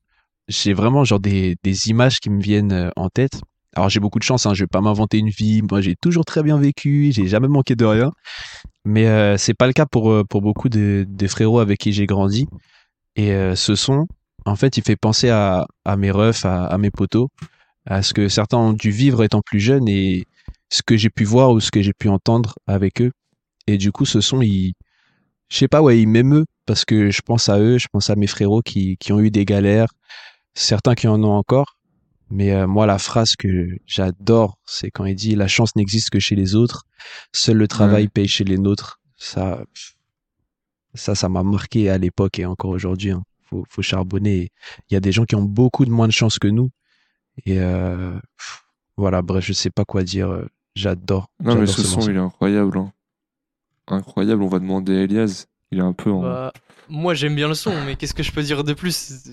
j'ai 0.48 0.74
vraiment 0.74 1.04
genre 1.04 1.20
des, 1.20 1.56
des 1.62 1.88
images 1.88 2.20
qui 2.20 2.30
me 2.30 2.40
viennent 2.40 2.72
euh, 2.72 2.90
en 2.96 3.08
tête. 3.08 3.40
Alors 3.74 3.88
j'ai 3.88 4.00
beaucoup 4.00 4.18
de 4.18 4.24
chance, 4.24 4.46
hein, 4.46 4.54
je 4.54 4.62
vais 4.62 4.68
pas 4.68 4.80
m'inventer 4.80 5.18
une 5.18 5.28
vie. 5.28 5.62
Moi 5.62 5.80
j'ai 5.80 5.96
toujours 5.96 6.24
très 6.24 6.42
bien 6.42 6.58
vécu, 6.58 7.12
j'ai 7.12 7.26
jamais 7.26 7.48
manqué 7.48 7.74
de 7.74 7.84
rien. 7.84 8.10
Mais 8.84 9.06
euh, 9.06 9.36
c'est 9.36 9.54
pas 9.54 9.66
le 9.66 9.72
cas 9.72 9.86
pour 9.86 10.10
euh, 10.10 10.24
pour 10.24 10.40
beaucoup 10.42 10.68
de, 10.68 11.04
des 11.08 11.28
frérots 11.28 11.58
avec 11.60 11.80
qui 11.80 11.92
j'ai 11.92 12.06
grandi. 12.06 12.46
Et 13.16 13.32
ce 13.56 13.74
son, 13.76 14.06
en 14.44 14.56
fait, 14.56 14.76
il 14.76 14.82
fait 14.82 14.96
penser 14.96 15.30
à, 15.30 15.66
à 15.86 15.96
mes 15.96 16.10
refs, 16.10 16.44
à, 16.44 16.66
à 16.66 16.76
mes 16.76 16.90
potos, 16.90 17.28
à 17.86 18.02
ce 18.02 18.12
que 18.12 18.28
certains 18.28 18.58
ont 18.58 18.74
dû 18.74 18.90
vivre 18.90 19.22
étant 19.24 19.40
plus 19.40 19.58
jeunes 19.58 19.88
et 19.88 20.26
ce 20.68 20.82
que 20.82 20.98
j'ai 20.98 21.08
pu 21.08 21.24
voir 21.24 21.52
ou 21.52 21.60
ce 21.60 21.70
que 21.70 21.80
j'ai 21.80 21.94
pu 21.94 22.10
entendre 22.10 22.54
avec 22.66 23.00
eux. 23.00 23.12
Et 23.66 23.78
du 23.78 23.90
coup, 23.90 24.04
ce 24.04 24.20
son, 24.20 24.42
il, 24.42 24.74
je 25.48 25.56
sais 25.58 25.68
pas, 25.68 25.82
ouais, 25.82 26.00
il 26.00 26.08
m'émeut 26.08 26.44
parce 26.66 26.84
que 26.84 27.10
je 27.10 27.20
pense 27.22 27.48
à 27.48 27.58
eux, 27.60 27.78
je 27.78 27.86
pense 27.92 28.10
à 28.10 28.16
mes 28.16 28.26
frérots 28.26 28.62
qui, 28.62 28.96
qui 28.98 29.12
ont 29.12 29.20
eu 29.20 29.30
des 29.30 29.44
galères, 29.44 29.88
certains 30.54 30.94
qui 30.94 31.06
en 31.08 31.22
ont 31.22 31.32
encore. 31.32 31.76
Mais 32.28 32.52
euh, 32.52 32.66
moi, 32.66 32.86
la 32.86 32.98
phrase 32.98 33.36
que 33.36 33.68
j'adore, 33.86 34.58
c'est 34.64 34.90
quand 34.90 35.04
il 35.04 35.14
dit 35.14 35.36
la 35.36 35.46
chance 35.46 35.76
n'existe 35.76 36.10
que 36.10 36.18
chez 36.18 36.34
les 36.34 36.56
autres, 36.56 36.82
seul 37.32 37.56
le 37.56 37.68
travail 37.68 38.04
Ouais. 38.04 38.08
paye 38.08 38.26
chez 38.28 38.42
les 38.42 38.58
nôtres. 38.58 39.00
Ça, 39.16 39.62
ça, 40.94 41.14
ça 41.14 41.28
m'a 41.28 41.42
marqué 41.44 41.88
à 41.90 41.98
l'époque 41.98 42.38
et 42.40 42.46
encore 42.46 42.70
aujourd'hui. 42.70 43.12
Hein. 43.12 43.22
Faut, 43.44 43.64
faut 43.70 43.82
charbonner. 43.82 44.50
Il 44.90 44.94
y 44.94 44.96
a 44.96 45.00
des 45.00 45.12
gens 45.12 45.24
qui 45.24 45.36
ont 45.36 45.42
beaucoup 45.42 45.84
de 45.84 45.90
moins 45.90 46.08
de 46.08 46.12
chance 46.12 46.38
que 46.40 46.48
nous. 46.48 46.70
Et 47.44 47.60
euh, 47.60 48.18
voilà, 48.96 49.22
bref, 49.22 49.44
je 49.44 49.52
sais 49.52 49.70
pas 49.70 49.84
quoi 49.84 50.02
dire. 50.02 50.28
euh, 50.30 50.46
J'adore. 50.74 51.30
Non, 51.42 51.54
mais 51.54 51.66
ce 51.66 51.82
son, 51.82 51.96
morceau. 51.96 52.10
il 52.10 52.16
est 52.16 52.20
incroyable. 52.20 52.76
hein. 52.78 52.92
Incroyable. 53.88 54.42
On 54.42 54.48
va 54.48 54.58
demander 54.58 54.96
à 54.98 55.02
Elias. 55.02 55.46
Il 55.72 55.78
est 55.78 55.82
un 55.82 55.92
peu 55.92 56.10
en. 56.10 56.22
Bah, 56.22 56.52
moi 56.88 57.14
j'aime 57.14 57.34
bien 57.34 57.48
le 57.48 57.54
son, 57.54 57.72
mais 57.84 57.96
qu'est-ce 57.96 58.14
que 58.14 58.22
je 58.22 58.32
peux 58.32 58.42
dire 58.42 58.62
de 58.64 58.72
plus? 58.72 59.28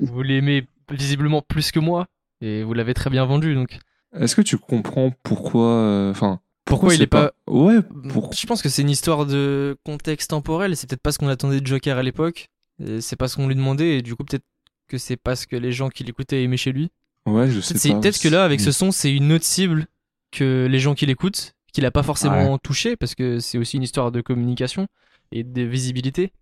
Vous, 0.00 0.22
l'aimez 0.22 0.66
visiblement 0.90 1.40
plus 1.42 1.72
que 1.72 1.78
moi, 1.80 2.06
et 2.40 2.62
vous 2.62 2.74
l'avez 2.74 2.94
très 2.94 3.10
bien 3.10 3.24
vendu, 3.24 3.54
donc 3.54 3.78
Est-ce 4.14 4.34
que 4.36 4.42
tu 4.42 4.58
comprends 4.58 5.12
pourquoi. 5.22 5.68
euh, 5.70 6.10
Enfin. 6.10 6.40
Pourquoi 6.66 6.94
il 6.94 7.02
est 7.02 7.06
pas- 7.08 7.32
Ouais, 7.48 7.78
pour... 8.12 8.32
je 8.32 8.46
pense 8.46 8.62
que 8.62 8.68
c'est 8.68 8.82
une 8.82 8.90
histoire 8.90 9.26
de 9.26 9.76
contexte 9.84 10.30
temporel, 10.30 10.76
c'est 10.76 10.88
peut-être 10.88 11.02
pas 11.02 11.10
ce 11.10 11.18
qu'on 11.18 11.26
attendait 11.28 11.60
de 11.60 11.66
Joker 11.66 11.98
à 11.98 12.02
l'époque, 12.04 12.48
et 12.84 13.00
c'est 13.00 13.16
pas 13.16 13.26
ce 13.26 13.34
qu'on 13.36 13.48
lui 13.48 13.56
demandait, 13.56 13.98
et 13.98 14.02
du 14.02 14.14
coup 14.14 14.22
peut-être 14.24 14.44
que 14.86 14.96
c'est 14.98 15.16
pas 15.16 15.34
ce 15.34 15.48
que 15.48 15.56
les 15.56 15.72
gens 15.72 15.88
qui 15.88 16.04
l'écoutaient 16.04 16.42
aimaient 16.44 16.56
chez 16.56 16.70
lui. 16.72 16.90
ouais, 17.26 17.50
je 17.50 17.60
sais 17.60 17.76
c'est- 17.76 17.88
pas. 17.92 17.98
peut-être 18.00 18.20
que 18.20 18.28
là, 18.28 18.44
avec 18.44 18.60
Mm. 18.60 18.64
ce 18.64 18.72
son, 18.72 18.92
c'est 18.92 19.12
une 19.12 19.32
autre 19.32 19.44
cible 19.44 19.86
que 20.30 20.68
les 20.70 20.78
gens 20.78 20.94
qui 20.94 21.06
l'écoutent, 21.06 21.54
qu'il 21.72 21.84
a 21.86 21.90
pas 21.90 22.02
forcément 22.02 22.58
touché, 22.58 22.96
parce 22.96 23.14
que 23.14 23.38
c'est 23.40 23.58
aussi 23.58 23.76
une 23.76 23.82
histoire 23.82 24.12
de 24.12 24.20
communication 24.20 24.86
et 25.32 25.42
de 25.44 25.62
visibilité. 25.62 26.32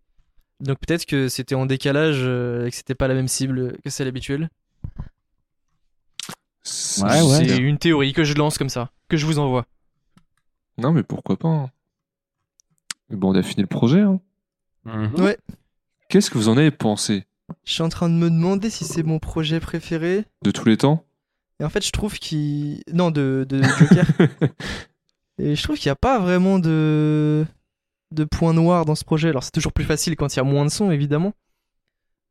Donc 0.60 0.78
peut-être 0.80 1.06
que 1.06 1.28
c'était 1.28 1.54
en 1.54 1.66
décalage 1.66 2.18
euh, 2.22 2.66
et 2.66 2.70
que 2.70 2.76
c'était 2.76 2.94
pas 2.94 3.06
la 3.08 3.14
même 3.14 3.28
cible 3.28 3.76
que 3.84 3.90
celle 3.90 4.08
habituelle. 4.08 4.48
C'est- 6.62 7.02
Ouais, 7.02 7.22
ouais. 7.22 7.48
c'est 7.48 7.56
une 7.58 7.78
théorie 7.78 8.12
que 8.12 8.24
je 8.24 8.34
lance 8.34 8.58
comme 8.58 8.68
ça, 8.68 8.90
que 9.08 9.16
je 9.16 9.24
vous 9.26 9.38
envoie. 9.38 9.66
Non, 10.76 10.92
mais 10.92 11.02
pourquoi 11.02 11.36
pas. 11.36 11.48
hein. 11.48 11.70
Bon, 13.10 13.32
on 13.32 13.34
a 13.34 13.42
fini 13.42 13.62
le 13.62 13.68
projet. 13.68 14.00
hein. 14.00 14.20
Mhm. 14.84 15.20
Ouais. 15.20 15.38
Qu'est-ce 16.08 16.30
que 16.30 16.38
vous 16.38 16.48
en 16.48 16.56
avez 16.56 16.70
pensé? 16.70 17.24
Je 17.64 17.72
suis 17.72 17.82
en 17.82 17.88
train 17.88 18.08
de 18.08 18.14
me 18.14 18.28
demander 18.30 18.68
si 18.70 18.84
c'est 18.84 19.02
mon 19.02 19.18
projet 19.18 19.60
préféré. 19.60 20.24
de 20.42 20.50
tous 20.50 20.66
les 20.68 20.76
temps? 20.76 21.04
Et 21.60 21.64
en 21.64 21.70
fait, 21.70 21.84
je 21.84 21.90
trouve 21.90 22.18
qu'il. 22.18 22.82
Non, 22.92 23.10
de, 23.10 23.46
de 23.48 23.62
Joker. 23.62 24.04
Et 25.38 25.55
je 25.55 25.62
trouve 25.62 25.77
qu'il 25.77 25.88
n'y 25.88 25.92
a 25.92 25.96
pas 25.96 26.18
vraiment 26.18 26.59
de, 26.59 27.46
de 28.11 28.24
points 28.24 28.55
noirs 28.55 28.85
dans 28.85 28.94
ce 28.94 29.05
projet. 29.05 29.29
Alors, 29.29 29.44
c'est 29.44 29.53
toujours 29.53 29.72
plus 29.72 29.85
facile 29.85 30.16
quand 30.16 30.35
il 30.35 30.38
y 30.38 30.40
a 30.40 30.44
moins 30.44 30.64
de 30.64 30.70
sons, 30.70 30.90
évidemment. 30.90 31.33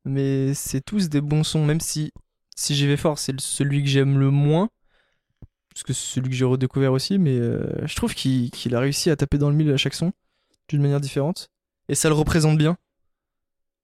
Mais 0.06 0.54
c'est 0.54 0.82
tous 0.82 1.10
des 1.10 1.22
bons 1.22 1.44
sons, 1.44 1.66
même 1.66 1.82
si, 1.82 2.12
si 2.56 2.76
j'y 2.76 2.88
vais 2.88 2.98
fort, 2.98 3.20
c'est 3.20 3.40
celui 3.40 3.84
que 3.84 3.90
j'aime 3.90 4.20
le 4.20 4.30
moins. 4.32 4.70
Parce 5.74 5.84
que 5.84 5.94
c'est 5.94 6.16
celui 6.16 6.30
que 6.30 6.36
j'ai 6.36 6.46
redécouvert 6.46 6.92
aussi. 6.94 7.18
Mais 7.18 7.38
euh, 7.38 7.66
je 7.86 7.96
trouve 7.96 8.14
qu'il 8.14 8.76
a 8.76 8.80
réussi 8.80 9.10
à 9.10 9.16
taper 9.16 9.38
dans 9.38 9.50
le 9.50 9.56
mille 9.56 9.72
à 9.72 9.78
chaque 9.78 9.94
son, 9.94 10.12
d'une 10.70 10.82
manière 10.82 11.02
différente. 11.02 11.50
Et 11.90 11.96
ça 11.96 12.10
le 12.10 12.16
représente 12.16 12.58
bien. 12.58 12.78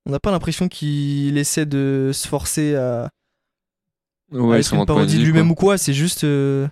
On 0.05 0.11
n'a 0.11 0.19
pas 0.19 0.31
l'impression 0.31 0.67
qu'il 0.67 1.37
essaie 1.37 1.65
de 1.65 2.11
se 2.13 2.27
forcer 2.27 2.75
à, 2.75 3.09
Ouais, 4.31 4.55
à 4.57 4.59
être 4.59 4.73
une 4.73 4.85
parodie 4.85 5.19
de 5.19 5.23
lui-même 5.23 5.51
ou 5.51 5.55
quoi, 5.55 5.77
c'est 5.77 5.93
juste. 5.93 6.23
euh, 6.25 6.67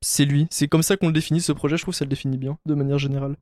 c'est 0.00 0.24
lui. 0.24 0.46
C'est 0.50 0.68
comme 0.68 0.82
ça 0.82 0.96
qu'on 0.96 1.08
le 1.08 1.12
définit, 1.12 1.40
ce 1.40 1.52
projet. 1.52 1.76
Je 1.76 1.82
trouve 1.82 1.94
que 1.94 1.98
ça 1.98 2.04
le 2.04 2.10
définit 2.10 2.38
bien, 2.38 2.58
de 2.66 2.74
manière 2.74 2.98
générale. 2.98 3.36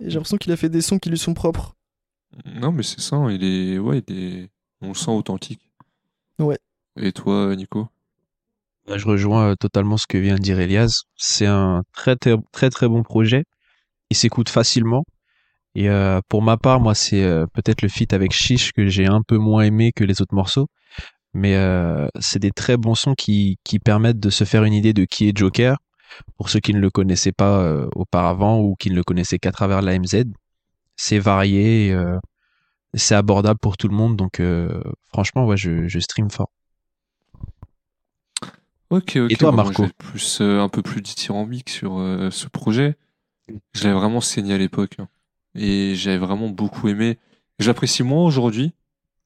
Et 0.00 0.10
j'ai 0.10 0.14
l'impression 0.14 0.38
qu'il 0.38 0.52
a 0.52 0.56
fait 0.56 0.68
des 0.68 0.80
sons 0.80 0.98
qui 0.98 1.10
lui 1.10 1.18
sont 1.18 1.34
propres. 1.34 1.76
Non, 2.44 2.72
mais 2.72 2.82
c'est 2.82 3.00
ça. 3.00 3.16
Il 3.30 3.44
est. 3.44 3.78
Ouais, 3.78 4.02
il 4.08 4.18
est. 4.18 4.48
On 4.80 4.88
le 4.88 4.94
sent 4.94 5.10
authentique. 5.10 5.60
Ouais. 6.38 6.58
Et 6.96 7.12
toi, 7.12 7.54
Nico? 7.56 7.88
Là, 8.86 8.98
je 8.98 9.06
rejoins 9.06 9.50
euh, 9.50 9.54
totalement 9.54 9.96
ce 9.96 10.06
que 10.06 10.18
vient 10.18 10.34
de 10.34 10.40
dire 10.40 10.60
Elias. 10.60 11.04
C'est 11.16 11.46
un 11.46 11.84
très, 11.92 12.16
très, 12.16 12.36
très, 12.52 12.70
très 12.70 12.88
bon 12.88 13.02
projet. 13.02 13.44
Il 14.10 14.16
s'écoute 14.16 14.48
facilement. 14.48 15.04
Et 15.74 15.88
euh, 15.88 16.20
pour 16.28 16.42
ma 16.42 16.56
part, 16.56 16.80
moi, 16.80 16.94
c'est 16.94 17.22
euh, 17.22 17.46
peut-être 17.52 17.82
le 17.82 17.88
feat 17.88 18.12
avec 18.12 18.32
Chiche 18.32 18.72
que 18.72 18.86
j'ai 18.86 19.06
un 19.06 19.22
peu 19.22 19.38
moins 19.38 19.62
aimé 19.62 19.92
que 19.92 20.04
les 20.04 20.20
autres 20.20 20.34
morceaux. 20.34 20.68
Mais 21.34 21.56
euh, 21.56 22.06
c'est 22.20 22.38
des 22.38 22.52
très 22.52 22.76
bons 22.76 22.94
sons 22.94 23.14
qui, 23.14 23.58
qui 23.64 23.78
permettent 23.80 24.20
de 24.20 24.30
se 24.30 24.44
faire 24.44 24.64
une 24.64 24.72
idée 24.72 24.92
de 24.92 25.04
qui 25.04 25.28
est 25.28 25.36
Joker, 25.36 25.76
pour 26.36 26.48
ceux 26.48 26.60
qui 26.60 26.72
ne 26.72 26.78
le 26.80 26.90
connaissaient 26.90 27.32
pas 27.32 27.58
euh, 27.58 27.88
auparavant 27.96 28.60
ou 28.60 28.76
qui 28.76 28.90
ne 28.90 28.94
le 28.94 29.02
connaissaient 29.02 29.38
qu'à 29.38 29.50
travers 29.52 29.82
la 29.82 29.98
MZ. 29.98 30.24
C'est 30.96 31.18
varié, 31.18 31.92
euh, 31.92 32.18
c'est 32.94 33.16
abordable 33.16 33.58
pour 33.60 33.76
tout 33.76 33.88
le 33.88 33.96
monde, 33.96 34.16
donc 34.16 34.40
franchement, 35.08 35.44
ouais, 35.46 35.56
je, 35.56 35.88
je 35.88 35.98
stream 35.98 36.30
fort. 36.30 36.50
Ok, 38.90 39.16
ok. 39.16 39.30
Et 39.32 39.36
toi, 39.36 39.50
moi, 39.50 39.64
Marco 39.64 39.86
plus, 39.98 40.40
un 40.40 40.68
peu 40.68 40.82
plus 40.82 41.00
dithyrambique 41.02 41.68
sur 41.68 41.94
ce 42.30 42.46
projet. 42.46 42.96
Je 43.74 43.82
l'avais 43.84 43.94
vraiment 43.98 44.20
saigné 44.20 44.54
à 44.54 44.58
l'époque. 44.58 44.96
hein. 44.98 45.08
Et 45.56 45.94
j'avais 45.96 46.18
vraiment 46.18 46.48
beaucoup 46.48 46.88
aimé. 46.88 47.18
J'apprécie 47.58 48.02
moins 48.02 48.24
aujourd'hui, 48.24 48.72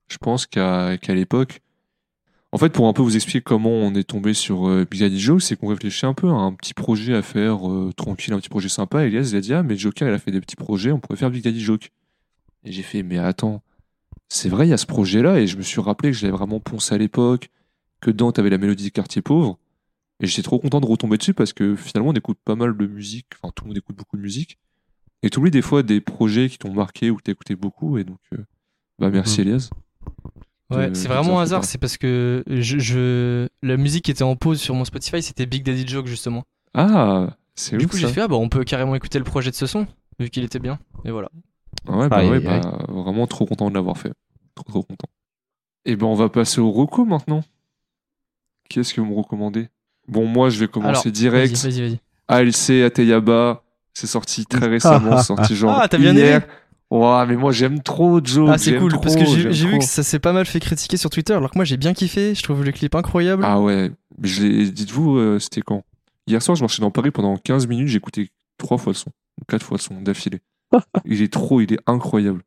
je 0.09 0.17
pense, 0.19 0.47
qu'à 0.47 0.97
qu'à 0.99 1.15
l'époque. 1.15 1.61
En 2.51 2.59
fait, 2.59 2.71
pour 2.71 2.89
un 2.89 2.95
peu 2.95 3.03
vous 3.03 3.15
expliquer 3.15 3.43
comment 3.43 3.71
on 3.71 3.95
est 3.95 4.05
tombé 4.05 4.33
sur 4.33 4.69
euh, 4.69 4.87
Big 4.91 5.01
Daddy 5.01 5.21
Joe, 5.21 5.45
c'est 5.45 5.57
qu'on 5.57 5.69
réfléchit 5.69 6.07
un 6.07 6.15
peu 6.15 6.29
à 6.29 6.33
un 6.33 6.53
petit 6.55 6.73
projet 6.73 7.15
à 7.15 7.21
faire 7.21 7.71
euh, 7.71 7.93
tranquille, 7.95 8.33
un 8.33 8.39
petit 8.39 8.49
projet 8.49 8.71
sympa. 8.71 9.05
Elias, 9.05 9.29
il 9.33 9.37
a 9.37 9.41
dit, 9.41 9.53
ah, 9.53 9.63
mais 9.63 9.77
Joker, 9.77 10.09
il 10.09 10.15
a 10.15 10.19
fait 10.19 10.31
des 10.31 10.41
petits 10.41 10.57
projets, 10.57 10.91
on 10.91 10.99
pourrait 10.99 11.19
faire 11.19 11.31
Big 11.31 11.45
Daddy 11.45 11.61
Joke. 11.61 11.91
Et 12.65 12.73
j'ai 12.73 12.83
fait, 12.83 13.03
mais 13.03 13.19
attends, 13.19 13.63
c'est 14.29 14.49
vrai, 14.49 14.67
il 14.67 14.71
y 14.71 14.73
a 14.73 14.79
ce 14.79 14.87
projet-là. 14.87 15.41
Et 15.41 15.47
je 15.47 15.59
me 15.59 15.63
suis 15.63 15.81
rappelé 15.81 16.11
que 16.11 16.17
je 16.17 16.25
l'avais 16.25 16.37
vraiment 16.37 16.59
poncé 16.59 16.95
à 16.95 16.99
l'époque, 16.99 17.51
que 18.01 18.11
dedans, 18.11 18.33
t'avais 18.33 18.51
la 18.51 18.59
mélodie 18.59 18.85
des 18.85 18.91
quartiers 18.91 19.23
pauvres. 19.23 19.59
Et 20.21 20.27
j'étais 20.27 20.43
trop 20.43 20.59
content 20.59 20.81
de 20.81 20.87
retomber 20.87 21.19
dessus 21.19 21.35
parce 21.35 21.53
que 21.53 21.77
finalement, 21.77 22.11
on 22.11 22.15
écoute 22.15 22.39
pas 22.45 22.57
mal 22.57 22.77
de 22.77 22.87
musique. 22.87 23.27
Enfin, 23.41 23.53
tout 23.55 23.65
le 23.65 23.69
monde 23.69 23.79
écoute 23.79 23.97
beaucoup 23.97 24.17
de 24.17 24.23
musique. 24.23 24.59
Et 25.23 25.31
t'oublies 25.31 25.51
des 25.51 25.63
fois 25.63 25.83
des 25.83 26.01
projets 26.01 26.49
qui 26.49 26.59
t'ont 26.59 26.73
marqué 26.73 27.11
ou 27.11 27.17
que 27.17 27.23
t'as 27.23 27.33
écouté 27.33 27.57
beaucoup. 27.57 27.99
Et 27.99 28.05
donc, 28.05 28.19
euh, 28.33 28.45
bah, 28.99 29.11
merci 29.11 29.43
Elias. 29.43 29.71
Ouais, 30.71 30.91
c'est 30.95 31.09
vraiment 31.09 31.41
un 31.41 31.43
hasard, 31.45 31.65
ça. 31.65 31.71
c'est 31.71 31.79
parce 31.79 31.97
que 31.97 32.45
je, 32.47 32.79
je- 32.79 33.49
la 33.63 33.77
musique 33.77 34.05
qui 34.05 34.11
était 34.11 34.23
en 34.23 34.37
pause 34.37 34.61
sur 34.61 34.75
mon 34.75 34.85
Spotify, 34.85 35.23
c'était 35.23 35.47
Big 35.47 35.65
Daddy 35.65 35.87
Joke 35.87 36.07
justement. 36.07 36.45
Ah, 36.75 37.37
c'est 37.55 37.77
Du 37.77 37.85
ouf, 37.87 37.91
coup, 37.91 37.97
j'ai 37.97 38.07
fait 38.09 38.21
ah 38.21 38.29
bah 38.29 38.37
on 38.37 38.49
peut 38.49 38.65
carrément 38.65 38.95
écouter 38.95 39.19
le 39.19 39.25
projet 39.25 39.51
de 39.51 39.57
ce 39.57 39.67
son 39.67 39.87
vu 40.19 40.29
qu'il 40.31 40.45
était 40.45 40.59
bien. 40.59 40.79
Et 41.05 41.11
voilà. 41.11 41.31
Ah 41.89 41.97
Ouais, 41.97 42.09
bah, 42.09 42.19
Aïe, 42.19 42.29
ouais, 42.31 42.41
bah, 42.41 42.79
vraiment 42.89 43.27
trop 43.27 43.47
content 43.47 43.71
de 43.71 43.75
l'avoir 43.75 43.97
fait. 43.97 44.13
Trop, 44.55 44.65
trop 44.69 44.83
content. 44.83 45.09
Et 45.87 45.97
ben, 45.97 46.07
on 46.07 46.15
va 46.15 46.29
passer 46.29 46.61
au 46.61 46.71
reco 46.71 47.05
maintenant. 47.07 47.43
Qu'est-ce 48.69 48.93
que 48.95 49.01
vous 49.01 49.07
me 49.09 49.15
recommandez? 49.17 49.69
Bon, 50.07 50.27
moi, 50.27 50.51
je 50.51 50.59
vais 50.59 50.69
commencer 50.69 51.09
Alors, 51.09 51.13
direct. 51.13 51.55
Vas-y, 51.57 51.71
vas-y, 51.71 51.81
vas-y. 51.89 51.99
ALC 52.29 52.83
Ateyaba, 52.85 53.63
c'est 53.95 54.07
sorti 54.07 54.45
très 54.45 54.67
récemment, 54.67 55.17
c'est 55.17 55.25
sorti 55.27 55.55
genre 55.57 55.81
Ah, 55.81 55.89
t'as 55.89 55.99
bien 55.99 56.15
hier. 56.15 56.43
aimé 56.43 56.47
Ouah, 56.91 57.27
mais 57.27 57.37
moi 57.37 57.53
j'aime 57.53 57.83
trop 57.83 58.21
Joe. 58.25 58.49
Ah 58.51 58.57
c'est 58.59 58.79
cool 58.79 58.93
trop, 58.93 59.01
parce 59.03 59.15
que 59.15 59.25
j'ai 59.27 59.67
vu 59.67 59.79
que 59.79 59.85
ça 59.85 60.03
s'est 60.03 60.19
pas 60.19 60.33
mal 60.33 60.47
fait 60.47 60.59
critiquer 60.61 60.97
sur 60.97 61.11
Twitter 61.11 61.35
alors 61.35 61.51
que 61.51 61.59
moi 61.59 61.65
j'ai 61.67 61.77
bien 61.77 61.93
kiffé, 61.93 62.35
je 62.35 62.43
trouve 62.43 62.65
le 62.65 62.73
clip 62.73 62.95
incroyable. 62.95 63.43
Ah 63.45 63.61
ouais, 63.61 63.91
mais 64.19 64.29
je 64.29 64.43
l'ai- 64.43 64.71
dites-vous, 64.71 65.17
euh, 65.19 65.39
c'était 65.39 65.61
quand? 65.61 65.85
Hier 66.27 66.43
soir, 66.43 66.57
je 66.57 66.63
marchais 66.63 66.81
dans 66.81 66.91
Paris 66.91 67.11
pendant 67.11 67.37
15 67.37 67.67
minutes, 67.67 67.95
écouté 67.95 68.31
trois 68.57 68.79
fois 68.79 68.93
le 68.93 68.97
son, 68.97 69.11
ou 69.41 69.45
quatre 69.47 69.63
fois 69.65 69.77
le 69.77 69.83
son 69.83 70.01
d'affilée. 70.01 70.41
il 71.05 71.21
est 71.21 71.33
trop, 71.33 71.61
il 71.61 71.73
est 71.75 71.79
incroyable. 71.87 72.43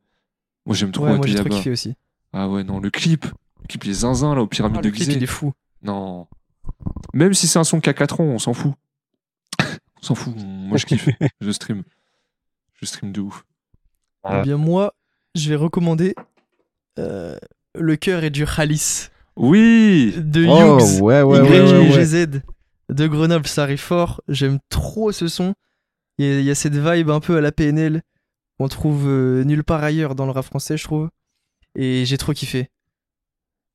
Moi 0.66 0.74
j'aime 0.74 0.90
trop 0.90 1.04
ouais, 1.06 1.16
moi 1.16 1.26
j'ai 1.26 1.34
trop 1.34 1.42
Ateyaba. 1.42 1.56
kiffé 1.58 1.70
aussi. 1.70 1.94
Ah 2.32 2.48
ouais, 2.48 2.64
non, 2.64 2.80
le 2.80 2.90
clip, 2.90 3.26
le 3.26 3.66
clip 3.68 3.84
les 3.84 3.92
zinzins 3.94 4.34
là, 4.34 4.42
aux 4.42 4.46
pyramides 4.48 4.78
Ah, 4.78 4.82
de 4.82 4.88
le 4.88 4.92
clip 4.92 5.04
Gizeh. 5.06 5.18
il 5.18 5.22
est 5.22 5.26
fou. 5.26 5.52
Non. 5.82 6.26
Même 7.14 7.34
si 7.34 7.46
c'est 7.46 7.58
un 7.60 7.64
son 7.64 7.80
qui 7.80 7.90
a 7.90 7.94
4 7.94 8.20
ans, 8.20 8.24
on 8.24 8.38
s'en 8.40 8.54
fout. 8.54 8.72
on 9.62 10.02
s'en 10.02 10.14
fout, 10.16 10.34
moi 10.36 10.78
je 10.78 10.86
kiffe, 10.86 11.08
je 11.40 11.50
stream. 11.52 11.82
Je 12.80 12.86
stream 12.86 13.12
de 13.12 13.20
ouf. 13.20 13.44
Ah. 14.24 14.40
Eh 14.40 14.42
bien 14.42 14.56
moi, 14.56 14.94
je 15.34 15.48
vais 15.48 15.56
recommander 15.56 16.14
euh, 16.98 17.36
Le 17.74 17.96
cœur 17.96 18.24
est 18.24 18.30
du 18.30 18.46
Khalis 18.46 19.08
Oui 19.36 20.14
de 20.16 20.46
Oh, 20.46 20.78
Hughes. 20.78 21.00
ouais, 21.02 21.22
ouais, 21.22 21.40
ouais, 21.40 22.26
de 22.88 23.06
Grenoble, 23.06 23.46
ça 23.46 23.62
arrive 23.62 23.80
fort. 23.80 24.20
J'aime 24.28 24.58
trop 24.68 25.12
ce 25.12 25.26
son. 25.28 25.54
Il 26.18 26.26
y, 26.26 26.28
a, 26.28 26.38
il 26.40 26.44
y 26.44 26.50
a 26.50 26.54
cette 26.54 26.76
vibe 26.76 27.08
un 27.10 27.20
peu 27.20 27.36
à 27.36 27.40
la 27.40 27.50
PNL 27.52 28.02
qu'on 28.58 28.68
trouve 28.68 29.08
euh, 29.08 29.44
nulle 29.44 29.64
part 29.64 29.82
ailleurs 29.82 30.14
dans 30.14 30.26
le 30.26 30.32
rap 30.32 30.44
français, 30.44 30.76
je 30.76 30.84
trouve. 30.84 31.08
Et 31.74 32.04
j'ai 32.04 32.18
trop 32.18 32.32
kiffé. 32.34 32.68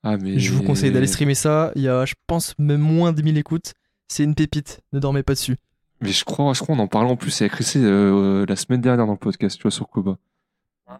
Ah 0.03 0.17
mais... 0.17 0.37
Je 0.39 0.53
vous 0.53 0.61
conseille 0.61 0.91
d'aller 0.91 1.07
streamer 1.07 1.33
ça. 1.33 1.71
Il 1.75 1.81
y 1.81 1.89
a, 1.89 2.05
je 2.05 2.13
pense, 2.27 2.53
même 2.59 2.81
moins 2.81 3.11
de 3.11 3.21
1000 3.23 3.37
écoutes. 3.39 3.73
C'est 4.07 4.23
une 4.23 4.35
pépite. 4.35 4.81
Ne 4.93 4.99
dormez 4.99 5.23
pas 5.23 5.33
dessus. 5.33 5.57
Mais 5.99 6.11
je 6.11 6.23
crois, 6.23 6.53
je 6.53 6.59
crois 6.61 6.75
on 6.75 6.79
en 6.79 6.87
parlait 6.87 7.09
en 7.09 7.15
plus 7.15 7.41
avec 7.41 7.53
Rissé 7.53 7.79
euh, 7.81 8.45
la 8.47 8.55
semaine 8.55 8.81
dernière 8.81 9.07
dans 9.07 9.13
le 9.13 9.17
podcast, 9.17 9.57
tu 9.57 9.63
vois, 9.63 9.71
sur 9.71 9.89
Koba. 9.89 10.17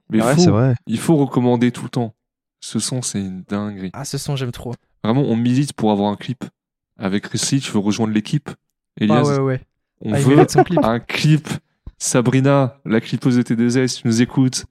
Mais 0.10 0.22
Ouais, 0.22 0.38
c'est 0.38 0.50
vrai. 0.50 0.76
il 0.88 1.00
faut 1.00 1.16
recommander 1.16 1.72
tout 1.72 1.84
le 1.84 1.90
temps. 1.90 2.14
Ce 2.60 2.80
son, 2.80 3.02
c'est 3.02 3.20
une 3.20 3.44
dinguerie. 3.44 3.92
Ah, 3.94 4.04
ce 4.06 4.18
son, 4.18 4.36
j'aime 4.36 4.52
trop. 4.52 4.74
Vraiment, 5.04 5.22
on 5.24 5.36
milite 5.36 5.74
pour 5.74 5.92
avoir 5.92 6.12
un 6.12 6.16
clip. 6.16 6.44
Avec 6.98 7.28
Rissé, 7.28 7.60
tu 7.60 7.72
veux 7.72 7.80
rejoindre 7.80 8.14
l'équipe? 8.14 8.50
Elias, 9.00 9.22
Ah 9.24 9.24
ouais, 9.24 9.40
ouais. 9.40 9.62
on 10.02 10.14
Ah, 10.14 10.20
veut 10.20 10.36
mérite 10.36 10.52
son 10.52 10.64
clip. 10.64 10.80
un 10.84 11.00
clip. 11.00 11.48
Sabrina, 12.00 12.80
la 12.86 13.00
clipeuse 13.02 13.38
de 13.38 13.42
T2S, 13.44 13.88
si 13.88 14.02
tu 14.02 14.08
nous 14.08 14.22
écoutes, 14.22 14.66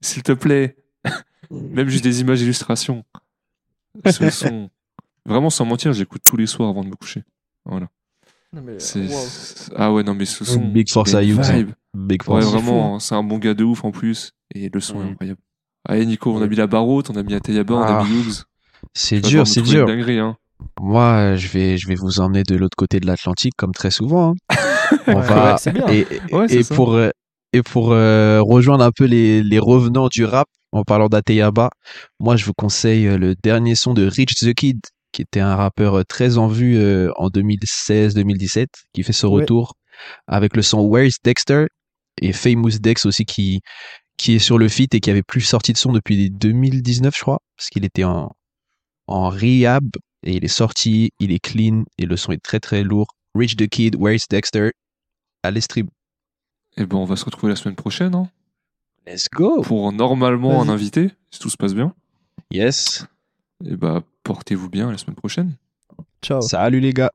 s'il 0.00 0.22
te 0.22 0.32
plaît. 0.32 0.76
Même 1.50 1.88
juste 1.88 2.04
des 2.04 2.20
images 2.20 2.38
d'illustration. 2.40 3.04
Ce 4.04 4.30
son. 4.30 4.70
Vraiment, 5.24 5.50
sans 5.50 5.64
mentir, 5.64 5.92
j'écoute 5.92 6.22
tous 6.24 6.36
les 6.36 6.46
soirs 6.46 6.68
avant 6.70 6.82
de 6.84 6.88
me 6.88 6.96
coucher. 6.96 7.22
Voilà. 7.64 7.88
Non, 8.52 8.62
mais, 8.62 8.78
C'est- 8.78 9.00
wow. 9.06 9.24
c'est- 9.28 9.72
Ah 9.76 9.92
ouais, 9.92 10.02
non, 10.02 10.14
mais 10.14 10.24
ce 10.24 10.44
son. 10.44 10.60
Big 10.68 10.88
force 10.90 11.10
il 11.10 11.16
a 11.16 11.18
à 11.18 11.22
une 11.22 11.30
Hughes, 11.32 11.40
hein. 11.44 11.66
Big 11.94 12.22
Ouais, 12.28 12.40
force. 12.42 12.52
vraiment, 12.54 12.98
c'est 12.98 13.14
un 13.14 13.22
bon 13.22 13.38
gars 13.38 13.54
de 13.54 13.64
ouf 13.64 13.84
en 13.84 13.90
plus. 13.90 14.32
Et 14.54 14.68
le 14.72 14.80
son 14.80 15.02
est 15.04 15.10
incroyable. 15.10 15.40
Allez, 15.88 16.06
Nico, 16.06 16.32
on 16.34 16.42
a 16.42 16.46
mis 16.46 16.56
la 16.56 16.66
barotte, 16.66 17.10
on 17.10 17.16
a 17.16 17.22
mis 17.22 17.34
Ateyaba, 17.34 17.74
on 17.74 17.82
a 17.82 17.98
Ah. 18.00 18.04
mis 18.04 18.10
Hughes. 18.20 18.44
C'est 18.94 19.16
Tu 19.16 19.22
vas 19.22 19.28
dur, 19.28 19.46
c'est 19.46 19.62
dur. 19.62 19.86
dinguerie, 19.86 20.18
hein. 20.18 20.36
Moi, 20.80 21.36
je 21.36 21.48
vais, 21.48 21.76
je 21.76 21.86
vais 21.88 21.94
vous 21.94 22.20
emmener 22.20 22.42
de 22.42 22.56
l'autre 22.56 22.76
côté 22.76 22.98
de 23.00 23.06
l'Atlantique 23.06 23.54
comme 23.56 23.72
très 23.72 23.90
souvent. 23.90 24.32
hein. 24.32 24.34
On 25.08 25.14
Ouais, 25.20 25.26
va 25.26 25.52
ouais, 25.52 25.58
c'est 25.58 25.72
bien. 25.72 25.86
et, 25.88 26.06
Ouais, 26.32 26.48
c'est 26.48 26.56
et 26.56 26.62
ça. 26.62 26.74
pour 26.74 26.98
et 27.52 27.62
pour 27.62 27.92
euh, 27.92 28.40
rejoindre 28.42 28.84
un 28.84 28.90
peu 28.90 29.04
les, 29.04 29.42
les 29.42 29.58
revenants 29.58 30.08
du 30.08 30.24
rap 30.24 30.48
en 30.72 30.82
parlant 30.82 31.08
d'Ateyaba, 31.08 31.70
moi 32.20 32.36
je 32.36 32.44
vous 32.44 32.52
conseille 32.54 33.06
euh, 33.06 33.16
le 33.18 33.34
dernier 33.34 33.74
son 33.76 33.94
de 33.94 34.06
Rich 34.06 34.34
the 34.40 34.52
Kid 34.54 34.80
qui 35.12 35.22
était 35.22 35.40
un 35.40 35.54
rappeur 35.56 35.94
euh, 35.98 36.02
très 36.04 36.38
en 36.38 36.48
vue 36.48 36.76
euh, 36.76 37.10
en 37.16 37.28
2016-2017 37.28 38.66
qui 38.92 39.02
fait 39.02 39.12
son 39.12 39.28
Ouais. 39.28 39.42
retour 39.42 39.74
avec 40.26 40.56
le 40.56 40.62
son 40.62 40.80
Where's 40.82 41.16
Dexter 41.24 41.66
et 42.20 42.32
Famous 42.32 42.78
Dex 42.80 43.06
aussi 43.06 43.24
qui 43.24 43.60
qui 44.16 44.34
est 44.34 44.38
sur 44.38 44.58
le 44.58 44.68
feat 44.68 44.94
et 44.94 45.00
qui 45.00 45.10
avait 45.10 45.22
plus 45.22 45.40
sorti 45.42 45.72
de 45.72 45.78
son 45.78 45.92
depuis 45.92 46.30
2019 46.30 47.14
je 47.14 47.20
crois 47.20 47.40
parce 47.56 47.68
qu'il 47.68 47.84
était 47.84 48.04
en 48.04 48.32
en 49.06 49.30
rehab 49.30 49.88
et 50.22 50.36
il 50.36 50.44
est 50.44 50.48
sorti, 50.48 51.12
il 51.20 51.32
est 51.32 51.38
clean 51.38 51.84
et 51.98 52.06
le 52.06 52.16
son 52.16 52.32
est 52.32 52.42
très 52.42 52.60
très 52.60 52.82
lourd. 52.82 53.06
Rich 53.34 53.56
the 53.56 53.68
Kid, 53.68 53.96
Where's 53.96 54.26
Dexter? 54.28 54.72
Allez 55.42 55.60
stream. 55.60 55.88
Et 56.76 56.84
ben, 56.84 56.98
on 56.98 57.04
va 57.04 57.16
se 57.16 57.24
retrouver 57.24 57.52
la 57.52 57.56
semaine 57.56 57.76
prochaine, 57.76 58.14
hein, 58.14 58.28
Let's 59.06 59.28
go. 59.32 59.62
pour 59.62 59.92
normalement 59.92 60.60
un 60.60 60.68
invité, 60.68 61.12
si 61.30 61.38
tout 61.38 61.50
se 61.50 61.56
passe 61.56 61.74
bien. 61.74 61.94
Yes. 62.50 63.06
Et 63.64 63.76
bah, 63.76 64.02
portez-vous 64.24 64.68
bien 64.68 64.90
la 64.90 64.98
semaine 64.98 65.14
prochaine. 65.14 65.54
Ciao. 66.22 66.40
Salut 66.40 66.80
les 66.80 66.92
gars. 66.92 67.10